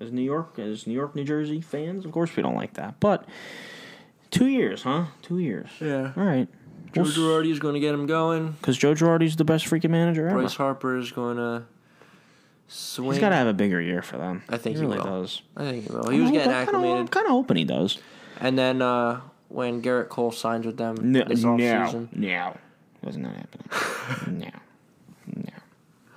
[0.01, 3.01] As New York, as New York, New Jersey fans, of course we don't like that.
[3.01, 3.25] But
[4.31, 5.07] two years, huh?
[5.23, 5.69] Two years.
[5.81, 6.13] Yeah.
[6.17, 6.49] All right.
[6.97, 8.53] Joe Girardi is going to get him going.
[8.53, 10.39] Because Joe Girardi's the best freaking manager ever.
[10.39, 11.65] Bryce Harper is going to
[12.69, 13.13] swing.
[13.13, 14.43] He's got to have a bigger year for them.
[14.49, 15.23] I think he he really will.
[15.23, 15.43] does.
[15.57, 16.09] I think he will.
[16.11, 17.99] He was getting I'm acclimated, kind of hoping he does.
[18.41, 22.57] and then uh, when Gerrit Cole signs with them No, this no, offseason, no,
[23.03, 24.39] wasn't that happening?
[24.41, 24.51] no,
[25.37, 25.53] no.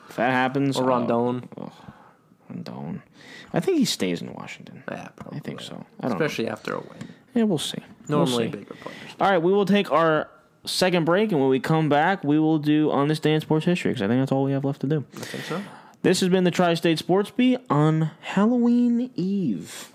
[0.09, 1.71] If that happens, or Rendon, oh,
[2.51, 3.01] Rendon.
[3.53, 4.83] I think he stays in Washington.
[4.89, 5.37] yeah, probably.
[5.37, 5.85] I think so.
[5.99, 6.25] I don't know.
[6.25, 7.09] especially after a win.
[7.35, 7.77] Yeah, we'll see.
[8.07, 8.57] We'll Normally see.
[8.57, 8.97] bigger players.
[9.19, 10.29] All right, we will take our
[10.65, 13.65] second break, and when we come back, we will do on this day in sports
[13.65, 15.05] history because I think that's all we have left to do.
[15.15, 15.61] I think so.
[16.01, 19.91] This has been the Tri-State Sports Beat on Halloween Eve.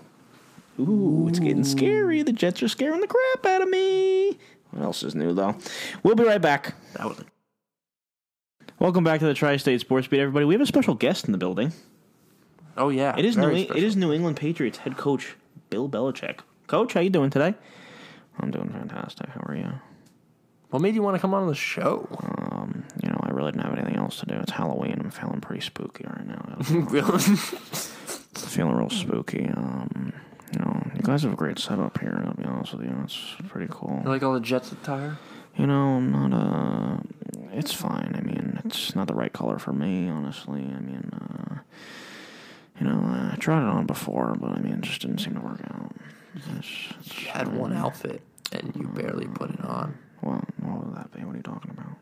[0.79, 2.21] Ooh, it's getting scary.
[2.21, 4.37] The Jets are scaring the crap out of me.
[4.71, 5.55] What else is new though?
[6.03, 6.75] We'll be right back.
[8.77, 10.45] Welcome back to the Tri-State Sports Beat, everybody.
[10.45, 11.71] We have a special guest in the building.
[12.77, 13.83] Oh yeah, It is New special.
[13.83, 15.35] is New England Patriots head coach
[15.69, 16.39] Bill Belichick.
[16.67, 17.55] Coach, how you doing today?
[18.37, 19.29] I'm doing fantastic.
[19.29, 19.71] How are you?
[20.75, 22.05] What made you want to come on the show?
[22.21, 24.33] Um, you know, I really didn't have anything else to do.
[24.33, 24.99] It's Halloween.
[24.99, 26.57] I'm feeling pretty spooky right now.
[26.89, 27.17] really?
[27.17, 29.49] feeling real spooky.
[29.55, 30.11] Um,
[30.51, 32.21] you know, you guys have a great setup here.
[32.27, 32.93] I'll be honest with you.
[33.05, 34.01] It's pretty cool.
[34.03, 35.17] You like all the Jets attire?
[35.55, 36.97] You know, I'm not uh
[37.53, 38.13] It's fine.
[38.13, 40.59] I mean, it's not the right color for me, honestly.
[40.59, 41.55] I mean, uh,
[42.81, 45.39] you know, I tried it on before, but I mean, it just didn't seem to
[45.39, 45.95] work out.
[46.35, 46.47] It's,
[46.99, 48.21] it's, You had one outfit
[48.51, 51.23] and you barely put it on Well, what would that be?
[51.23, 51.95] What are you talking about?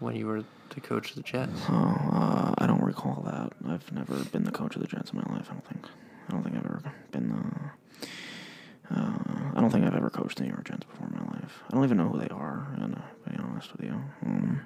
[0.00, 1.60] when you were the coach of the Jets.
[1.68, 1.74] Oh,
[2.12, 3.52] uh, I don't recall that.
[3.70, 5.46] I've never been the coach of the Jets in my life.
[5.48, 5.86] I don't think.
[6.28, 6.82] I don't think I've ever
[7.12, 8.96] been the.
[8.96, 11.62] Uh, I don't think I've ever coached the New York Jets before in my life.
[11.70, 12.66] I don't even know who they are.
[12.80, 13.94] And to be honest with you,
[14.26, 14.62] um,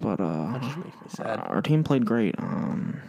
[0.00, 1.40] but uh, That just makes me sad.
[1.40, 2.34] our team played great.
[2.38, 3.02] Um,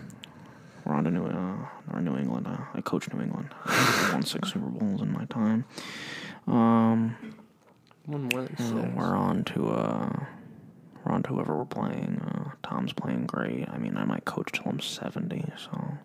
[0.84, 2.48] we're on to New, uh, New England.
[2.48, 3.48] Uh, I coached New England.
[3.66, 5.64] I won six Super Bowls in my time.
[6.48, 7.16] Um,
[8.06, 10.10] One more than uh, we're on to uh,
[11.04, 12.22] we're on to whoever we're playing.
[12.22, 13.68] Uh, Tom's playing great.
[13.70, 15.44] I mean, I might coach till I'm seventy.
[15.58, 15.98] So,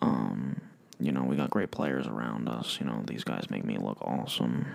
[0.00, 0.60] um,
[1.00, 2.78] you know, we got great players around us.
[2.80, 4.66] You know, these guys make me look awesome,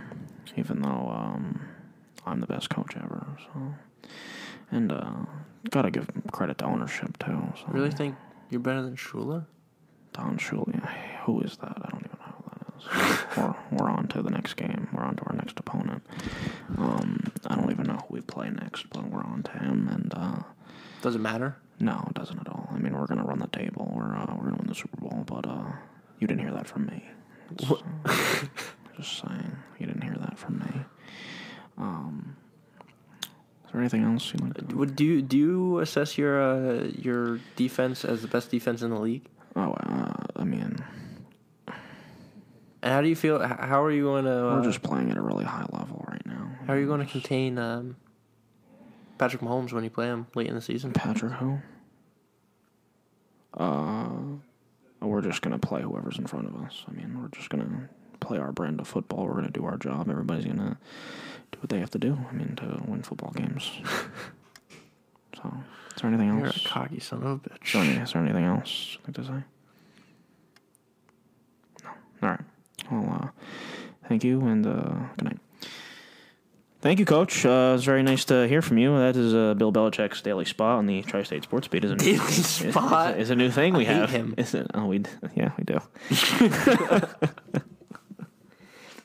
[0.58, 1.62] even though um,
[2.26, 3.26] I'm the best coach ever.
[3.40, 4.10] So,
[4.72, 5.14] and uh,
[5.70, 7.42] gotta give credit to ownership too.
[7.56, 7.66] So.
[7.70, 8.16] Really think
[8.50, 9.46] you're better than Shula?
[10.14, 10.90] Don Shula.
[11.26, 11.78] Who is that?
[11.82, 12.18] I don't even
[13.38, 14.88] we're, we're on to the next game.
[14.94, 16.04] We're on to our next opponent.
[16.78, 19.88] Um, I don't even know who we play next, but we're on to him.
[19.88, 20.40] And uh,
[21.02, 21.58] Does it matter?
[21.80, 22.70] no, it doesn't at all.
[22.72, 23.92] I mean, we're gonna run the table.
[23.96, 25.24] We're uh, we're gonna win the Super Bowl.
[25.26, 25.72] But uh,
[26.20, 27.04] you didn't hear that from me.
[27.70, 27.76] Uh,
[28.98, 30.82] just saying, you didn't hear that from me.
[31.78, 32.36] Um,
[33.66, 34.76] is there anything else you'd like to?
[34.76, 38.92] Would do you, do you assess your uh, your defense as the best defense in
[38.92, 39.26] the league?
[39.56, 40.78] Oh, uh, I mean,
[42.84, 43.40] And how do you feel?
[43.40, 44.48] How are you going to?
[44.50, 46.50] Uh, we're just playing at a really high level right now.
[46.66, 47.96] how are you going to contain um,
[49.18, 50.92] Patrick Mahomes when you play him late in the season?
[50.92, 51.60] Patrick who?
[53.54, 54.08] Uh,
[55.02, 56.86] we're just gonna play whoever's in front of us.
[56.88, 57.90] I mean, we're just gonna
[58.22, 59.26] play our brand of football.
[59.26, 60.10] We're gonna do our job.
[60.10, 60.78] Everybody's gonna
[61.52, 62.18] do what they have to do.
[62.30, 63.70] I mean, to win football games.
[65.36, 65.54] so,
[65.96, 66.66] is there anything You're a else?
[66.66, 67.88] cocky son of a Is there, bitch.
[67.90, 69.44] any, is there anything else like to say?
[71.84, 71.90] No.
[72.24, 72.40] All right.
[72.92, 73.28] Well, uh,
[74.08, 75.40] thank you and uh, good night.
[76.82, 77.46] Thank you, Coach.
[77.46, 78.98] Uh, it's very nice to hear from you.
[78.98, 82.00] That is uh, Bill Belichick's daily spot on the Tri-State Sports Beat, isn't?
[82.00, 83.20] Daily It's- spot?
[83.20, 84.10] It's, a new thing we I have.
[84.10, 84.34] him.
[84.36, 84.66] Is it?
[84.74, 85.80] Oh, we d- yeah we do.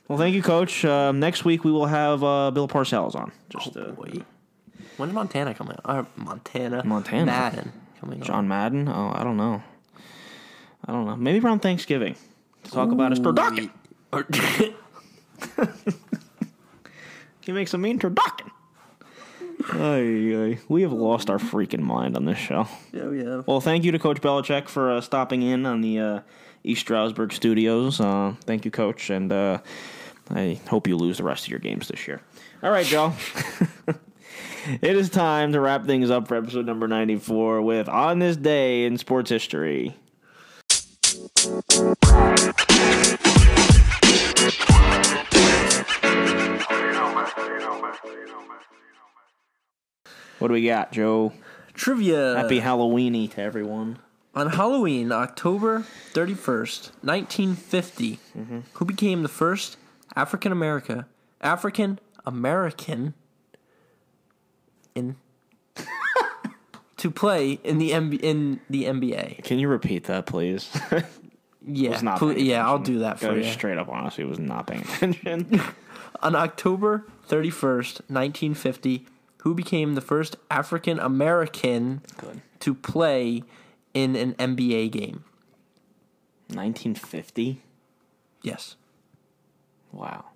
[0.09, 0.87] well, thank you, Coach.
[0.87, 3.31] Um, next week we will have uh, Bill Parcells on.
[3.51, 4.25] Just uh, Wait.
[4.97, 5.77] When's Montana coming?
[5.85, 6.83] Uh, Montana.
[6.83, 7.27] Montana.
[7.27, 8.27] Madden coming on.
[8.27, 8.89] John Madden.
[8.89, 9.63] Oh, I don't know.
[10.87, 11.17] I don't know.
[11.17, 12.17] Maybe around Thanksgiving
[12.67, 13.71] to talk about his turducken.
[17.47, 18.51] He makes a mean turducken.
[19.73, 20.59] Ay, ay.
[20.69, 22.67] We have lost our freaking mind on this show.
[22.93, 23.43] yeah, yeah.
[23.47, 26.21] Well, thank you to Coach Belichick for uh, stopping in on the uh,
[26.65, 28.01] East Stroudsburg studios.
[28.01, 29.59] Uh, thank you, Coach, and uh,
[30.31, 32.21] I hope you lose the rest of your games this year.
[32.65, 33.13] All right, Joe.
[34.83, 38.87] it is time to wrap things up for episode number 94 with On This Day
[38.87, 39.95] in Sports History.
[50.39, 51.33] What do we got, Joe?
[51.75, 52.37] Trivia.
[52.37, 53.99] Happy Halloweeny to everyone.
[54.35, 58.19] On Halloween, October 31st, 1950,
[58.75, 59.77] who became the first
[60.15, 61.07] African America
[61.41, 63.15] African American
[64.95, 65.17] in
[66.97, 69.43] to play in the MB, in the NBA?
[69.43, 70.71] Can you repeat that, please?
[71.67, 73.45] Yeah, was not pl- yeah, I'll do that for you.
[73.45, 75.61] Straight up, honestly, was not paying attention.
[76.23, 79.07] On October 31st, 1950,
[79.39, 82.03] who became the first African American
[82.61, 83.43] to play
[83.93, 85.25] in an NBA game?
[86.49, 87.63] 1950.
[88.43, 88.77] Yes.
[89.93, 90.27] Wow.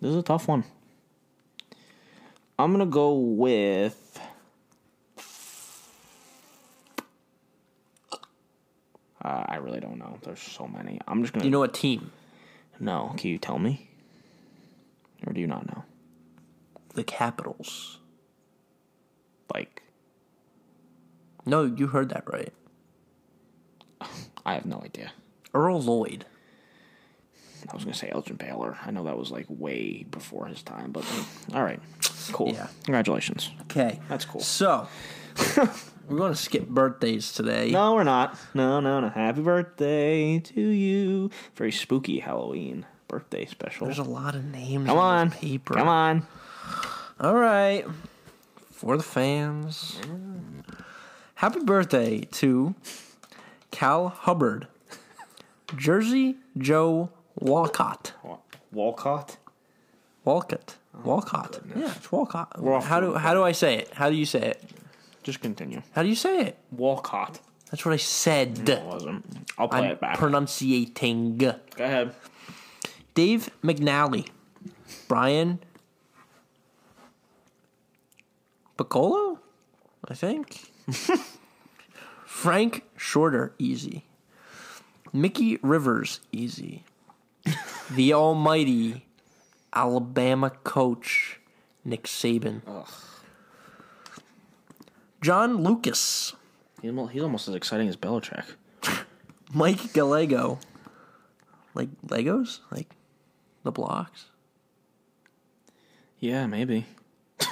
[0.02, 0.66] this is a tough one.
[2.62, 4.20] I'm gonna go with.
[9.24, 10.20] Uh, I really don't know.
[10.24, 11.00] There's so many.
[11.08, 11.42] I'm just gonna.
[11.42, 12.12] Do you know what team?
[12.80, 13.90] No, can you tell me?
[15.26, 15.84] Or do you not know?
[16.94, 17.98] The Capitals.
[19.54, 19.82] Like,
[21.46, 22.54] No, you heard that right.
[24.46, 25.12] I have no idea.
[25.54, 26.26] Earl Lloyd.
[27.70, 28.78] I was gonna say Elgin Baylor.
[28.86, 31.80] I know that was like way before his time, but uh, all right,
[32.30, 32.50] cool.
[32.54, 32.68] Yeah.
[32.86, 33.50] Congratulations.
[33.64, 34.00] Okay.
[34.10, 34.42] That's cool.
[34.42, 34.88] So,
[36.08, 37.72] we're going to skip birthdays today.
[37.72, 38.38] No, we're not.
[38.54, 39.10] No, no, no.
[39.10, 41.30] Happy birthday to you.
[41.56, 43.88] Very spooky Halloween birthday special.
[43.88, 45.74] There's a lot of names Come on, on, this paper.
[45.74, 46.26] come on.
[47.20, 47.86] All right.
[48.72, 50.00] For the fans.
[51.36, 52.74] Happy birthday to
[53.72, 54.68] Cal Hubbard.
[55.76, 58.14] Jersey Joe Walcott.
[58.72, 59.38] Walcott.
[60.24, 60.78] Walcott.
[60.94, 61.60] Oh, Walcott.
[61.76, 62.52] Yeah, it's Walcott.
[62.84, 63.94] How do how do I say it?
[63.94, 64.64] How do you say it?
[65.24, 65.82] Just continue.
[65.94, 66.58] How do you say it?
[66.72, 67.40] Walcott.
[67.70, 68.68] That's what I said.
[68.68, 69.26] It wasn't.
[69.58, 70.18] I'll play I'm it back.
[70.18, 71.38] pronunciating.
[71.38, 72.14] Go ahead.
[73.14, 74.28] Dave McNally,
[75.08, 75.60] Brian
[78.78, 79.40] Piccolo,
[80.08, 80.72] I think.
[82.26, 84.06] Frank Shorter, easy.
[85.14, 86.84] Mickey Rivers, easy.
[87.92, 89.06] the almighty
[89.74, 91.40] Alabama coach,
[91.86, 92.62] Nick Saban.
[95.22, 96.34] John Lucas,
[96.82, 98.44] He's almost as exciting as Belichick.
[99.54, 100.58] Mike Gallego.
[101.76, 102.60] Like Legos?
[102.72, 102.90] Like
[103.64, 104.26] the blocks?
[106.20, 106.86] Yeah, maybe.
[107.40, 107.46] I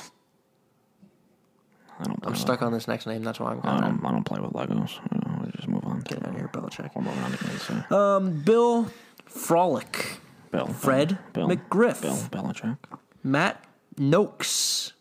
[2.06, 2.20] don't.
[2.26, 3.24] I'm stuck on this next name.
[3.24, 4.06] That's why I'm I don't.
[4.06, 4.98] I don't play with Legos.
[5.14, 6.00] Uh, We just move on.
[6.02, 6.91] Get out of here, Belichick.
[6.96, 7.91] We're moving on to Kansas.
[7.91, 8.88] Um, Bill
[9.30, 10.18] Fralic,
[10.52, 10.68] Bill.
[10.68, 11.48] Fred Bill.
[11.48, 12.02] McGriff.
[12.02, 12.78] Bill Belichick.
[13.24, 13.64] Matt
[13.98, 14.94] Nokes,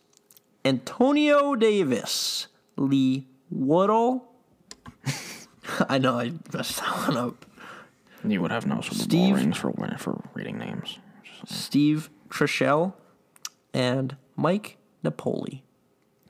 [0.64, 4.24] Antonio Davis, Lee Woodall.
[5.88, 7.44] I know I messed that one up.
[8.24, 10.98] You would have no Super Bowl Steve- rings for for reading names.
[11.46, 12.94] Steve Trishell,
[13.72, 15.62] and Mike Napoli.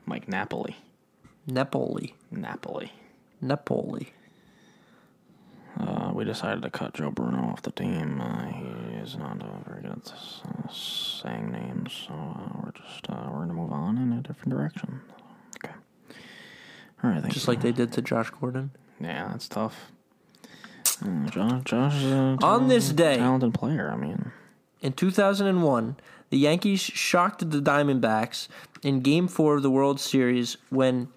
[0.05, 0.75] Mike Napoli.
[1.47, 2.13] Napoli.
[2.31, 2.91] Napoli.
[3.41, 4.13] Napoli.
[6.19, 8.19] We decided to cut Joe Bruno off the team.
[8.19, 8.65] Uh, he
[8.97, 13.39] is not uh, very good at uh, saying names, so uh, we're just uh, we're
[13.45, 14.99] gonna move on in a different direction.
[15.63, 15.73] Okay.
[17.01, 17.23] All right.
[17.29, 17.53] Just you.
[17.53, 18.71] like they did to Josh Gordon.
[18.99, 19.93] Yeah, that's tough.
[21.01, 23.89] Uh, Josh, Josh is a On this day- talented player.
[23.89, 24.33] I mean,
[24.81, 25.95] In 2001,
[26.31, 28.49] the Yankees shocked the Diamondbacks
[28.83, 31.07] in Game 4 of the World Series when.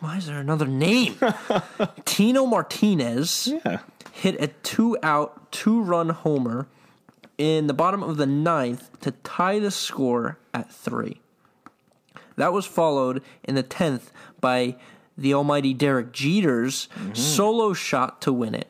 [0.00, 1.16] Why is there another name?
[2.06, 3.80] Tino Martinez Yeah.
[4.18, 6.66] Hit a two out, two run homer
[7.36, 11.20] in the bottom of the ninth to tie the score at three.
[12.34, 14.76] That was followed in the 10th by
[15.16, 17.14] the almighty Derek Jeter's mm-hmm.
[17.14, 18.68] solo shot to win it.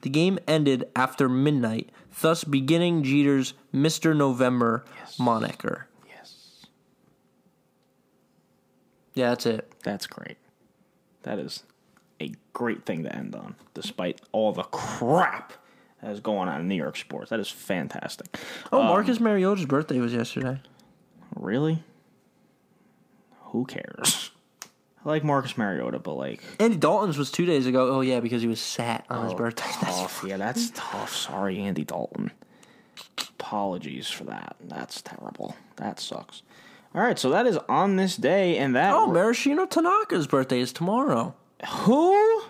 [0.00, 1.90] The game ended after midnight,
[2.22, 4.16] thus beginning Jeter's Mr.
[4.16, 4.82] November
[5.18, 5.88] moniker.
[6.08, 6.66] Yes.
[9.14, 9.72] Yeah, that's it.
[9.82, 10.38] That's great.
[11.22, 11.64] That is
[12.20, 15.52] a great thing to end on, despite all the crap
[16.02, 17.30] that is going on in New York sports.
[17.30, 18.38] That is fantastic.
[18.72, 20.60] Oh, um, Marcus Mariota's birthday was yesterday.
[21.34, 21.82] Really?
[23.46, 24.30] Who cares?
[25.04, 27.94] I like Marcus Mariota, but like, Andy Dalton's was two days ago.
[27.94, 29.64] Oh, yeah, because he was sat on his oh, birthday.
[29.80, 30.24] That's tough.
[30.26, 31.14] Yeah, that's tough.
[31.14, 32.32] Sorry, Andy Dalton.
[33.38, 34.56] Apologies for that.
[34.60, 35.54] That's terrible.
[35.76, 36.42] That sucks.
[36.94, 40.72] All right, so that is on this day, and that Oh, Marishino Tanaka's birthday is
[40.72, 41.34] tomorrow.
[41.64, 42.42] Who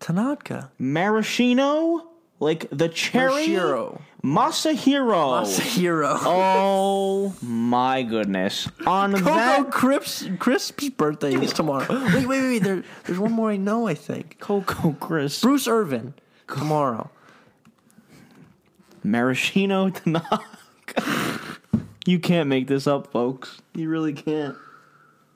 [0.00, 0.70] Tanaka.
[0.78, 2.08] Maraschino,
[2.40, 4.00] like the cherry Mashiro.
[4.22, 5.60] Masahiro.
[5.60, 6.16] Hero.
[6.22, 8.68] Oh my goodness!
[8.86, 11.86] On Coco that Crisp's, Crisp's birthday is tomorrow.
[12.14, 12.58] wait, wait, wait.
[12.60, 14.38] There, there's one more I know, I think.
[14.40, 16.14] Coco Chris Bruce Irvin
[16.46, 17.10] tomorrow.
[19.04, 21.40] Maraschino Tanaka.
[22.06, 23.60] you can't make this up, folks.
[23.74, 24.56] You really can't.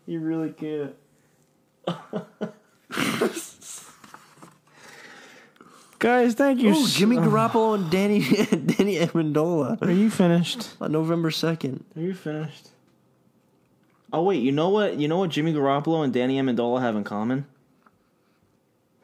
[0.06, 0.94] You really can't.
[5.98, 6.70] Guys, thank you.
[6.70, 8.20] Ooh, so- Jimmy Garoppolo and Danny
[8.66, 10.70] Danny Amendola Are you finished?
[10.80, 11.84] on November second.
[11.96, 12.70] Are you finished?
[14.12, 14.96] Oh wait, you know what?
[14.98, 17.46] You know what Jimmy Garoppolo and Danny Amendola have in common?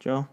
[0.00, 0.26] Joe,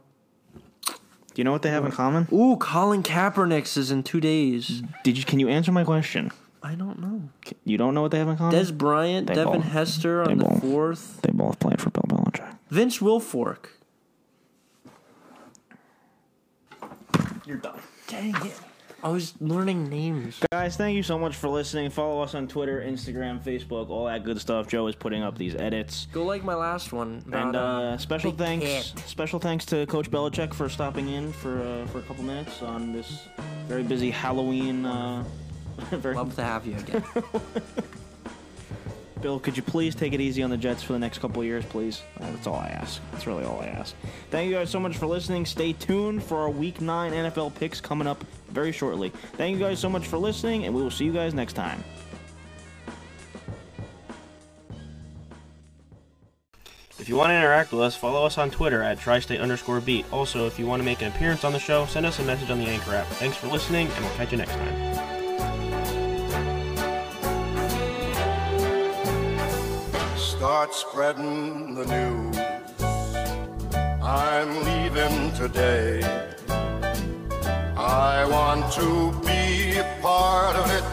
[0.85, 0.93] do
[1.35, 2.27] you know what they have in common?
[2.33, 4.81] Ooh, Colin Kaepernick's is in two days.
[5.03, 5.23] Did you?
[5.23, 6.31] Can you answer my question?
[6.65, 7.21] I don't know.
[7.63, 8.59] You don't know what they have in common?
[8.59, 11.21] Dez Bryant, They Devin both- Hester they on the both- fourth.
[11.21, 12.57] they both played for Bill Belichick.
[12.69, 13.67] Vince Wilfork.
[17.45, 17.79] You're done.
[18.07, 18.59] Dang it!
[19.03, 20.39] I was learning names.
[20.51, 21.91] Guys, thank you so much for listening.
[21.91, 24.67] Follow us on Twitter, Instagram, Facebook, all that good stuff.
[24.67, 26.07] Joe is putting up these edits.
[26.11, 27.23] Go like my last one.
[27.31, 29.03] And uh, special thanks, Cat.
[29.07, 32.91] special thanks to Coach Belichick for stopping in for uh, for a couple minutes on
[32.93, 33.27] this
[33.67, 34.83] very busy Halloween.
[34.87, 35.23] Uh,
[35.91, 37.03] very Love to have you again.
[39.21, 41.47] Bill, could you please take it easy on the Jets for the next couple of
[41.47, 42.01] years, please?
[42.19, 43.01] That's all I ask.
[43.11, 43.95] That's really all I ask.
[44.29, 45.45] Thank you guys so much for listening.
[45.45, 49.09] Stay tuned for our Week 9 NFL picks coming up very shortly.
[49.33, 51.83] Thank you guys so much for listening, and we will see you guys next time.
[56.99, 60.05] If you want to interact with us, follow us on Twitter at tristate underscore beat.
[60.11, 62.49] Also, if you want to make an appearance on the show, send us a message
[62.49, 63.07] on the Anchor app.
[63.07, 65.14] Thanks for listening, and we'll catch you next time.
[70.37, 72.37] Start spreading the news.
[74.03, 76.03] I'm leaving today.
[77.77, 80.83] I want to be a part of it.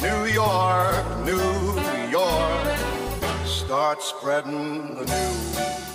[0.00, 2.78] New York, New York.
[3.44, 5.87] Start spreading the news.